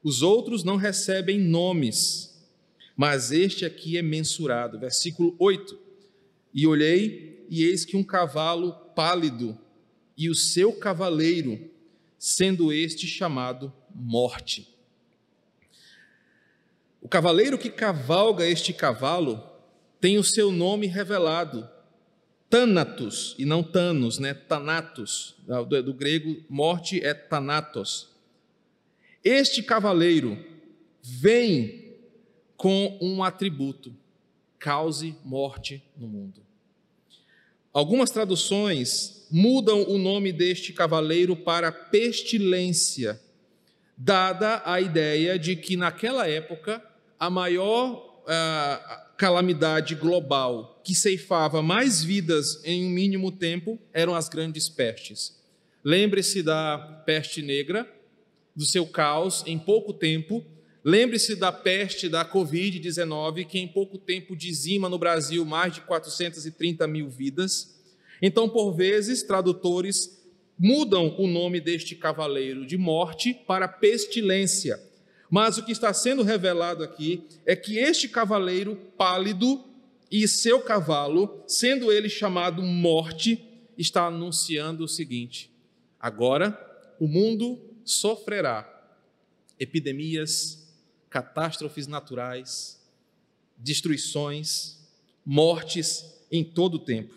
Os 0.03 0.21
outros 0.21 0.63
não 0.63 0.75
recebem 0.75 1.39
nomes, 1.39 2.41
mas 2.95 3.31
este 3.31 3.65
aqui 3.65 3.97
é 3.97 4.01
mensurado. 4.01 4.79
Versículo 4.79 5.35
8: 5.37 5.77
E 6.53 6.65
olhei, 6.65 7.45
e 7.49 7.63
eis 7.63 7.85
que 7.85 7.95
um 7.95 8.03
cavalo 8.03 8.73
pálido, 8.95 9.57
e 10.17 10.29
o 10.29 10.35
seu 10.35 10.73
cavaleiro, 10.73 11.69
sendo 12.17 12.73
este 12.73 13.05
chamado 13.05 13.71
Morte. 13.93 14.70
O 17.01 17.09
cavaleiro 17.09 17.57
que 17.57 17.69
cavalga 17.69 18.45
este 18.45 18.71
cavalo 18.71 19.43
tem 19.99 20.19
o 20.19 20.23
seu 20.23 20.51
nome 20.51 20.85
revelado, 20.85 21.67
Thanatos, 22.47 23.33
e 23.39 23.45
não 23.45 23.63
Thanos, 23.63 24.19
né? 24.19 24.33
Thanatos, 24.33 25.35
do, 25.67 25.81
do 25.81 25.93
grego 25.93 26.43
morte 26.49 27.03
é 27.03 27.13
Thanatos. 27.13 28.09
Este 29.23 29.63
cavaleiro 29.63 30.37
vem 31.01 31.95
com 32.55 32.99
um 33.01 33.23
atributo: 33.23 33.95
cause 34.59 35.15
morte 35.23 35.83
no 35.97 36.07
mundo. 36.07 36.41
Algumas 37.73 38.11
traduções 38.11 39.25
mudam 39.31 39.83
o 39.83 39.97
nome 39.97 40.33
deste 40.33 40.73
cavaleiro 40.73 41.35
para 41.37 41.71
pestilência, 41.71 43.19
dada 43.97 44.61
a 44.65 44.81
ideia 44.81 45.39
de 45.39 45.55
que 45.55 45.77
naquela 45.77 46.27
época 46.27 46.90
a 47.21 47.29
maior 47.29 48.23
uh, 48.23 49.15
calamidade 49.15 49.93
global 49.93 50.81
que 50.83 50.95
ceifava 50.95 51.61
mais 51.61 52.03
vidas 52.03 52.59
em 52.65 52.83
um 52.83 52.89
mínimo 52.89 53.31
tempo 53.31 53.77
eram 53.93 54.15
as 54.15 54.27
grandes 54.27 54.67
pestes. 54.67 55.39
Lembre-se 55.83 56.41
da 56.41 57.03
peste 57.05 57.43
negra, 57.43 57.87
do 58.55 58.65
seu 58.65 58.87
caos 58.87 59.43
em 59.45 59.59
pouco 59.59 59.93
tempo, 59.93 60.43
Lembre-se 60.83 61.35
da 61.35 61.51
peste 61.51 62.09
da 62.09 62.25
Covid-19, 62.25 63.45
que 63.45 63.59
em 63.59 63.67
pouco 63.67 63.99
tempo 63.99 64.35
dizima 64.35 64.89
no 64.89 64.97
Brasil 64.97 65.45
mais 65.45 65.75
de 65.75 65.81
430 65.81 66.87
mil 66.87 67.07
vidas. 67.07 67.79
Então, 68.19 68.49
por 68.49 68.73
vezes, 68.73 69.21
tradutores 69.21 70.19
mudam 70.57 71.15
o 71.19 71.27
nome 71.27 71.61
deste 71.61 71.95
cavaleiro 71.95 72.65
de 72.65 72.79
morte 72.79 73.31
para 73.45 73.67
pestilência. 73.67 74.79
Mas 75.31 75.57
o 75.57 75.63
que 75.63 75.71
está 75.71 75.93
sendo 75.93 76.23
revelado 76.23 76.83
aqui 76.83 77.25
é 77.45 77.55
que 77.55 77.77
este 77.77 78.09
cavaleiro 78.09 78.75
pálido 78.97 79.63
e 80.11 80.27
seu 80.27 80.59
cavalo, 80.59 81.41
sendo 81.47 81.89
ele 81.89 82.09
chamado 82.09 82.61
morte, 82.61 83.41
está 83.77 84.07
anunciando 84.07 84.83
o 84.83 84.89
seguinte: 84.89 85.49
agora 85.97 86.59
o 86.99 87.07
mundo 87.07 87.57
sofrerá 87.85 88.67
epidemias, 89.57 90.67
catástrofes 91.09 91.87
naturais, 91.87 92.81
destruições, 93.57 94.79
mortes 95.25 96.03
em 96.29 96.43
todo 96.43 96.75
o 96.75 96.79
tempo. 96.79 97.15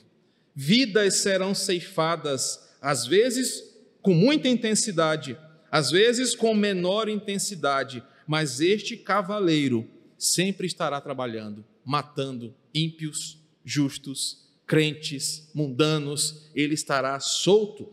Vidas 0.55 1.17
serão 1.17 1.53
ceifadas, 1.53 2.61
às 2.81 3.07
vezes 3.07 3.75
com 4.01 4.15
muita 4.15 4.49
intensidade, 4.49 5.37
às 5.75 5.91
vezes 5.91 6.37
com 6.37 6.55
menor 6.55 7.09
intensidade, 7.09 8.01
mas 8.29 8.61
este 8.61 8.97
cavaleiro 8.97 9.85
sempre 10.17 10.69
estará 10.69 11.01
trabalhando, 11.01 11.65
matando 11.85 12.55
ímpios, 12.73 13.41
justos, 13.65 14.47
crentes, 14.69 15.51
mundanos, 15.53 16.49
ele 16.55 16.75
estará 16.75 17.19
solto, 17.19 17.91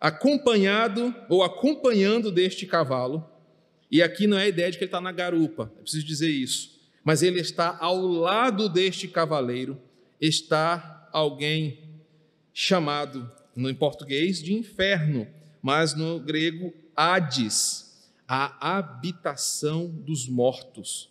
acompanhado 0.00 1.14
ou 1.28 1.44
acompanhando 1.44 2.32
deste 2.32 2.66
cavalo, 2.66 3.24
e 3.88 4.02
aqui 4.02 4.26
não 4.26 4.36
é 4.36 4.42
a 4.42 4.48
ideia 4.48 4.72
de 4.72 4.76
que 4.76 4.82
ele 4.82 4.88
está 4.88 5.00
na 5.00 5.12
garupa, 5.12 5.70
é 5.78 5.82
preciso 5.82 6.04
dizer 6.04 6.28
isso. 6.28 6.76
Mas 7.04 7.22
ele 7.22 7.38
está 7.38 7.78
ao 7.80 8.04
lado 8.04 8.68
deste 8.68 9.06
cavaleiro, 9.06 9.80
está 10.20 11.08
alguém 11.12 11.78
chamado, 12.52 13.30
no 13.54 13.72
português, 13.76 14.42
de 14.42 14.52
inferno, 14.52 15.28
mas 15.62 15.94
no 15.94 16.18
grego, 16.18 16.81
Hades, 16.96 18.10
a 18.26 18.76
habitação 18.76 19.88
dos 19.88 20.26
mortos. 20.28 21.10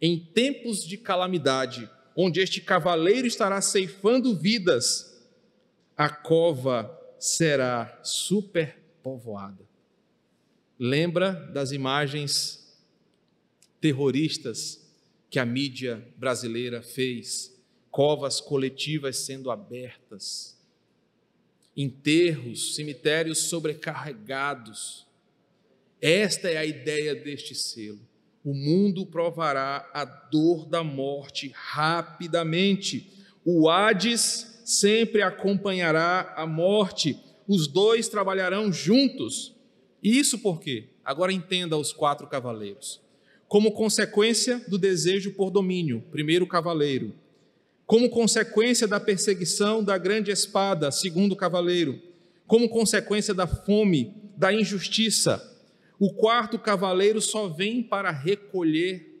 Em 0.00 0.18
tempos 0.18 0.84
de 0.84 0.96
calamidade, 0.96 1.90
onde 2.16 2.40
este 2.40 2.60
cavaleiro 2.60 3.26
estará 3.26 3.60
ceifando 3.60 4.36
vidas, 4.36 5.20
a 5.96 6.08
cova 6.08 6.96
será 7.18 8.00
superpovoada. 8.02 9.64
Lembra 10.78 11.32
das 11.32 11.72
imagens 11.72 12.76
terroristas 13.80 14.80
que 15.30 15.38
a 15.38 15.46
mídia 15.46 16.06
brasileira 16.16 16.82
fez? 16.82 17.54
Covas 17.90 18.40
coletivas 18.40 19.18
sendo 19.18 19.50
abertas, 19.50 20.53
enterros, 21.76 22.74
cemitérios 22.74 23.38
sobrecarregados. 23.38 25.06
Esta 26.00 26.48
é 26.48 26.56
a 26.56 26.64
ideia 26.64 27.14
deste 27.14 27.54
selo. 27.54 28.00
O 28.44 28.52
mundo 28.52 29.06
provará 29.06 29.88
a 29.94 30.04
dor 30.04 30.66
da 30.66 30.84
morte 30.84 31.50
rapidamente. 31.54 33.10
O 33.44 33.68
Hades 33.68 34.60
sempre 34.64 35.22
acompanhará 35.22 36.34
a 36.36 36.46
morte. 36.46 37.18
Os 37.48 37.66
dois 37.66 38.08
trabalharão 38.08 38.72
juntos 38.72 39.54
isso 40.04 40.38
por 40.38 40.60
quê? 40.60 40.84
Agora 41.02 41.32
entenda 41.32 41.78
os 41.78 41.90
quatro 41.90 42.26
cavaleiros. 42.26 43.00
Como 43.48 43.72
consequência 43.72 44.62
do 44.68 44.76
desejo 44.76 45.32
por 45.32 45.50
domínio, 45.50 46.04
primeiro 46.10 46.46
cavaleiro. 46.46 47.14
Como 47.86 48.10
consequência 48.10 48.88
da 48.88 48.98
perseguição 48.98 49.82
da 49.82 49.98
grande 49.98 50.30
espada, 50.30 50.90
segundo 50.90 51.36
cavaleiro. 51.36 52.00
Como 52.46 52.68
consequência 52.68 53.34
da 53.34 53.46
fome, 53.46 54.14
da 54.36 54.52
injustiça. 54.52 55.42
O 55.98 56.12
quarto 56.12 56.58
cavaleiro 56.58 57.20
só 57.20 57.48
vem 57.48 57.82
para 57.82 58.10
recolher 58.10 59.20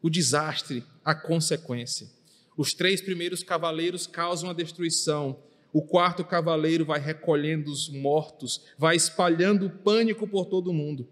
o 0.00 0.08
desastre, 0.08 0.84
a 1.04 1.14
consequência. 1.14 2.08
Os 2.56 2.70
três 2.70 3.00
primeiros 3.00 3.42
cavaleiros 3.42 4.06
causam 4.06 4.50
a 4.50 4.52
destruição 4.52 5.38
o 5.72 5.80
quarto 5.80 6.22
cavaleiro 6.22 6.84
vai 6.84 7.00
recolhendo 7.00 7.70
os 7.70 7.88
mortos, 7.88 8.60
vai 8.76 8.94
espalhando 8.94 9.66
o 9.66 9.70
pânico 9.70 10.28
por 10.28 10.44
todo 10.44 10.68
o 10.68 10.74
mundo. 10.74 11.08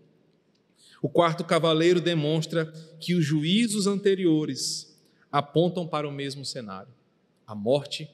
O 1.00 1.08
quarto 1.08 1.42
cavaleiro 1.44 1.98
demonstra 1.98 2.70
que 3.00 3.14
os 3.14 3.24
juízos 3.24 3.86
anteriores 3.86 4.89
apontam 5.30 5.86
para 5.86 6.08
o 6.08 6.12
mesmo 6.12 6.44
cenário. 6.44 6.92
a 7.46 7.54
morte, 7.54 8.08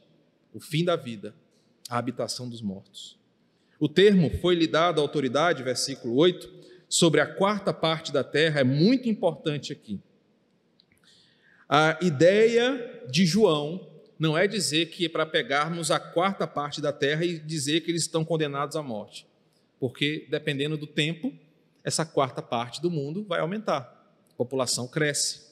o 0.54 0.58
fim 0.58 0.82
da 0.82 0.96
vida, 0.96 1.34
a 1.90 1.98
habitação 1.98 2.48
dos 2.48 2.62
mortos. 2.62 3.18
O 3.78 3.86
termo 3.86 4.30
foi-lhe 4.38 4.66
dado 4.66 4.98
autoridade, 4.98 5.62
versículo 5.62 6.16
8, 6.16 6.50
sobre 6.88 7.20
a 7.20 7.26
quarta 7.26 7.72
parte 7.72 8.10
da 8.12 8.24
terra, 8.24 8.60
é 8.60 8.64
muito 8.64 9.08
importante 9.08 9.72
aqui. 9.72 10.00
A 11.68 11.98
ideia 12.00 13.04
de 13.10 13.26
João 13.26 13.86
não 14.18 14.38
é 14.38 14.46
dizer 14.46 14.86
que 14.86 15.04
é 15.04 15.08
para 15.08 15.26
pegarmos 15.26 15.90
a 15.90 15.98
quarta 15.98 16.46
parte 16.46 16.80
da 16.80 16.92
terra 16.92 17.24
e 17.24 17.38
dizer 17.38 17.82
que 17.82 17.90
eles 17.90 18.02
estão 18.02 18.24
condenados 18.24 18.76
à 18.76 18.82
morte, 18.82 19.26
porque 19.78 20.26
dependendo 20.30 20.76
do 20.76 20.86
tempo, 20.86 21.32
essa 21.84 22.06
quarta 22.06 22.40
parte 22.40 22.80
do 22.80 22.90
mundo 22.90 23.24
vai 23.24 23.40
aumentar, 23.40 24.10
a 24.30 24.34
população 24.34 24.88
cresce. 24.88 25.45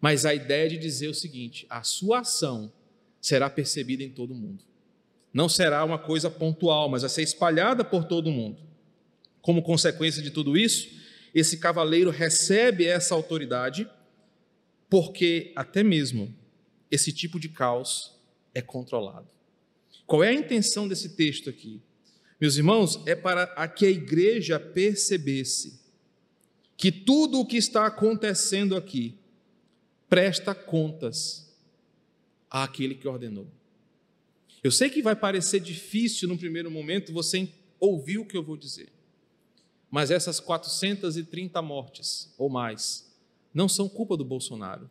Mas 0.00 0.24
a 0.24 0.34
ideia 0.34 0.68
de 0.68 0.78
dizer 0.78 1.08
o 1.08 1.14
seguinte: 1.14 1.66
a 1.68 1.82
sua 1.82 2.20
ação 2.20 2.72
será 3.20 3.50
percebida 3.50 4.02
em 4.02 4.10
todo 4.10 4.34
mundo. 4.34 4.64
Não 5.32 5.48
será 5.48 5.84
uma 5.84 5.98
coisa 5.98 6.30
pontual, 6.30 6.88
mas 6.88 7.02
vai 7.02 7.10
ser 7.10 7.22
espalhada 7.22 7.84
por 7.84 8.04
todo 8.04 8.30
mundo. 8.30 8.58
Como 9.40 9.62
consequência 9.62 10.22
de 10.22 10.30
tudo 10.30 10.56
isso, 10.56 10.88
esse 11.34 11.58
cavaleiro 11.58 12.10
recebe 12.10 12.86
essa 12.86 13.14
autoridade, 13.14 13.88
porque 14.88 15.52
até 15.54 15.82
mesmo 15.82 16.34
esse 16.90 17.12
tipo 17.12 17.38
de 17.38 17.48
caos 17.48 18.14
é 18.54 18.62
controlado. 18.62 19.28
Qual 20.06 20.24
é 20.24 20.28
a 20.28 20.34
intenção 20.34 20.88
desse 20.88 21.10
texto 21.10 21.50
aqui? 21.50 21.82
Meus 22.40 22.56
irmãos, 22.56 23.00
é 23.04 23.14
para 23.14 23.68
que 23.68 23.84
a 23.84 23.90
igreja 23.90 24.58
percebesse 24.58 25.80
que 26.76 26.90
tudo 26.90 27.40
o 27.40 27.46
que 27.46 27.56
está 27.56 27.86
acontecendo 27.86 28.76
aqui 28.76 29.18
presta 30.08 30.54
contas 30.54 31.54
àquele 32.50 32.94
que 32.94 33.06
ordenou. 33.06 33.46
Eu 34.62 34.72
sei 34.72 34.90
que 34.90 35.02
vai 35.02 35.14
parecer 35.14 35.60
difícil 35.60 36.28
no 36.28 36.38
primeiro 36.38 36.70
momento 36.70 37.12
você 37.12 37.48
ouvir 37.78 38.18
o 38.18 38.24
que 38.24 38.36
eu 38.36 38.42
vou 38.42 38.56
dizer, 38.56 38.88
mas 39.90 40.10
essas 40.10 40.40
430 40.40 41.60
mortes 41.62 42.34
ou 42.36 42.48
mais 42.48 43.08
não 43.54 43.68
são 43.68 43.88
culpa 43.88 44.16
do 44.16 44.24
Bolsonaro, 44.24 44.90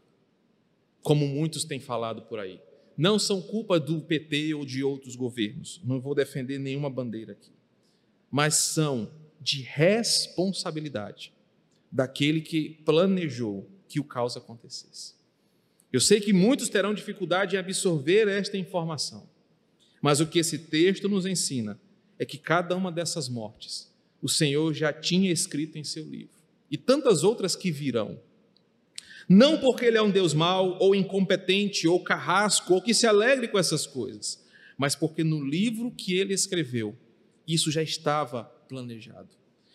como 1.02 1.28
muitos 1.28 1.64
têm 1.64 1.80
falado 1.80 2.24
por 2.24 2.40
aí. 2.40 2.60
Não 2.98 3.20
são 3.20 3.42
culpa 3.42 3.80
do 3.80 4.02
PT 4.02 4.56
ou 4.56 4.66
de 4.66 4.84
outros 4.84 5.16
governos. 5.16 5.80
Não 5.84 6.02
vou 6.02 6.16
defender 6.16 6.58
nenhuma 6.58 6.90
bandeira 6.90 7.34
aqui. 7.34 7.52
Mas 8.32 8.56
são 8.56 9.12
de 9.40 9.62
responsabilidade 9.62 11.32
daquele 11.92 12.42
que 12.42 12.82
planejou 12.84 13.70
que 13.88 14.00
o 14.00 14.04
caos 14.04 14.36
acontecesse. 14.36 15.16
Eu 15.92 16.02
sei 16.02 16.20
que 16.20 16.34
muitos 16.34 16.70
terão 16.70 16.94
dificuldade 16.94 17.56
em 17.56 17.60
absorver 17.60 18.28
esta 18.28 18.58
informação, 18.58 19.28
mas 20.02 20.20
o 20.20 20.28
que 20.28 20.40
esse 20.40 20.58
texto 20.58 21.08
nos 21.08 21.26
ensina 21.26 21.80
é 22.20 22.26
que 22.26 22.38
cada 22.38 22.76
uma 22.76 22.92
dessas 22.92 23.30
mortes 23.30 23.92
o 24.22 24.28
Senhor 24.28 24.74
já 24.74 24.92
tinha 24.92 25.32
escrito 25.32 25.78
em 25.78 25.84
seu 25.84 26.04
livro, 26.04 26.36
e 26.70 26.78
tantas 26.78 27.24
outras 27.24 27.56
que 27.56 27.72
virão. 27.72 28.20
Não 29.30 29.60
porque 29.60 29.86
ele 29.86 29.98
é 29.98 30.02
um 30.02 30.10
Deus 30.10 30.34
mau, 30.34 30.78
ou 30.80 30.96
incompetente, 30.96 31.88
ou 31.88 32.04
carrasco, 32.04 32.74
ou 32.74 32.82
que 32.82 32.94
se 32.94 33.06
alegre 33.06 33.48
com 33.48 33.60
essas 33.60 33.86
coisas, 33.86 34.44
mas 34.78 34.96
porque 34.96 35.24
no 35.24 35.44
livro 35.44 35.92
que 35.92 36.14
ele 36.14 36.34
escreveu, 36.34 36.96
isso 37.48 37.72
já 37.72 37.84
estava 37.84 38.44
planejado. 38.44 39.30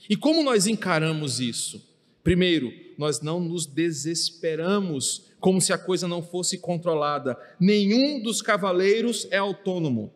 E 0.09 0.17
como 0.17 0.43
nós 0.43 0.67
encaramos 0.67 1.41
isso? 1.41 1.83
Primeiro, 2.23 2.73
nós 3.03 3.21
não 3.21 3.41
nos 3.41 3.67
desesperamos 3.67 5.25
como 5.41 5.61
se 5.61 5.73
a 5.73 5.79
coisa 5.79 6.07
não 6.07 6.23
fosse 6.23 6.57
controlada. 6.57 7.37
Nenhum 7.59 8.23
dos 8.23 8.41
cavaleiros 8.41 9.27
é 9.33 9.39
autônomo. 9.39 10.13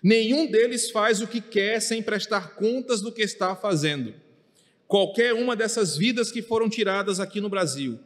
Nenhum 0.00 0.48
deles 0.48 0.92
faz 0.92 1.20
o 1.20 1.26
que 1.26 1.40
quer 1.40 1.80
sem 1.80 2.00
prestar 2.00 2.54
contas 2.54 3.00
do 3.00 3.10
que 3.10 3.22
está 3.22 3.56
fazendo. 3.56 4.14
Qualquer 4.86 5.34
uma 5.34 5.56
dessas 5.56 5.96
vidas 5.96 6.30
que 6.30 6.40
foram 6.40 6.68
tiradas 6.68 7.18
aqui 7.18 7.40
no 7.40 7.48
Brasil, 7.48 7.98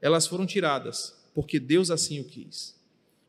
elas 0.00 0.26
foram 0.26 0.44
tiradas 0.44 1.14
porque 1.32 1.60
Deus 1.60 1.92
assim 1.92 2.18
o 2.18 2.24
quis. 2.24 2.74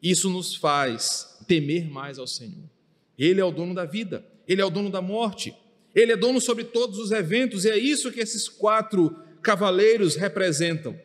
Isso 0.01 0.28
nos 0.28 0.55
faz 0.55 1.38
temer 1.47 1.88
mais 1.88 2.18
ao 2.18 2.26
Senhor. 2.26 2.68
Ele 3.16 3.39
é 3.39 3.45
o 3.45 3.51
dono 3.51 3.76
da 3.76 3.86
vida, 3.86 4.26
ele 4.47 4.60
é 4.60 4.66
o 4.66 4.72
dono 4.72 4.89
da 4.89 5.03
morte, 5.03 5.53
ele 5.93 6.14
é 6.14 6.18
dono 6.18 6.41
sobre 6.41 6.64
todos 6.64 6.97
os 6.97 7.12
eventos, 7.12 7.64
e 7.64 7.70
é 7.70 7.78
isso 7.78 8.12
que 8.12 8.20
esses 8.20 8.49
quatro 8.49 9.16
cavaleiros 9.42 10.16
representam. 10.16 11.00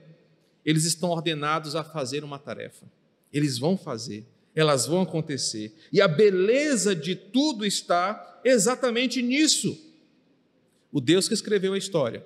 Eles 0.64 0.84
estão 0.84 1.10
ordenados 1.10 1.76
a 1.76 1.84
fazer 1.84 2.24
uma 2.24 2.38
tarefa. 2.38 2.86
Eles 3.32 3.58
vão 3.58 3.76
fazer, 3.76 4.26
elas 4.54 4.86
vão 4.86 5.02
acontecer. 5.02 5.74
E 5.92 6.00
a 6.00 6.08
beleza 6.08 6.94
de 6.94 7.14
tudo 7.14 7.66
está 7.66 8.40
exatamente 8.44 9.20
nisso. 9.20 9.92
O 10.92 11.00
Deus 11.00 11.26
que 11.26 11.34
escreveu 11.34 11.72
a 11.72 11.78
história, 11.78 12.24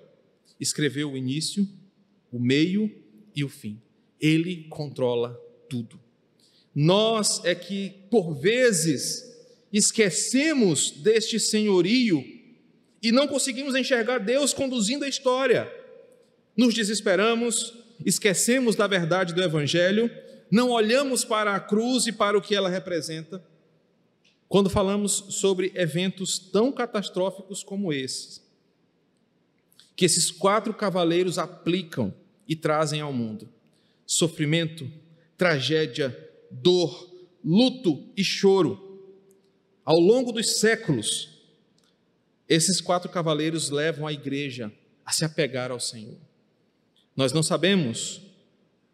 escreveu 0.61 1.12
o 1.12 1.16
início, 1.16 1.66
o 2.30 2.38
meio 2.38 2.94
e 3.34 3.42
o 3.42 3.48
fim. 3.48 3.80
Ele 4.20 4.66
controla 4.68 5.40
tudo. 5.68 5.98
Nós 6.74 7.42
é 7.44 7.54
que, 7.54 7.90
por 8.11 8.34
vezes, 8.34 9.24
esquecemos 9.72 10.90
deste 10.90 11.40
senhorio 11.40 12.22
e 13.02 13.11
não 13.11 13.26
conseguimos 13.26 13.74
enxergar 13.74 14.18
Deus 14.18 14.52
conduzindo 14.52 15.04
a 15.04 15.09
história. 15.09 15.72
Nos 16.59 16.74
desesperamos, 16.74 17.72
esquecemos 18.04 18.74
da 18.74 18.88
verdade 18.88 19.32
do 19.32 19.40
Evangelho, 19.40 20.11
não 20.50 20.70
olhamos 20.70 21.24
para 21.24 21.54
a 21.54 21.61
cruz 21.61 22.09
e 22.09 22.12
para 22.12 22.36
o 22.36 22.42
que 22.42 22.52
ela 22.52 22.68
representa. 22.68 23.40
Quando 24.48 24.68
falamos 24.68 25.26
sobre 25.28 25.70
eventos 25.76 26.36
tão 26.36 26.72
catastróficos 26.72 27.62
como 27.62 27.92
esses, 27.92 28.44
que 29.94 30.04
esses 30.04 30.32
quatro 30.32 30.74
cavaleiros 30.74 31.38
aplicam 31.38 32.12
e 32.48 32.56
trazem 32.56 33.00
ao 33.00 33.12
mundo: 33.12 33.48
sofrimento, 34.04 34.90
tragédia, 35.36 36.16
dor, 36.50 37.09
luto 37.44 38.04
e 38.16 38.24
choro. 38.24 39.00
Ao 39.84 40.00
longo 40.00 40.32
dos 40.32 40.59
séculos, 40.59 41.40
esses 42.48 42.80
quatro 42.80 43.09
cavaleiros 43.09 43.70
levam 43.70 44.09
a 44.09 44.12
igreja 44.12 44.72
a 45.04 45.12
se 45.12 45.24
apegar 45.24 45.70
ao 45.70 45.78
Senhor. 45.78 46.27
Nós 47.18 47.34
não 47.34 47.42
sabemos 47.42 48.22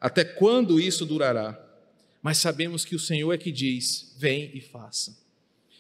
até 0.00 0.24
quando 0.24 0.80
isso 0.80 1.06
durará, 1.06 1.60
mas 2.20 2.38
sabemos 2.38 2.84
que 2.84 2.96
o 2.96 2.98
Senhor 2.98 3.32
é 3.32 3.38
que 3.38 3.52
diz: 3.52 4.16
vem 4.18 4.50
e 4.52 4.60
faça. 4.60 5.16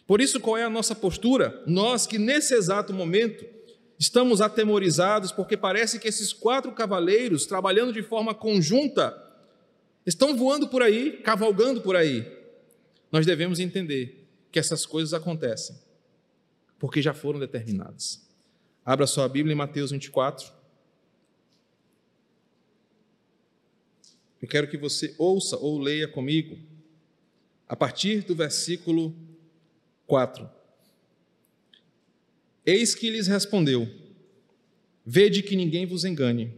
Por 0.06 0.20
isso, 0.20 0.38
qual 0.38 0.56
é 0.56 0.62
a 0.62 0.70
nossa 0.70 0.94
postura? 0.94 1.62
Nós 1.66 2.06
que 2.06 2.18
nesse 2.18 2.54
exato 2.54 2.92
momento 2.92 3.44
Estamos 3.98 4.40
atemorizados 4.40 5.30
porque 5.30 5.56
parece 5.56 5.98
que 5.98 6.08
esses 6.08 6.32
quatro 6.32 6.72
cavaleiros, 6.72 7.46
trabalhando 7.46 7.92
de 7.92 8.02
forma 8.02 8.34
conjunta, 8.34 9.16
estão 10.04 10.36
voando 10.36 10.68
por 10.68 10.82
aí, 10.82 11.18
cavalgando 11.22 11.80
por 11.80 11.94
aí. 11.96 12.26
Nós 13.10 13.24
devemos 13.24 13.60
entender 13.60 14.28
que 14.50 14.58
essas 14.58 14.84
coisas 14.84 15.14
acontecem 15.14 15.76
porque 16.78 17.00
já 17.00 17.14
foram 17.14 17.38
determinadas. 17.38 18.28
Abra 18.84 19.06
sua 19.06 19.28
Bíblia 19.28 19.54
em 19.54 19.56
Mateus 19.56 19.90
24. 19.90 20.52
Eu 24.44 24.48
quero 24.48 24.68
que 24.68 24.76
você 24.76 25.14
ouça 25.16 25.56
ou 25.56 25.78
leia 25.78 26.06
comigo 26.06 26.58
a 27.66 27.74
partir 27.74 28.24
do 28.24 28.34
versículo 28.34 29.16
4. 30.06 30.46
Eis 32.66 32.94
que 32.94 33.08
lhes 33.08 33.26
respondeu: 33.26 33.88
Vede 35.02 35.42
que 35.42 35.56
ninguém 35.56 35.86
vos 35.86 36.04
engane, 36.04 36.52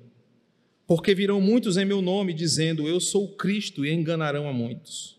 porque 0.84 1.14
virão 1.14 1.40
muitos 1.40 1.76
em 1.76 1.84
meu 1.84 2.02
nome, 2.02 2.34
dizendo: 2.34 2.88
Eu 2.88 2.98
sou 2.98 3.26
o 3.26 3.36
Cristo, 3.36 3.86
e 3.86 3.92
enganarão 3.92 4.48
a 4.48 4.52
muitos. 4.52 5.16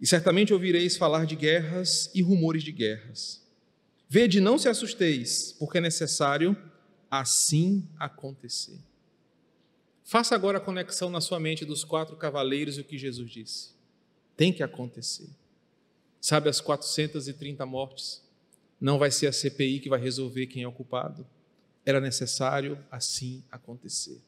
E 0.00 0.06
certamente 0.06 0.54
ouvireis 0.54 0.96
falar 0.96 1.26
de 1.26 1.36
guerras 1.36 2.10
e 2.14 2.22
rumores 2.22 2.64
de 2.64 2.72
guerras. 2.72 3.46
Vede, 4.08 4.40
não 4.40 4.56
se 4.56 4.66
assusteis, 4.66 5.54
porque 5.58 5.76
é 5.76 5.82
necessário 5.82 6.56
assim 7.10 7.86
acontecer. 7.98 8.78
Faça 10.06 10.36
agora 10.36 10.58
a 10.58 10.60
conexão 10.60 11.10
na 11.10 11.20
sua 11.20 11.40
mente 11.40 11.64
dos 11.64 11.82
quatro 11.82 12.14
cavaleiros 12.16 12.78
e 12.78 12.80
o 12.80 12.84
que 12.84 12.96
Jesus 12.96 13.28
disse. 13.28 13.70
Tem 14.36 14.52
que 14.52 14.62
acontecer. 14.62 15.28
Sabe 16.20 16.48
as 16.48 16.60
430 16.60 17.66
mortes? 17.66 18.22
Não 18.80 19.00
vai 19.00 19.10
ser 19.10 19.26
a 19.26 19.32
CPI 19.32 19.80
que 19.80 19.88
vai 19.88 19.98
resolver 19.98 20.46
quem 20.46 20.62
é 20.62 20.68
o 20.68 20.70
culpado. 20.70 21.26
Era 21.84 22.00
necessário 22.00 22.78
assim 22.88 23.42
acontecer. 23.50 24.22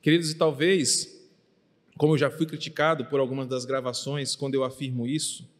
Queridos, 0.00 0.30
e 0.30 0.36
talvez, 0.36 1.20
como 1.98 2.12
eu 2.14 2.18
já 2.18 2.30
fui 2.30 2.46
criticado 2.46 3.06
por 3.06 3.18
algumas 3.18 3.48
das 3.48 3.64
gravações 3.64 4.36
quando 4.36 4.54
eu 4.54 4.62
afirmo 4.62 5.04
isso, 5.04 5.50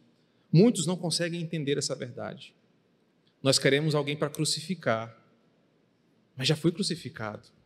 muitos 0.49 0.85
não 0.85 0.95
conseguem 0.95 1.41
entender 1.41 1.77
essa 1.77 1.93
verdade. 1.93 2.55
Nós 3.43 3.59
queremos 3.59 3.93
alguém 3.93 4.15
para 4.15 4.29
crucificar, 4.29 5.21
mas 6.37 6.47
já 6.47 6.55
foi 6.55 6.71
crucificado. 6.71 7.56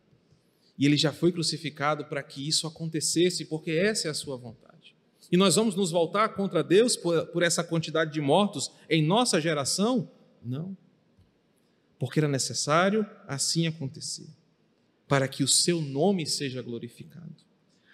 E 0.82 0.86
ele 0.86 0.96
já 0.96 1.12
foi 1.12 1.30
crucificado 1.30 2.06
para 2.06 2.24
que 2.24 2.48
isso 2.48 2.66
acontecesse, 2.66 3.44
porque 3.44 3.70
essa 3.70 4.08
é 4.08 4.10
a 4.10 4.14
sua 4.14 4.36
vontade. 4.36 4.96
E 5.30 5.36
nós 5.36 5.54
vamos 5.54 5.76
nos 5.76 5.92
voltar 5.92 6.30
contra 6.30 6.60
Deus 6.60 6.96
por, 6.96 7.24
por 7.26 7.44
essa 7.44 7.62
quantidade 7.62 8.12
de 8.12 8.20
mortos 8.20 8.68
em 8.90 9.00
nossa 9.00 9.40
geração? 9.40 10.10
Não. 10.44 10.76
Porque 12.00 12.18
era 12.18 12.26
necessário 12.26 13.06
assim 13.28 13.68
acontecer, 13.68 14.26
para 15.06 15.28
que 15.28 15.44
o 15.44 15.48
seu 15.48 15.80
nome 15.80 16.26
seja 16.26 16.60
glorificado. 16.60 17.36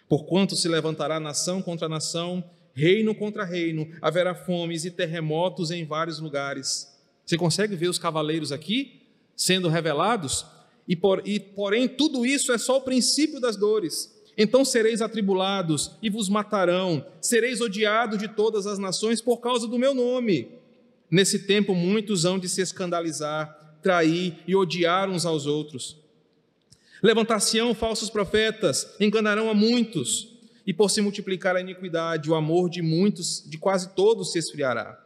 Porquanto 0.08 0.56
se 0.56 0.66
levantará 0.66 1.20
nação 1.20 1.60
contra 1.60 1.90
nação, 1.90 2.42
reino 2.72 3.14
contra 3.14 3.44
reino, 3.44 3.86
haverá 4.00 4.34
fomes 4.34 4.86
e 4.86 4.90
terremotos 4.90 5.70
em 5.70 5.84
vários 5.84 6.20
lugares. 6.20 6.90
Você 7.26 7.36
consegue 7.36 7.76
ver 7.76 7.88
os 7.88 7.98
cavaleiros 7.98 8.50
aqui 8.50 9.02
sendo 9.36 9.68
revelados? 9.68 10.46
E, 10.88 10.96
por, 10.96 11.22
e 11.26 11.38
porém, 11.38 11.86
tudo 11.86 12.24
isso 12.24 12.50
é 12.50 12.58
só 12.58 12.78
o 12.78 12.80
princípio 12.80 13.38
das 13.38 13.56
dores. 13.56 14.16
Então 14.36 14.64
sereis 14.64 15.02
atribulados 15.02 15.90
e 16.00 16.08
vos 16.08 16.28
matarão, 16.28 17.04
sereis 17.20 17.60
odiados 17.60 18.18
de 18.18 18.28
todas 18.28 18.66
as 18.66 18.78
nações 18.78 19.20
por 19.20 19.38
causa 19.38 19.66
do 19.66 19.78
meu 19.78 19.94
nome. 19.94 20.48
Nesse 21.10 21.40
tempo, 21.40 21.74
muitos 21.74 22.24
hão 22.24 22.38
de 22.38 22.48
se 22.48 22.60
escandalizar, 22.60 23.76
trair 23.82 24.38
e 24.46 24.54
odiar 24.54 25.10
uns 25.10 25.26
aos 25.26 25.46
outros. 25.46 25.96
Levantar-se-ão 27.02 27.74
falsos 27.74 28.10
profetas, 28.10 28.94
enganarão 29.00 29.50
a 29.50 29.54
muitos, 29.54 30.36
e 30.66 30.72
por 30.72 30.90
se 30.90 31.00
multiplicar 31.00 31.56
a 31.56 31.60
iniquidade, 31.60 32.30
o 32.30 32.34
amor 32.34 32.68
de 32.68 32.82
muitos, 32.82 33.42
de 33.46 33.56
quase 33.56 33.94
todos, 33.94 34.32
se 34.32 34.38
esfriará. 34.38 35.02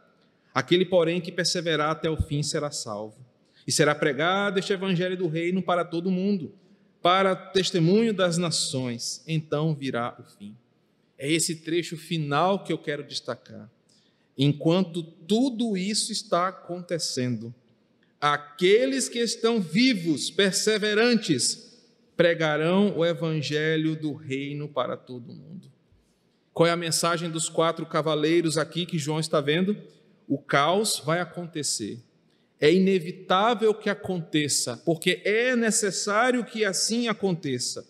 Aquele, 0.53 0.85
porém, 0.85 1.21
que 1.21 1.31
perseverar 1.31 1.89
até 1.89 2.09
o 2.09 2.17
fim 2.17 2.43
será 2.43 2.69
salvo. 2.69 3.22
E 3.65 3.71
será 3.71 3.95
pregado 3.95 4.59
este 4.59 4.73
evangelho 4.73 5.17
do 5.17 5.27
reino 5.27 5.61
para 5.61 5.85
todo 5.85 6.07
o 6.07 6.11
mundo 6.11 6.53
para 7.03 7.35
testemunho 7.35 8.13
das 8.13 8.37
nações, 8.37 9.21
então 9.27 9.75
virá 9.75 10.15
o 10.17 10.23
fim. 10.23 10.55
É 11.17 11.29
esse 11.29 11.57
trecho 11.57 11.97
final 11.97 12.63
que 12.63 12.71
eu 12.71 12.77
quero 12.77 13.03
destacar. 13.03 13.69
Enquanto 14.37 15.03
tudo 15.03 15.75
isso 15.75 16.13
está 16.13 16.47
acontecendo, 16.47 17.53
aqueles 18.21 19.09
que 19.09 19.19
estão 19.19 19.59
vivos, 19.59 20.31
perseverantes, 20.31 21.77
pregarão 22.15 22.97
o 22.97 23.05
evangelho 23.05 23.97
do 23.97 24.13
reino 24.13 24.69
para 24.69 24.95
todo 24.95 25.35
mundo. 25.35 25.69
Qual 26.53 26.67
é 26.67 26.71
a 26.71 26.77
mensagem 26.77 27.29
dos 27.29 27.49
quatro 27.49 27.85
cavaleiros 27.85 28.57
aqui 28.57 28.85
que 28.85 28.97
João 28.97 29.19
está 29.19 29.41
vendo? 29.41 29.75
O 30.25 30.37
caos 30.37 31.01
vai 31.03 31.19
acontecer 31.19 31.99
é 32.63 32.71
inevitável 32.71 33.73
que 33.73 33.89
aconteça, 33.89 34.77
porque 34.85 35.21
é 35.25 35.53
necessário 35.53 36.45
que 36.45 36.63
assim 36.63 37.09
aconteça. 37.09 37.85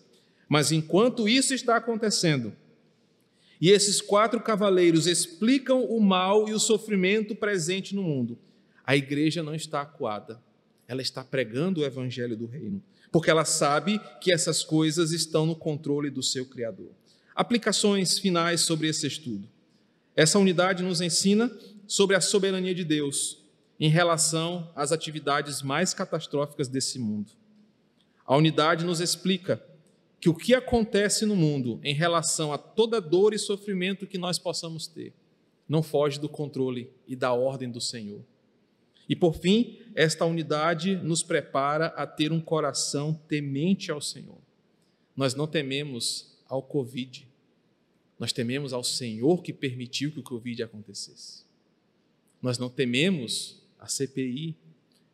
Mas 0.48 0.72
enquanto 0.72 1.28
isso 1.28 1.54
está 1.54 1.76
acontecendo, 1.76 2.52
e 3.60 3.70
esses 3.70 4.00
quatro 4.00 4.40
cavaleiros 4.40 5.06
explicam 5.06 5.84
o 5.84 6.00
mal 6.00 6.48
e 6.48 6.52
o 6.52 6.58
sofrimento 6.58 7.36
presente 7.36 7.94
no 7.94 8.02
mundo, 8.02 8.36
a 8.84 8.96
igreja 8.96 9.44
não 9.44 9.54
está 9.54 9.80
acuada, 9.80 10.42
ela 10.88 11.00
está 11.00 11.22
pregando 11.22 11.82
o 11.82 11.84
evangelho 11.84 12.36
do 12.36 12.46
reino, 12.46 12.82
porque 13.12 13.30
ela 13.30 13.44
sabe 13.44 14.00
que 14.20 14.32
essas 14.32 14.64
coisas 14.64 15.12
estão 15.12 15.46
no 15.46 15.54
controle 15.54 16.10
do 16.10 16.20
seu 16.20 16.46
Criador. 16.46 16.90
Aplicações 17.32 18.18
finais 18.18 18.62
sobre 18.62 18.88
esse 18.88 19.06
estudo. 19.06 19.48
Essa 20.16 20.40
unidade 20.40 20.82
nos 20.82 21.00
ensina 21.00 21.48
sobre 21.86 22.16
a 22.16 22.20
soberania 22.20 22.74
de 22.74 22.82
Deus 22.82 23.43
em 23.78 23.88
relação 23.88 24.70
às 24.74 24.92
atividades 24.92 25.62
mais 25.62 25.92
catastróficas 25.92 26.68
desse 26.68 26.98
mundo. 26.98 27.32
A 28.24 28.36
unidade 28.36 28.84
nos 28.84 29.00
explica 29.00 29.62
que 30.20 30.28
o 30.28 30.34
que 30.34 30.54
acontece 30.54 31.26
no 31.26 31.36
mundo 31.36 31.78
em 31.82 31.94
relação 31.94 32.52
a 32.52 32.58
toda 32.58 33.00
dor 33.00 33.34
e 33.34 33.38
sofrimento 33.38 34.06
que 34.06 34.16
nós 34.16 34.38
possamos 34.38 34.86
ter 34.86 35.12
não 35.68 35.82
foge 35.82 36.18
do 36.20 36.28
controle 36.28 36.90
e 37.06 37.16
da 37.16 37.32
ordem 37.32 37.70
do 37.70 37.80
Senhor. 37.80 38.22
E 39.08 39.14
por 39.14 39.34
fim, 39.34 39.78
esta 39.94 40.24
unidade 40.24 40.96
nos 40.96 41.22
prepara 41.22 41.86
a 41.88 42.06
ter 42.06 42.32
um 42.32 42.40
coração 42.40 43.14
temente 43.28 43.90
ao 43.90 44.00
Senhor. 44.00 44.38
Nós 45.16 45.34
não 45.34 45.46
tememos 45.46 46.38
ao 46.48 46.62
Covid, 46.62 47.28
nós 48.18 48.32
tememos 48.32 48.72
ao 48.72 48.84
Senhor 48.84 49.42
que 49.42 49.52
permitiu 49.52 50.10
que 50.10 50.20
o 50.20 50.22
Covid 50.22 50.62
acontecesse. 50.62 51.44
Nós 52.40 52.58
não 52.58 52.68
tememos 52.68 53.62
a 53.84 53.86
CPI, 53.86 54.56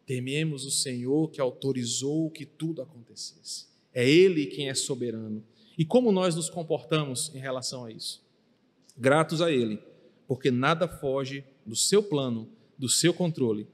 tememos 0.07 0.65
o 0.65 0.71
Senhor 0.71 1.29
que 1.31 1.41
autorizou 1.41 2.31
que 2.31 2.47
tudo 2.47 2.81
acontecesse. 2.81 3.67
É 3.93 4.09
Ele 4.09 4.47
quem 4.47 4.69
é 4.69 4.75
soberano. 4.75 5.45
E 5.77 5.85
como 5.85 6.13
nós 6.13 6.37
nos 6.37 6.49
comportamos 6.49 7.35
em 7.35 7.39
relação 7.39 7.85
a 7.85 7.91
isso? 7.91 8.23
Gratos 8.97 9.43
a 9.43 9.51
Ele, 9.51 9.81
porque 10.29 10.51
nada 10.51 10.87
foge 10.87 11.45
do 11.67 11.75
seu 11.75 12.03
plano, 12.03 12.49
do 12.79 12.89
seu 12.89 13.13
controle. 13.13 13.67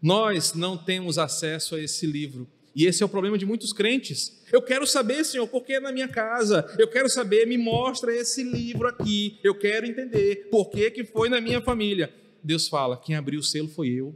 Nós 0.00 0.54
não 0.54 0.76
temos 0.76 1.18
acesso 1.18 1.74
a 1.74 1.80
esse 1.80 2.06
livro. 2.06 2.48
E 2.74 2.86
esse 2.86 3.02
é 3.02 3.06
o 3.06 3.08
problema 3.08 3.36
de 3.36 3.44
muitos 3.44 3.72
crentes. 3.72 4.40
Eu 4.52 4.62
quero 4.62 4.86
saber, 4.86 5.24
Senhor, 5.24 5.46
por 5.48 5.64
que 5.64 5.78
na 5.80 5.92
minha 5.92 6.08
casa? 6.08 6.74
Eu 6.78 6.88
quero 6.88 7.08
saber, 7.10 7.46
me 7.46 7.58
mostra 7.58 8.14
esse 8.14 8.42
livro 8.42 8.86
aqui. 8.86 9.38
Eu 9.42 9.54
quero 9.54 9.84
entender 9.84 10.48
por 10.50 10.70
que, 10.70 10.90
que 10.90 11.04
foi 11.04 11.28
na 11.28 11.40
minha 11.40 11.60
família. 11.60 12.14
Deus 12.42 12.68
fala: 12.68 12.96
quem 12.96 13.16
abriu 13.16 13.40
o 13.40 13.42
selo 13.42 13.68
foi 13.68 13.88
eu. 13.88 14.14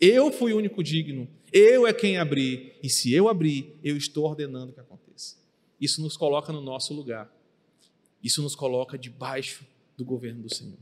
Eu 0.00 0.32
fui 0.32 0.52
o 0.52 0.58
único 0.58 0.82
digno, 0.82 1.28
eu 1.52 1.86
é 1.86 1.92
quem 1.92 2.18
abri, 2.18 2.74
e 2.82 2.90
se 2.90 3.12
eu 3.12 3.28
abrir, 3.28 3.76
eu 3.82 3.96
estou 3.96 4.24
ordenando 4.24 4.72
que 4.72 4.80
aconteça. 4.80 5.36
Isso 5.80 6.02
nos 6.02 6.16
coloca 6.16 6.52
no 6.52 6.60
nosso 6.60 6.92
lugar. 6.92 7.32
Isso 8.22 8.42
nos 8.42 8.54
coloca 8.54 8.98
debaixo 8.98 9.64
do 9.96 10.04
governo 10.04 10.42
do 10.42 10.54
Senhor. 10.54 10.78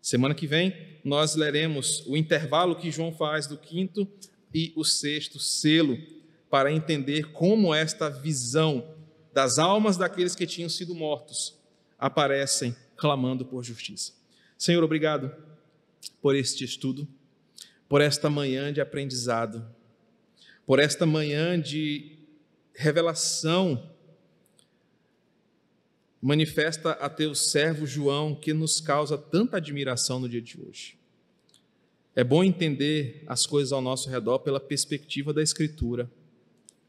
Semana 0.00 0.34
que 0.34 0.46
vem, 0.46 0.74
nós 1.04 1.36
leremos 1.36 2.04
o 2.06 2.16
intervalo 2.16 2.74
que 2.74 2.90
João 2.90 3.12
faz 3.12 3.46
do 3.46 3.56
quinto 3.56 4.08
e 4.52 4.72
o 4.74 4.84
sexto 4.84 5.38
selo, 5.38 5.96
para 6.50 6.72
entender 6.72 7.32
como 7.32 7.72
esta 7.72 8.10
visão 8.10 8.94
das 9.32 9.58
almas 9.58 9.96
daqueles 9.96 10.34
que 10.34 10.46
tinham 10.46 10.68
sido 10.68 10.94
mortos 10.94 11.58
aparecem 11.98 12.76
clamando 12.96 13.46
por 13.46 13.62
justiça. 13.64 14.12
Senhor, 14.58 14.82
obrigado 14.84 15.32
por 16.20 16.36
este 16.36 16.64
estudo 16.64 17.08
por 17.92 18.00
esta 18.00 18.30
manhã 18.30 18.72
de 18.72 18.80
aprendizado, 18.80 19.62
por 20.64 20.78
esta 20.78 21.04
manhã 21.04 21.60
de 21.60 22.16
revelação. 22.72 23.92
Manifesta 26.18 26.92
a 26.92 27.10
teu 27.10 27.34
servo 27.34 27.84
João 27.84 28.34
que 28.34 28.54
nos 28.54 28.80
causa 28.80 29.18
tanta 29.18 29.58
admiração 29.58 30.18
no 30.18 30.26
dia 30.26 30.40
de 30.40 30.58
hoje. 30.58 30.96
É 32.16 32.24
bom 32.24 32.42
entender 32.42 33.24
as 33.26 33.46
coisas 33.46 33.74
ao 33.74 33.82
nosso 33.82 34.08
redor 34.08 34.38
pela 34.38 34.58
perspectiva 34.58 35.30
da 35.30 35.42
Escritura, 35.42 36.10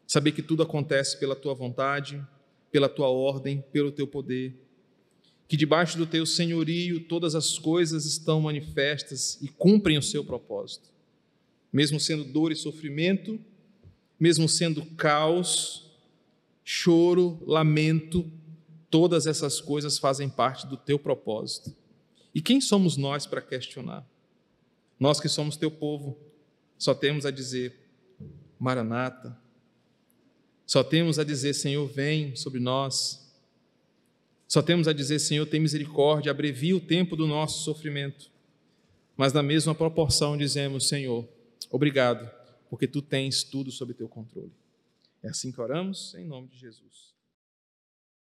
saber 0.07 0.31
que 0.31 0.41
tudo 0.41 0.63
acontece 0.63 1.19
pela 1.19 1.35
tua 1.35 1.53
vontade, 1.53 2.25
pela 2.71 2.87
tua 2.87 3.09
ordem, 3.09 3.61
pelo 3.73 3.91
teu 3.91 4.07
poder, 4.07 4.55
que 5.49 5.57
debaixo 5.57 5.97
do 5.97 6.05
teu 6.05 6.25
senhorio 6.25 7.01
todas 7.01 7.35
as 7.35 7.59
coisas 7.59 8.05
estão 8.05 8.39
manifestas 8.39 9.37
e 9.41 9.49
cumprem 9.49 9.97
o 9.97 10.01
seu 10.01 10.23
propósito 10.23 10.92
mesmo 11.73 11.99
sendo 11.99 12.23
dor 12.23 12.51
e 12.51 12.55
sofrimento, 12.55 13.39
mesmo 14.19 14.47
sendo 14.47 14.85
caos, 14.95 15.91
choro, 16.63 17.41
lamento, 17.45 18.31
todas 18.91 19.25
essas 19.25 19.59
coisas 19.59 19.97
fazem 19.97 20.29
parte 20.29 20.67
do 20.67 20.77
teu 20.77 20.99
propósito. 20.99 21.75
E 22.33 22.41
quem 22.41 22.61
somos 22.61 22.95
nós 22.95 23.25
para 23.25 23.41
questionar? 23.41 24.07
Nós 24.99 25.19
que 25.19 25.27
somos 25.27 25.57
teu 25.57 25.71
povo, 25.71 26.17
só 26.77 26.93
temos 26.93 27.25
a 27.25 27.31
dizer: 27.31 27.75
Maranata. 28.59 29.35
Só 30.65 30.83
temos 30.83 31.17
a 31.17 31.23
dizer: 31.23 31.53
Senhor, 31.53 31.87
vem 31.87 32.35
sobre 32.35 32.59
nós. 32.59 33.33
Só 34.47 34.61
temos 34.61 34.87
a 34.87 34.93
dizer: 34.93 35.19
Senhor, 35.19 35.45
tem 35.47 35.59
misericórdia, 35.59 36.31
abrevia 36.31 36.75
o 36.75 36.79
tempo 36.79 37.15
do 37.15 37.25
nosso 37.25 37.63
sofrimento. 37.63 38.31
Mas 39.17 39.33
na 39.33 39.43
mesma 39.43 39.73
proporção 39.75 40.37
dizemos: 40.37 40.87
Senhor, 40.87 41.27
Obrigado, 41.73 42.29
porque 42.69 42.87
tu 42.87 43.01
tens 43.01 43.43
tudo 43.43 43.71
sob 43.71 43.95
teu 43.95 44.07
controle. 44.07 44.53
É 45.23 45.29
assim 45.29 45.51
que 45.51 45.59
oramos, 45.59 46.13
em 46.13 46.23
nome 46.23 46.47
de 46.47 46.55
Jesus. 46.55 47.12